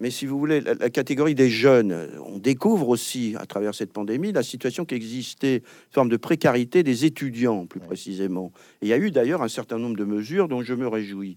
Mais 0.00 0.10
si 0.10 0.26
vous 0.26 0.38
voulez, 0.38 0.60
la, 0.60 0.90
catégorie 0.90 1.34
des 1.34 1.50
jeunes, 1.50 2.08
on 2.24 2.38
découvre 2.38 2.88
aussi 2.88 3.34
à 3.38 3.46
travers 3.46 3.74
cette 3.74 3.92
pandémie 3.92 4.30
la 4.30 4.44
situation 4.44 4.84
qui 4.84 4.94
existait, 4.94 5.56
une 5.56 5.92
forme 5.92 6.08
de 6.08 6.16
précarité 6.16 6.84
des 6.84 7.04
étudiants, 7.04 7.66
plus 7.66 7.80
précisément. 7.80 8.52
Et 8.80 8.86
il 8.86 8.88
y 8.88 8.92
a 8.92 8.98
eu 8.98 9.10
d'ailleurs 9.10 9.42
un 9.42 9.48
certain 9.48 9.78
nombre 9.78 9.96
de 9.96 10.04
mesures 10.04 10.46
dont 10.46 10.62
je 10.62 10.74
me 10.74 10.86
réjouis. 10.86 11.36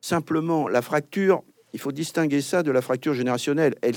Simplement, 0.00 0.66
la 0.66 0.82
fracture, 0.82 1.44
il 1.72 1.78
faut 1.78 1.92
distinguer 1.92 2.40
ça 2.40 2.64
de 2.64 2.72
la 2.72 2.82
fracture 2.82 3.14
générationnelle. 3.14 3.76
Elle, 3.80 3.94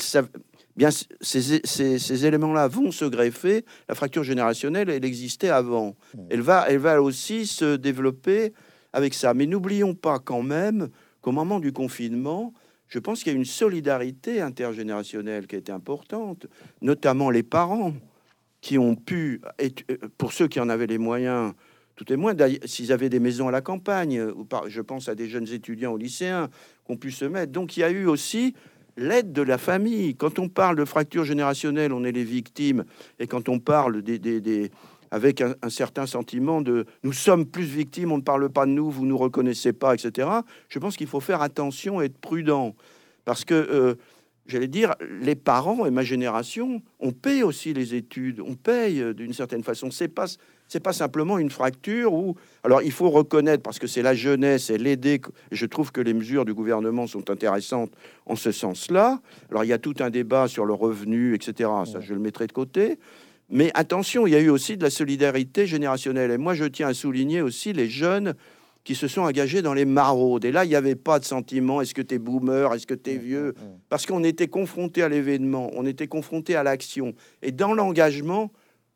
bien, 0.76 0.90
ces, 0.92 1.62
ces, 1.66 2.26
éléments-là 2.26 2.68
vont 2.68 2.92
se 2.92 3.06
greffer. 3.06 3.66
La 3.90 3.96
fracture 3.96 4.24
générationnelle, 4.24 4.92
elle 4.92 5.06
existait 5.06 5.50
avant. 5.50 5.96
Elle 6.30 6.42
va, 6.42 6.66
elle 6.70 6.78
va 6.78 7.02
aussi 7.02 7.48
se 7.48 7.76
développer 7.76 8.54
avec 8.94 9.16
ça. 9.16 9.34
Mais 9.34 9.48
n'oublions 9.48 9.96
pas 9.96 10.20
quand 10.20 10.44
même 10.44 10.90
qu'au 11.22 11.32
moment 11.32 11.60
du 11.60 11.74
confinement, 11.74 12.54
je 12.88 13.00
pense 13.00 13.24
qu'il 13.24 13.34
y 13.34 13.36
a 13.36 13.38
une 13.38 13.46
solidarité 13.46 14.42
intergénérationnelle 14.42 15.48
qui 15.48 15.56
est 15.56 15.70
importante, 15.70 16.48
notamment 16.82 17.30
les 17.30 17.44
parents 17.44 17.94
qui 18.62 18.78
ont 18.78 18.96
pu, 18.96 19.42
pour 20.18 20.34
ceux 20.34 20.48
qui 20.48 20.60
en 20.60 20.70
avaient 20.70 20.88
les 20.88 20.98
moyens, 20.98 21.54
tout 21.96 22.12
est 22.14 22.16
moins, 22.16 22.34
s'ils 22.66 22.92
avaient 22.92 23.10
des 23.10 23.20
maisons 23.20 23.48
à 23.48 23.52
la 23.52 23.62
campagne, 23.62 24.22
ou 24.22 24.48
je 24.68 24.82
pense 24.82 25.10
à 25.10 25.16
des 25.16 25.28
jeunes 25.28 25.50
étudiants 25.50 25.94
ou 25.94 25.98
lycéens, 25.98 26.50
qu'on 26.86 26.96
pu 26.96 27.12
se 27.12 27.26
mettre. 27.26 27.52
Donc 27.52 27.76
il 27.76 27.82
y 27.82 27.84
a 27.84 27.90
eu 27.90 28.06
aussi 28.06 28.54
l'aide 28.98 29.32
de 29.32 29.42
la 29.42 29.58
famille. 29.58 30.16
Quand 30.16 30.40
on 30.40 30.48
parle 30.48 30.76
de 30.76 30.86
fracture 30.86 31.24
générationnelle, 31.24 31.94
on 31.94 32.04
est 32.04 32.12
les 32.12 32.24
victimes, 32.24 32.86
et 33.20 33.28
quand 33.28 33.50
on 33.50 33.60
parle 33.60 34.02
des, 34.02 34.72
avec 35.12 35.42
un, 35.42 35.70
certain 35.70 36.06
sentiment 36.06 36.62
de 36.62 36.86
nous 37.04 37.14
sommes 37.14 37.46
plus 37.46 37.64
victimes, 37.64 38.12
on 38.12 38.18
ne 38.18 38.24
parle 38.24 38.50
pas 38.50 38.66
de 38.66 38.72
nous, 38.72 38.90
vous 38.90 39.06
nous 39.06 39.18
reconnaissez 39.18 39.74
pas, 39.74 39.94
etc. 39.94 40.30
Je 40.70 40.80
pense 40.80 40.98
qu'il 40.98 41.08
faut 41.08 41.20
faire 41.20 41.42
attention 41.42 42.02
et 42.02 42.06
être 42.06 42.18
prudent 42.18 42.76
parce 43.26 43.46
que 43.46 43.54
euh, 43.54 43.96
j'allais 44.48 44.68
dire, 44.68 44.96
les 45.22 45.36
parents 45.36 45.86
et 45.86 45.92
ma 45.92 46.04
génération, 46.04 46.82
on 47.00 47.12
paye 47.12 47.44
aussi 47.44 47.74
les 47.74 47.96
études, 47.96 48.40
on 48.40 48.56
paye 48.56 49.02
euh, 49.02 49.14
d'une 49.14 49.34
certaine 49.34 49.64
façon. 49.64 49.92
C'est 49.92 50.08
pas 50.08 50.28
c'est 50.68 50.82
pas 50.82 50.94
simplement 50.94 51.38
une 51.38 51.50
fracture 51.50 52.14
ou 52.14 52.36
alors 52.64 52.82
il 52.82 52.92
faut 52.92 53.10
reconnaître 53.10 53.64
parce 53.64 53.80
que 53.80 53.88
c'est 53.88 54.02
la 54.02 54.14
jeunesse 54.14 54.70
et 54.70 54.78
l'aider. 54.78 55.22
Je 55.52 55.66
trouve 55.66 55.92
que 55.92 56.02
les 56.02 56.14
mesures 56.14 56.46
du 56.46 56.54
gouvernement 56.54 57.08
sont 57.08 57.30
intéressantes 57.30 57.92
en 58.26 58.36
ce 58.36 58.52
sens-là. 58.52 59.22
Alors 59.50 59.64
il 59.64 59.68
y 59.68 59.74
a 59.74 59.78
tout 59.78 59.96
un 60.00 60.10
débat 60.10 60.48
sur 60.48 60.66
le 60.66 60.74
revenu, 60.74 61.34
etc. 61.36 61.70
Ça, 61.86 62.02
je 62.02 62.14
le 62.14 62.20
mettrai 62.20 62.48
de 62.48 62.52
côté. 62.52 63.00
Mais 63.50 63.72
attention, 63.74 64.28
il 64.28 64.34
y 64.34 64.36
a 64.36 64.40
eu 64.40 64.50
aussi 64.50 64.78
de 64.78 64.84
la 64.84 64.90
solidarité 64.90 65.68
générationnelle. 65.68 66.32
Et 66.32 66.38
moi, 66.38 66.54
je 66.54 66.66
tiens 66.66 66.88
à 66.88 66.94
souligner 66.94 67.42
aussi 67.42 67.72
les 67.74 67.90
jeunes 67.90 68.36
qui 68.84 68.96
se 68.96 69.08
sont 69.08 69.22
engagés 69.22 69.62
dans 69.62 69.74
les 69.74 69.86
maraudes. 69.86 70.46
Et 70.46 70.52
là, 70.52 70.64
il 70.64 70.70
n'y 70.70 70.76
avait 70.76 70.96
pas 70.96 71.20
de 71.20 71.26
sentiment, 71.26 71.82
est-ce 71.82 71.94
que 71.94 72.02
tu 72.02 72.16
es 72.16 72.20
boomer, 72.20 72.74
est-ce 72.74 72.88
que 72.88 72.94
tu 72.94 73.12
es 73.12 73.18
vieux 73.18 73.54
Parce 73.90 74.06
qu'on 74.06 74.24
était 74.24 74.48
confronté 74.48 75.04
à 75.04 75.10
l'événement, 75.10 75.70
on 75.74 75.86
était 75.86 76.08
confronté 76.08 76.56
à 76.56 76.64
l'action. 76.64 77.14
Et 77.42 77.52
dans 77.52 77.74
l'engagement, 77.74 78.52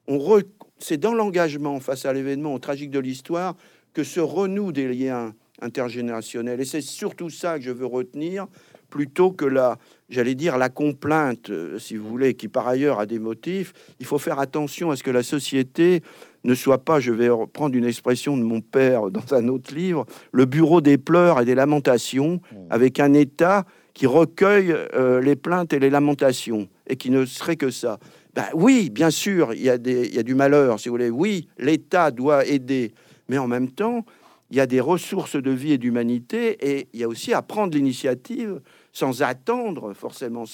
on 0.08 0.42
c'est 0.80 0.98
dans 0.98 1.14
l'engagement 1.14 1.80
face 1.80 2.06
à 2.06 2.14
l'événement 2.14 2.58
tragique 2.58 2.90
de 2.90 3.00
l'histoire 3.00 3.56
que 3.94 4.04
se 4.04 4.20
renouent 4.22 4.72
des 4.72 4.88
liens 4.88 5.34
intergénérationnels. 5.62 6.62
Et 6.62 6.66
c'est 6.66 6.82
surtout 6.82 7.30
ça 7.30 7.60
que 7.60 7.66
je 7.66 7.72
veux 7.72 7.86
retenir, 7.86 8.48
plutôt 8.90 9.32
que 9.32 9.46
la, 9.46 9.78
j'allais 10.12 10.36
dire, 10.36 10.58
la 10.58 10.70
complainte, 10.70 11.50
euh, 11.50 11.80
si 11.80 11.96
vous 11.96 12.08
voulez, 12.08 12.36
qui 12.36 12.48
par 12.48 12.68
ailleurs 12.68 13.00
a 13.00 13.06
des 13.06 13.18
motifs. 13.18 13.74
Il 14.00 14.06
faut 14.06 14.20
faire 14.20 14.40
attention 14.40 14.92
à 14.92 14.96
ce 14.96 15.04
que 15.04 15.10
la 15.10 15.24
société 15.24 16.02
ne 16.44 16.54
soit 16.54 16.84
pas, 16.84 17.00
je 17.00 17.12
vais 17.12 17.30
reprendre 17.30 17.76
une 17.76 17.86
expression 17.86 18.36
de 18.36 18.44
mon 18.44 18.62
père 18.62 19.10
dans 19.10 19.34
un 19.34 19.48
autre 19.48 19.74
livre, 19.74 20.06
le 20.32 20.46
bureau 20.46 20.82
des 20.82 20.98
pleurs 20.98 21.40
et 21.40 21.46
des 21.46 21.56
lamentations, 21.56 22.42
mmh. 22.52 22.56
avec 22.70 23.00
un 23.00 23.14
État 23.14 23.66
qui 23.94 24.06
recueille 24.06 24.74
euh, 24.94 25.22
les 25.22 25.36
plaintes 25.36 25.74
et 25.74 25.80
les 25.80 25.90
lamentations, 25.90 26.68
et 26.88 26.96
qui 26.96 27.10
ne 27.10 27.26
serait 27.26 27.58
que 27.58 27.70
ça. 27.70 28.00
Ben 28.34 28.46
oui, 28.54 28.90
bien 28.90 29.12
sûr, 29.12 29.54
il 29.54 29.62
y, 29.62 29.70
a 29.70 29.78
des, 29.78 30.08
il 30.08 30.16
y 30.16 30.20
a 30.20 30.24
du 30.24 30.36
malheur, 30.36 30.80
si 30.80 30.90
vous 30.90 30.94
voulez. 30.94 31.10
Oui, 31.10 31.48
l'État 31.58 32.12
doit 32.12 32.46
aider, 32.46 32.94
mais 33.28 33.38
en 33.38 33.48
même 33.48 33.70
temps, 33.70 34.06
il 34.50 34.58
y 34.58 34.60
a 34.60 34.68
des 34.68 34.80
ressources 34.80 35.36
de 35.36 35.52
vie 35.52 35.74
et 35.74 35.78
d'humanité, 35.78 36.58
et 36.62 36.88
il 36.94 37.00
y 37.00 37.04
a 37.04 37.08
aussi 37.08 37.34
à 37.34 37.42
prendre 37.42 37.74
l'initiative 37.76 38.62
sans 38.92 39.22
attendre 39.22 39.94
forcément. 39.94 40.46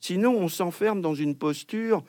Sinon, 0.00 0.36
on 0.36 0.48
s'enferme 0.48 1.00
dans 1.00 1.14
une 1.14 1.36
posture 1.36 2.02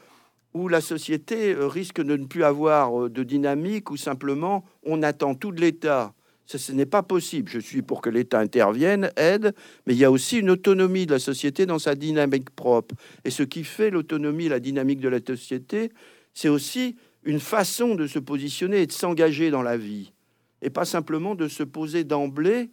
où 0.53 0.67
la 0.67 0.81
société 0.81 1.53
euh, 1.53 1.67
risque 1.67 2.01
de 2.01 2.15
ne 2.15 2.25
plus 2.25 2.43
avoir 2.43 3.03
euh, 3.03 3.09
de 3.09 3.23
dynamique, 3.23 3.89
ou 3.91 3.97
simplement 3.97 4.63
on 4.83 5.01
attend 5.03 5.35
tout 5.35 5.51
de 5.51 5.61
l'État. 5.61 6.13
Ce 6.45 6.71
n'est 6.71 6.85
pas 6.85 7.03
possible. 7.03 7.49
Je 7.49 7.59
suis 7.59 7.81
pour 7.81 8.01
que 8.01 8.09
l'État 8.09 8.39
intervienne, 8.39 9.11
aide, 9.15 9.55
mais 9.87 9.93
il 9.93 9.99
y 9.99 10.05
a 10.05 10.11
aussi 10.11 10.39
une 10.39 10.49
autonomie 10.49 11.05
de 11.05 11.13
la 11.13 11.19
société 11.19 11.65
dans 11.65 11.79
sa 11.79 11.95
dynamique 11.95 12.49
propre. 12.49 12.95
Et 13.23 13.29
ce 13.31 13.43
qui 13.43 13.63
fait 13.63 13.89
l'autonomie, 13.89 14.49
la 14.49 14.59
dynamique 14.59 14.99
de 14.99 15.09
la 15.09 15.19
société, 15.25 15.91
c'est 16.33 16.49
aussi 16.49 16.97
une 17.23 17.39
façon 17.39 17.95
de 17.95 18.07
se 18.07 18.19
positionner 18.19 18.81
et 18.81 18.87
de 18.87 18.91
s'engager 18.91 19.49
dans 19.49 19.61
la 19.61 19.77
vie, 19.77 20.11
et 20.61 20.69
pas 20.69 20.85
simplement 20.85 21.35
de 21.35 21.47
se 21.47 21.63
poser 21.63 22.03
d'emblée 22.03 22.69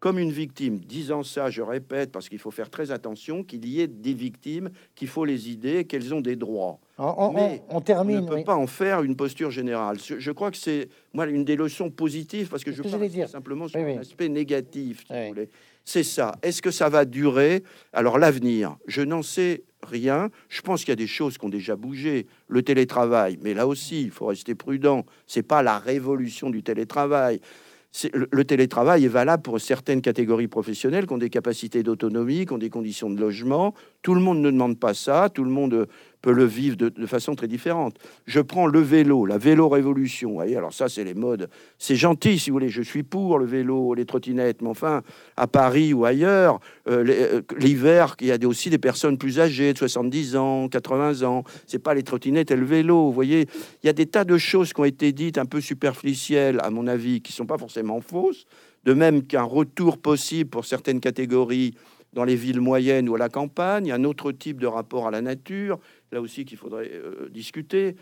comme 0.00 0.18
une 0.18 0.30
victime. 0.30 0.78
Disant 0.78 1.22
ça, 1.22 1.50
je 1.50 1.62
répète, 1.62 2.12
parce 2.12 2.28
qu'il 2.28 2.38
faut 2.38 2.50
faire 2.50 2.70
très 2.70 2.90
attention 2.90 3.42
qu'il 3.42 3.66
y 3.66 3.80
ait 3.80 3.86
des 3.86 4.14
victimes, 4.14 4.70
qu'il 4.94 5.08
faut 5.08 5.24
les 5.24 5.50
aider, 5.50 5.84
qu'elles 5.84 6.14
ont 6.14 6.20
des 6.20 6.36
droits. 6.36 6.78
On, 6.98 7.80
termine. 7.80 8.18
On 8.18 8.22
ne 8.22 8.28
peut 8.28 8.44
pas 8.44 8.56
en 8.56 8.66
faire 8.66 9.02
une 9.02 9.16
posture 9.16 9.50
générale. 9.50 9.98
Je, 10.00 10.30
crois 10.30 10.50
que 10.50 10.56
c'est 10.56 10.88
moi 11.12 11.26
une 11.26 11.44
des 11.44 11.56
leçons 11.56 11.90
positives, 11.90 12.48
parce 12.48 12.64
que 12.64 12.72
je 12.72 12.82
parle 12.82 13.08
dire. 13.08 13.28
simplement 13.28 13.68
sur 13.68 13.78
un 13.78 13.98
aspect 13.98 14.28
négatif, 14.28 15.04
C'est 15.84 16.02
ça. 16.02 16.36
Est-ce 16.42 16.62
que 16.62 16.70
ça 16.70 16.88
va 16.88 17.04
durer? 17.04 17.62
Alors 17.92 18.18
l'avenir, 18.18 18.76
je 18.86 19.02
n'en 19.02 19.22
sais 19.22 19.62
rien. 19.82 20.30
Je 20.48 20.60
pense 20.62 20.80
qu'il 20.80 20.90
y 20.90 20.92
a 20.92 20.96
des 20.96 21.06
choses 21.06 21.38
qui 21.38 21.44
ont 21.44 21.50
déjà 21.50 21.76
bougé. 21.76 22.26
Le 22.48 22.62
télétravail, 22.62 23.38
mais 23.42 23.54
là 23.54 23.66
aussi, 23.66 24.02
il 24.02 24.10
faut 24.10 24.26
rester 24.26 24.54
prudent. 24.54 25.04
C'est 25.26 25.42
pas 25.42 25.62
la 25.62 25.78
révolution 25.78 26.50
du 26.50 26.62
télétravail 26.62 27.40
le, 28.12 28.44
télétravail 28.44 29.04
est 29.04 29.08
valable 29.08 29.42
pour 29.42 29.60
certaines 29.60 30.02
catégories 30.02 30.48
professionnelles 30.48 31.06
qui 31.06 31.12
ont 31.12 31.18
des 31.18 31.30
capacités 31.30 31.82
d'autonomie, 31.82 32.46
qui 32.46 32.52
ont 32.52 32.58
des 32.58 32.70
conditions 32.70 33.10
de 33.10 33.20
logement. 33.20 33.74
Tout 34.02 34.14
le 34.14 34.20
monde 34.20 34.38
ne 34.40 34.50
demande 34.50 34.78
pas 34.78 34.94
ça, 34.94 35.28
tout 35.32 35.44
le 35.44 35.50
monde 35.50 35.88
le 36.30 36.44
vivre 36.44 36.76
de, 36.76 37.06
façon 37.06 37.34
très 37.34 37.48
différente. 37.48 37.96
Je 38.26 38.40
prends 38.40 38.66
le 38.66 38.80
vélo, 38.80 39.26
la 39.26 39.38
vélo 39.38 39.68
révolution. 39.68 40.32
Voyez, 40.34 40.56
alors 40.56 40.72
ça, 40.72 40.88
c'est 40.88 41.04
les 41.04 41.14
modes. 41.14 41.48
C'est 41.78 41.96
gentil, 41.96 42.38
si 42.38 42.50
vous 42.50 42.54
voulez. 42.54 42.68
Je 42.68 42.82
suis 42.82 43.02
pour 43.02 43.38
le 43.38 43.46
vélo, 43.46 43.94
les 43.94 44.04
trottinettes, 44.04 44.62
mais 44.62 44.68
enfin, 44.68 45.02
à 45.36 45.46
Paris 45.46 45.92
ou 45.92 46.04
ailleurs, 46.04 46.60
euh, 46.88 47.04
euh, 47.08 47.42
l'hiver, 47.58 48.16
il 48.20 48.26
y 48.26 48.32
a 48.32 48.38
aussi 48.46 48.70
des 48.70 48.78
personnes 48.78 49.18
plus 49.18 49.40
âgées, 49.40 49.72
de 49.72 49.78
70 49.78 50.36
ans, 50.36 50.68
80 50.68 51.22
ans. 51.22 51.44
C'est 51.66 51.78
pas 51.78 51.94
les 51.94 52.02
trottinettes 52.02 52.50
et 52.50 52.56
le 52.56 52.66
vélo. 52.66 53.06
Vous 53.06 53.12
voyez, 53.12 53.46
il 53.82 53.86
y 53.86 53.90
a 53.90 53.92
des 53.92 54.06
tas 54.06 54.24
de 54.24 54.38
choses 54.38 54.72
qui 54.72 54.80
ont 54.80 54.84
été 54.84 55.12
dites 55.12 55.38
un 55.38 55.46
peu 55.46 55.60
superficielles, 55.60 56.60
à 56.62 56.70
mon 56.70 56.86
avis, 56.86 57.20
qui 57.20 57.32
sont 57.32 57.46
pas 57.46 57.58
forcément 57.58 58.00
fausses. 58.00 58.46
De 58.84 58.94
même 58.94 59.24
qu'un 59.24 59.42
retour 59.42 59.98
possible 59.98 60.50
pour 60.50 60.64
certaines 60.64 61.00
catégories 61.00 61.74
dans 62.16 62.24
les 62.24 62.34
villes 62.34 62.60
moyennes 62.60 63.08
ou 63.08 63.14
à 63.14 63.18
la 63.18 63.28
campagne, 63.28 63.92
un 63.92 64.04
autre 64.04 64.32
type 64.32 64.58
de 64.58 64.66
rapport 64.66 65.06
à 65.06 65.10
la 65.10 65.20
nature, 65.20 65.78
là 66.12 66.20
aussi 66.20 66.44
qu'il 66.44 66.58
faudrait 66.58 66.90
euh, 66.92 67.28
discuter. 67.30 67.96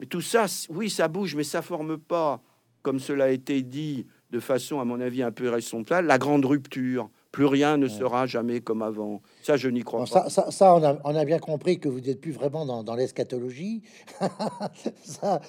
Mais 0.00 0.06
tout 0.06 0.20
ça, 0.20 0.46
oui, 0.70 0.90
ça 0.90 1.08
bouge, 1.08 1.34
mais 1.34 1.44
ça 1.44 1.62
forme 1.62 1.98
pas, 1.98 2.40
comme 2.82 3.00
cela 3.00 3.24
a 3.24 3.30
été 3.30 3.62
dit 3.62 4.06
de 4.30 4.40
façon, 4.40 4.78
à 4.80 4.84
mon 4.84 5.00
avis, 5.00 5.22
un 5.22 5.32
peu 5.32 5.46
irresponsable, 5.46 6.06
la 6.06 6.18
grande 6.18 6.44
rupture. 6.44 7.08
Plus 7.32 7.46
rien 7.46 7.76
ne 7.76 7.88
sera 7.88 8.26
jamais 8.26 8.60
comme 8.60 8.82
avant. 8.82 9.20
Ça, 9.42 9.56
je 9.56 9.68
n'y 9.68 9.82
crois 9.82 10.04
pas. 10.06 10.28
Ça, 10.28 10.50
ça, 10.50 10.74
on, 10.74 10.82
a, 10.82 10.98
on, 11.04 11.14
a, 11.14 11.24
bien 11.24 11.38
compris 11.38 11.78
que 11.78 11.88
vous 11.88 12.00
n'êtes 12.00 12.20
plus 12.20 12.32
vraiment 12.32 12.64
dans, 12.64 12.82
dans 12.82 12.94
l'eschatologie. 12.94 13.82
ça, 15.02 15.40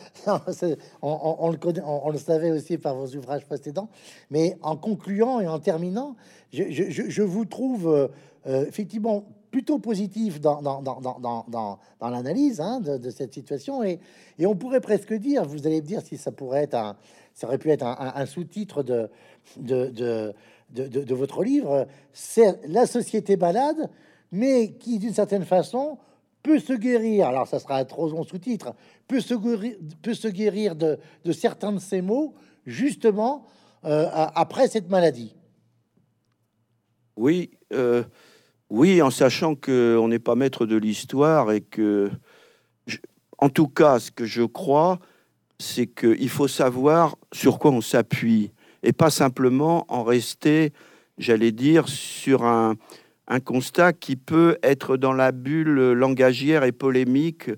on, 1.01 1.37
on, 1.39 1.49
le 1.51 1.57
connaît, 1.57 1.81
on, 1.85 2.09
le 2.09 2.17
savait 2.17 2.51
aussi 2.51 2.77
par 2.77 2.95
vos 2.95 3.07
ouvrages 3.15 3.45
précédents. 3.45 3.89
Mais 4.29 4.57
en 4.61 4.75
concluant 4.75 5.39
et 5.39 5.47
en 5.47 5.59
terminant, 5.59 6.15
je, 6.51 6.63
je, 6.69 7.09
je 7.09 7.21
vous 7.21 7.45
trouve 7.45 7.87
euh, 7.87 8.07
euh, 8.47 8.65
effectivement 8.65 9.25
plutôt 9.51 9.79
positif 9.79 10.39
dans, 10.39 10.61
dans, 10.61 10.81
dans, 10.81 11.45
dans, 11.47 11.79
l'analyse 12.01 12.61
hein, 12.61 12.79
de, 12.79 12.97
de, 12.97 13.09
cette 13.09 13.33
situation. 13.33 13.83
Et, 13.83 13.99
et, 14.37 14.45
on 14.45 14.55
pourrait 14.55 14.81
presque 14.81 15.13
dire, 15.13 15.43
vous 15.43 15.65
allez 15.65 15.81
me 15.81 15.85
dire 15.87 16.01
si 16.01 16.17
ça 16.17 16.31
pourrait 16.31 16.63
être 16.63 16.75
un, 16.75 16.95
ça 17.33 17.47
aurait 17.47 17.57
pu 17.57 17.69
être 17.69 17.85
un, 17.85 18.25
sous-titre 18.25 18.83
de, 18.83 19.09
de, 19.57 19.89
de, 19.89 20.33
de, 20.87 21.15
votre 21.15 21.43
livre, 21.43 21.87
c'est 22.13 22.59
la 22.67 22.85
société 22.85 23.37
balade, 23.37 23.89
mais 24.31 24.73
qui 24.73 24.99
d'une 24.99 25.13
certaine 25.13 25.45
façon 25.45 25.97
peut 26.43 26.59
se 26.59 26.73
guérir. 26.73 27.27
Alors 27.27 27.47
ça 27.47 27.59
sera 27.59 27.77
un 27.77 27.85
trop 27.85 28.09
long 28.09 28.23
sous-titre, 28.23 28.73
peut 29.07 29.21
se 29.21 29.33
guérir, 29.33 29.75
peut 30.01 30.13
se 30.13 30.27
guérir 30.27 30.75
de, 30.75 30.99
de 31.25 31.31
certains 31.31 31.71
de 31.71 31.79
ces 31.79 32.01
mots 32.01 32.33
justement 32.65 33.45
euh, 33.85 34.07
après 34.13 34.67
cette 34.67 34.89
maladie. 34.89 35.35
Oui. 37.15 37.51
Euh 37.73 38.03
oui, 38.69 39.01
en 39.01 39.09
sachant 39.09 39.55
qu'on 39.55 40.07
n'est 40.07 40.19
pas 40.19 40.35
maître 40.35 40.65
de 40.65 40.75
l'histoire 40.75 41.51
et 41.51 41.61
que, 41.61 42.09
en 43.39 43.49
tout 43.49 43.67
cas, 43.67 43.99
ce 43.99 44.11
que 44.11 44.25
je 44.25 44.43
crois, 44.43 44.99
c'est 45.57 45.87
qu'il 45.87 46.29
faut 46.29 46.47
savoir 46.47 47.15
sur 47.33 47.59
quoi 47.59 47.71
on 47.71 47.81
s'appuie 47.81 48.51
et 48.83 48.93
pas 48.93 49.09
simplement 49.09 49.85
en 49.89 50.03
rester, 50.03 50.71
j'allais 51.17 51.51
dire, 51.51 51.89
sur 51.89 52.43
un, 52.43 52.75
constat 53.45 53.93
qui 53.93 54.15
peut 54.15 54.57
être 54.63 54.97
dans 54.97 55.13
la 55.13 55.31
bulle 55.31 55.91
langagière 55.91 56.63
et 56.63 56.71
polémique 56.71 57.51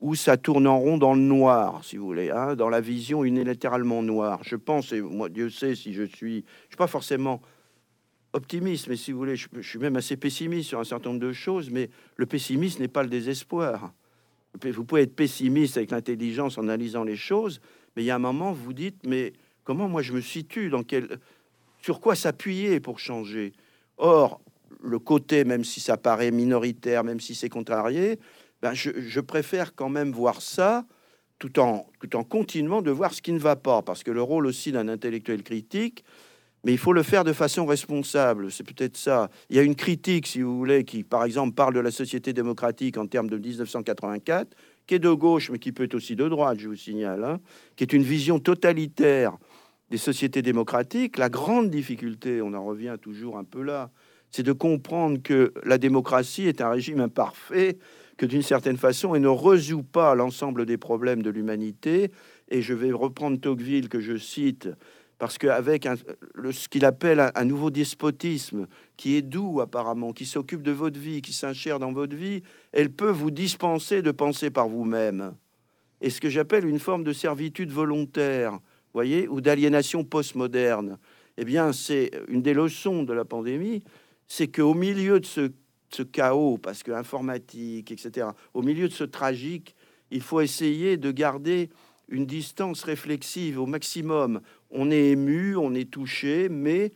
où 0.00 0.14
ça 0.14 0.38
tourne 0.38 0.66
en 0.66 0.78
rond 0.78 0.96
dans 0.96 1.12
le 1.12 1.20
noir, 1.20 1.84
si 1.84 1.96
vous 1.96 2.06
voulez, 2.06 2.30
hein, 2.30 2.54
dans 2.54 2.70
la 2.70 2.80
vision 2.80 3.24
unilatéralement 3.24 4.02
noire. 4.02 4.40
Je 4.42 4.56
pense, 4.56 4.92
et 4.92 5.02
moi, 5.02 5.28
Dieu 5.28 5.50
sait 5.50 5.74
si 5.74 5.92
je 5.92 6.04
suis, 6.04 6.44
je 6.62 6.68
suis 6.68 6.76
pas 6.78 6.86
forcément 6.86 7.42
optimiste, 8.32 8.88
mais 8.88 8.96
si 8.96 9.12
vous 9.12 9.18
voulez, 9.18 9.36
je, 9.36 9.48
suis 9.60 9.78
même 9.78 9.96
assez 9.96 10.16
pessimiste 10.16 10.68
sur 10.68 10.80
un 10.80 10.84
certain 10.84 11.10
nombre 11.10 11.20
de 11.20 11.32
choses, 11.32 11.70
mais 11.70 11.90
le 12.16 12.26
pessimisme 12.26 12.82
n'est 12.82 12.88
pas 12.88 13.02
le 13.02 13.08
désespoir. 13.08 13.92
Vous 14.62 14.84
pouvez 14.84 15.02
être 15.02 15.14
pessimiste 15.14 15.76
avec 15.76 15.90
l'intelligence 15.90 16.58
en 16.58 16.62
analysant 16.62 17.04
les 17.04 17.16
choses, 17.16 17.60
mais 17.96 18.02
il 18.02 18.06
y 18.06 18.10
a 18.10 18.16
un 18.16 18.20
moment, 18.20 18.52
vous 18.52 18.72
dites, 18.72 19.06
mais 19.06 19.32
comment 19.64 19.88
moi 19.88 20.02
je 20.02 20.12
me 20.12 20.20
situe, 20.20 20.68
dans 20.68 20.82
quel, 20.82 21.18
sur 21.82 22.00
quoi 22.00 22.14
s'appuyer 22.14 22.80
pour 22.80 22.98
changer? 22.98 23.52
Or, 23.96 24.40
le 24.82 24.98
côté, 24.98 25.44
même 25.44 25.64
si 25.64 25.80
ça 25.80 25.96
paraît 25.96 26.30
minoritaire, 26.30 27.04
même 27.04 27.20
si 27.20 27.34
c'est 27.34 27.48
contrarié, 27.48 28.18
ben 28.62 28.74
je, 28.74 29.20
préfère 29.20 29.74
quand 29.74 29.88
même 29.88 30.12
voir 30.12 30.42
ça 30.42 30.84
tout 31.38 31.60
en, 31.60 31.86
tout 32.00 32.16
en 32.16 32.24
continuant 32.24 32.82
de 32.82 32.90
voir 32.90 33.14
ce 33.14 33.22
qui 33.22 33.32
ne 33.32 33.38
va 33.38 33.56
pas, 33.56 33.82
parce 33.82 34.02
que 34.02 34.10
le 34.10 34.22
rôle 34.22 34.46
aussi 34.46 34.72
d'un 34.72 34.88
intellectuel 34.88 35.42
critique, 35.42 36.04
mais 36.68 36.74
il 36.74 36.78
faut 36.78 36.92
le 36.92 37.02
faire 37.02 37.24
de 37.24 37.32
façon 37.32 37.64
responsable. 37.64 38.52
C'est 38.52 38.62
peut-être 38.62 38.98
ça. 38.98 39.30
Il 39.48 39.56
y 39.56 39.58
a 39.58 39.62
une 39.62 39.74
critique, 39.74 40.26
si 40.26 40.42
vous 40.42 40.54
voulez, 40.54 40.84
qui, 40.84 41.02
par 41.02 41.24
exemple, 41.24 41.54
parle 41.54 41.72
de 41.72 41.80
la 41.80 41.90
société 41.90 42.34
démocratique 42.34 42.98
en 42.98 43.06
termes 43.06 43.30
de 43.30 43.38
1984, 43.38 44.54
qui 44.86 44.94
est 44.94 44.98
de 44.98 45.10
gauche, 45.10 45.48
mais 45.50 45.58
qui 45.58 45.72
peut 45.72 45.84
être 45.84 45.94
aussi 45.94 46.14
de 46.14 46.28
droite, 46.28 46.58
je 46.60 46.68
vous 46.68 46.76
signale, 46.76 47.24
hein, 47.24 47.40
qui 47.74 47.84
est 47.84 47.94
une 47.94 48.02
vision 48.02 48.38
totalitaire 48.38 49.38
des 49.88 49.96
sociétés 49.96 50.42
démocratiques. 50.42 51.16
La 51.16 51.30
grande 51.30 51.70
difficulté, 51.70 52.42
on 52.42 52.52
en 52.52 52.62
revient 52.66 52.96
toujours 53.00 53.38
un 53.38 53.44
peu 53.44 53.62
là, 53.62 53.90
c'est 54.30 54.42
de 54.42 54.52
comprendre 54.52 55.22
que 55.22 55.54
la 55.64 55.78
démocratie 55.78 56.48
est 56.48 56.60
un 56.60 56.68
régime 56.68 57.00
imparfait, 57.00 57.78
que 58.18 58.26
d'une 58.26 58.42
certaine 58.42 58.76
façon, 58.76 59.14
elle 59.14 59.22
ne 59.22 59.28
résout 59.28 59.84
pas 59.84 60.14
l'ensemble 60.14 60.66
des 60.66 60.76
problèmes 60.76 61.22
de 61.22 61.30
l'humanité. 61.30 62.10
Et 62.50 62.60
je 62.60 62.74
vais 62.74 62.92
reprendre 62.92 63.40
Tocqueville 63.40 63.88
que 63.88 64.00
je 64.00 64.18
cite 64.18 64.68
parce 65.18 65.36
qu'avec 65.36 65.88
ce 66.50 66.68
qu'il 66.68 66.84
appelle 66.84 67.32
un, 67.34 67.44
nouveau 67.44 67.70
despotisme, 67.70 68.66
qui 68.96 69.16
est 69.16 69.22
doux 69.22 69.60
apparemment, 69.60 70.12
qui 70.12 70.26
s'occupe 70.26 70.62
de 70.62 70.70
votre 70.70 70.98
vie, 70.98 71.22
qui 71.22 71.32
s'insère 71.32 71.80
dans 71.80 71.92
votre 71.92 72.14
vie, 72.14 72.42
elle 72.72 72.90
peut 72.90 73.10
vous 73.10 73.32
dispenser 73.32 74.00
de 74.00 74.12
penser 74.12 74.50
par 74.50 74.68
vous-même. 74.68 75.34
Et 76.00 76.10
ce 76.10 76.20
que 76.20 76.30
j'appelle 76.30 76.66
une 76.66 76.78
forme 76.78 77.02
de 77.02 77.12
servitude 77.12 77.72
volontaire, 77.72 78.60
voyez, 78.94 79.26
ou 79.26 79.40
d'aliénation 79.40 80.04
postmoderne, 80.04 80.98
eh 81.36 81.44
bien, 81.44 81.72
c'est 81.72 82.12
une 82.28 82.42
des 82.42 82.54
leçons 82.54 83.02
de 83.02 83.12
la 83.12 83.24
pandémie, 83.24 83.82
c'est 84.28 84.48
qu'au 84.48 84.74
milieu 84.74 85.18
de 85.18 85.26
ce, 85.26 85.50
ce 85.90 86.02
chaos, 86.04 86.58
parce 86.58 86.84
que 86.84 86.92
informatique, 86.92 87.90
etc., 87.90 88.28
au 88.54 88.62
milieu 88.62 88.88
de 88.88 88.92
ce 88.92 89.04
tragique, 89.04 89.74
il 90.10 90.22
faut 90.22 90.40
essayer 90.40 90.96
de 90.96 91.10
garder 91.10 91.70
une 92.08 92.26
distance 92.26 92.82
réflexive 92.84 93.60
au 93.60 93.66
maximum. 93.66 94.40
On 94.70 94.90
est 94.90 95.10
ému, 95.10 95.56
on 95.56 95.74
est 95.74 95.90
touché, 95.90 96.48
mais 96.48 96.92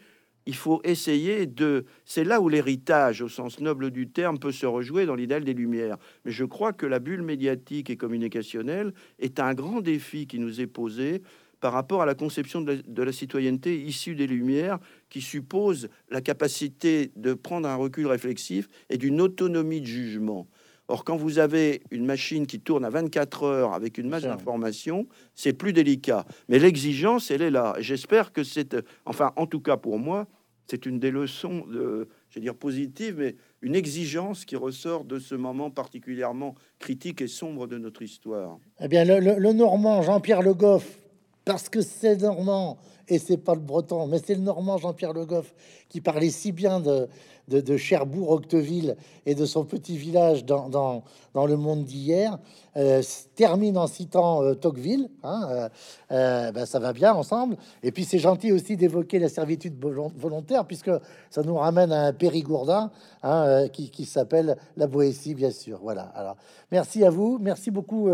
il 0.46 0.54
faut 0.54 0.80
essayer 0.84 1.46
de... 1.46 1.84
C'est 2.04 2.24
là 2.24 2.40
où 2.40 2.48
l'héritage, 2.48 3.22
au 3.22 3.28
sens 3.28 3.60
noble 3.60 3.90
du 3.90 4.08
terme, 4.08 4.38
peut 4.38 4.52
se 4.52 4.66
rejouer 4.66 5.06
dans 5.06 5.14
l'idéal 5.14 5.44
des 5.44 5.54
Lumières. 5.54 5.98
Mais 6.24 6.32
je 6.32 6.44
crois 6.44 6.72
que 6.72 6.86
la 6.86 6.98
bulle 6.98 7.22
médiatique 7.22 7.90
et 7.90 7.96
communicationnelle 7.96 8.92
est 9.18 9.38
un 9.38 9.54
grand 9.54 9.80
défi 9.80 10.26
qui 10.26 10.38
nous 10.38 10.60
est 10.60 10.66
posé 10.66 11.22
par 11.60 11.72
rapport 11.72 12.02
à 12.02 12.06
la 12.06 12.16
conception 12.16 12.60
de 12.60 12.72
la, 12.72 12.82
de 12.82 13.02
la 13.04 13.12
citoyenneté 13.12 13.80
issue 13.80 14.16
des 14.16 14.26
Lumières, 14.26 14.80
qui 15.10 15.20
suppose 15.20 15.88
la 16.10 16.20
capacité 16.20 17.12
de 17.14 17.34
prendre 17.34 17.68
un 17.68 17.76
recul 17.76 18.08
réflexif 18.08 18.68
et 18.90 18.98
d'une 18.98 19.20
autonomie 19.20 19.80
de 19.80 19.86
jugement. 19.86 20.48
Or, 20.88 21.04
quand 21.04 21.16
vous 21.16 21.38
avez 21.38 21.82
une 21.90 22.04
machine 22.04 22.46
qui 22.46 22.60
tourne 22.60 22.84
à 22.84 22.90
24 22.90 23.44
heures 23.44 23.72
avec 23.74 23.98
une 23.98 24.08
masse 24.08 24.24
d'informations, 24.24 25.06
c'est 25.34 25.52
plus 25.52 25.72
délicat. 25.72 26.26
Mais 26.48 26.58
l'exigence, 26.58 27.30
elle 27.30 27.42
est 27.42 27.50
là. 27.50 27.74
J'espère 27.78 28.32
que 28.32 28.42
c'est, 28.44 28.76
enfin, 29.06 29.32
en 29.36 29.46
tout 29.46 29.60
cas 29.60 29.76
pour 29.76 29.98
moi, 29.98 30.26
c'est 30.66 30.86
une 30.86 30.98
des 30.98 31.10
leçons, 31.10 31.66
de, 31.66 32.08
je 32.30 32.38
veux 32.38 32.40
dire 32.40 32.54
positives, 32.54 33.16
mais 33.18 33.36
une 33.60 33.74
exigence 33.74 34.44
qui 34.44 34.56
ressort 34.56 35.04
de 35.04 35.18
ce 35.18 35.34
moment 35.34 35.70
particulièrement 35.70 36.54
critique 36.78 37.20
et 37.20 37.26
sombre 37.26 37.66
de 37.66 37.78
notre 37.78 38.02
histoire. 38.02 38.58
Eh 38.80 38.88
bien, 38.88 39.04
le, 39.04 39.38
le 39.38 39.52
Normand 39.52 40.02
Jean-Pierre 40.02 40.42
Le 40.42 40.54
Goff, 40.54 40.98
parce 41.44 41.68
que 41.68 41.80
c'est 41.80 42.16
Normand 42.22 42.78
et 43.08 43.18
c'est 43.18 43.36
pas 43.36 43.54
le 43.54 43.60
Breton, 43.60 44.06
mais 44.06 44.18
c'est 44.24 44.34
le 44.34 44.40
Normand 44.40 44.78
Jean-Pierre 44.78 45.12
Le 45.12 45.24
Goff 45.26 45.54
qui 45.88 46.00
parlait 46.00 46.30
si 46.30 46.52
bien 46.52 46.80
de, 46.80 47.76
Cherbourg, 47.76 48.30
Octeville 48.30 48.96
et 49.26 49.34
de 49.34 49.44
son 49.44 49.64
petit 49.64 49.96
village 49.98 50.44
dans, 50.44 50.68
dans, 50.68 51.46
le 51.46 51.56
monde 51.56 51.84
d'hier, 51.84 52.38
euh, 52.76 53.02
termine 53.34 53.76
en 53.76 53.86
citant 53.86 54.42
euh, 54.42 54.54
Tocqueville. 54.54 55.10
Hein, 55.22 55.68
euh, 56.10 56.52
ben, 56.52 56.64
ça 56.64 56.78
va 56.78 56.94
bien 56.94 57.12
ensemble. 57.12 57.56
Et 57.82 57.92
puis 57.92 58.04
c'est 58.04 58.18
gentil 58.18 58.52
aussi 58.52 58.76
d'évoquer 58.76 59.18
la 59.18 59.28
servitude 59.28 59.74
volontaire, 60.16 60.64
puisque 60.64 60.90
ça 61.28 61.42
nous 61.42 61.56
ramène 61.56 61.92
à 61.92 62.06
un 62.06 62.12
Périgourdin 62.12 62.90
hein, 63.22 63.68
qui, 63.70 63.90
qui 63.90 64.06
s'appelle 64.06 64.56
la 64.76 64.86
Boétie, 64.86 65.34
bien 65.34 65.50
sûr. 65.50 65.80
Voilà. 65.82 66.04
Alors, 66.14 66.36
merci 66.70 67.04
à 67.04 67.10
vous. 67.10 67.38
Merci 67.38 67.70
beaucoup, 67.70 68.08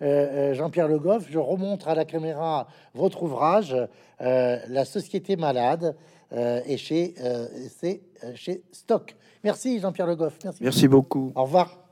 Jean-Pierre 0.00 0.88
Le 0.88 0.98
Goff. 0.98 1.26
Je 1.30 1.38
remontre 1.38 1.88
à 1.88 1.94
la 1.94 2.04
caméra 2.04 2.68
votre 2.94 3.22
ouvrage, 3.22 3.76
La 4.20 4.84
Société 4.84 5.36
malade. 5.36 5.96
Euh, 6.32 6.60
et 6.66 6.76
chez, 6.76 7.14
euh, 7.20 7.46
c'est 7.78 8.02
euh, 8.22 8.32
chez 8.34 8.62
Stock. 8.70 9.16
Merci 9.44 9.78
Jean-Pierre 9.80 10.06
Le 10.06 10.16
Goff. 10.16 10.38
Merci. 10.44 10.62
Merci 10.62 10.88
beaucoup. 10.88 11.32
Au 11.34 11.44
revoir. 11.44 11.87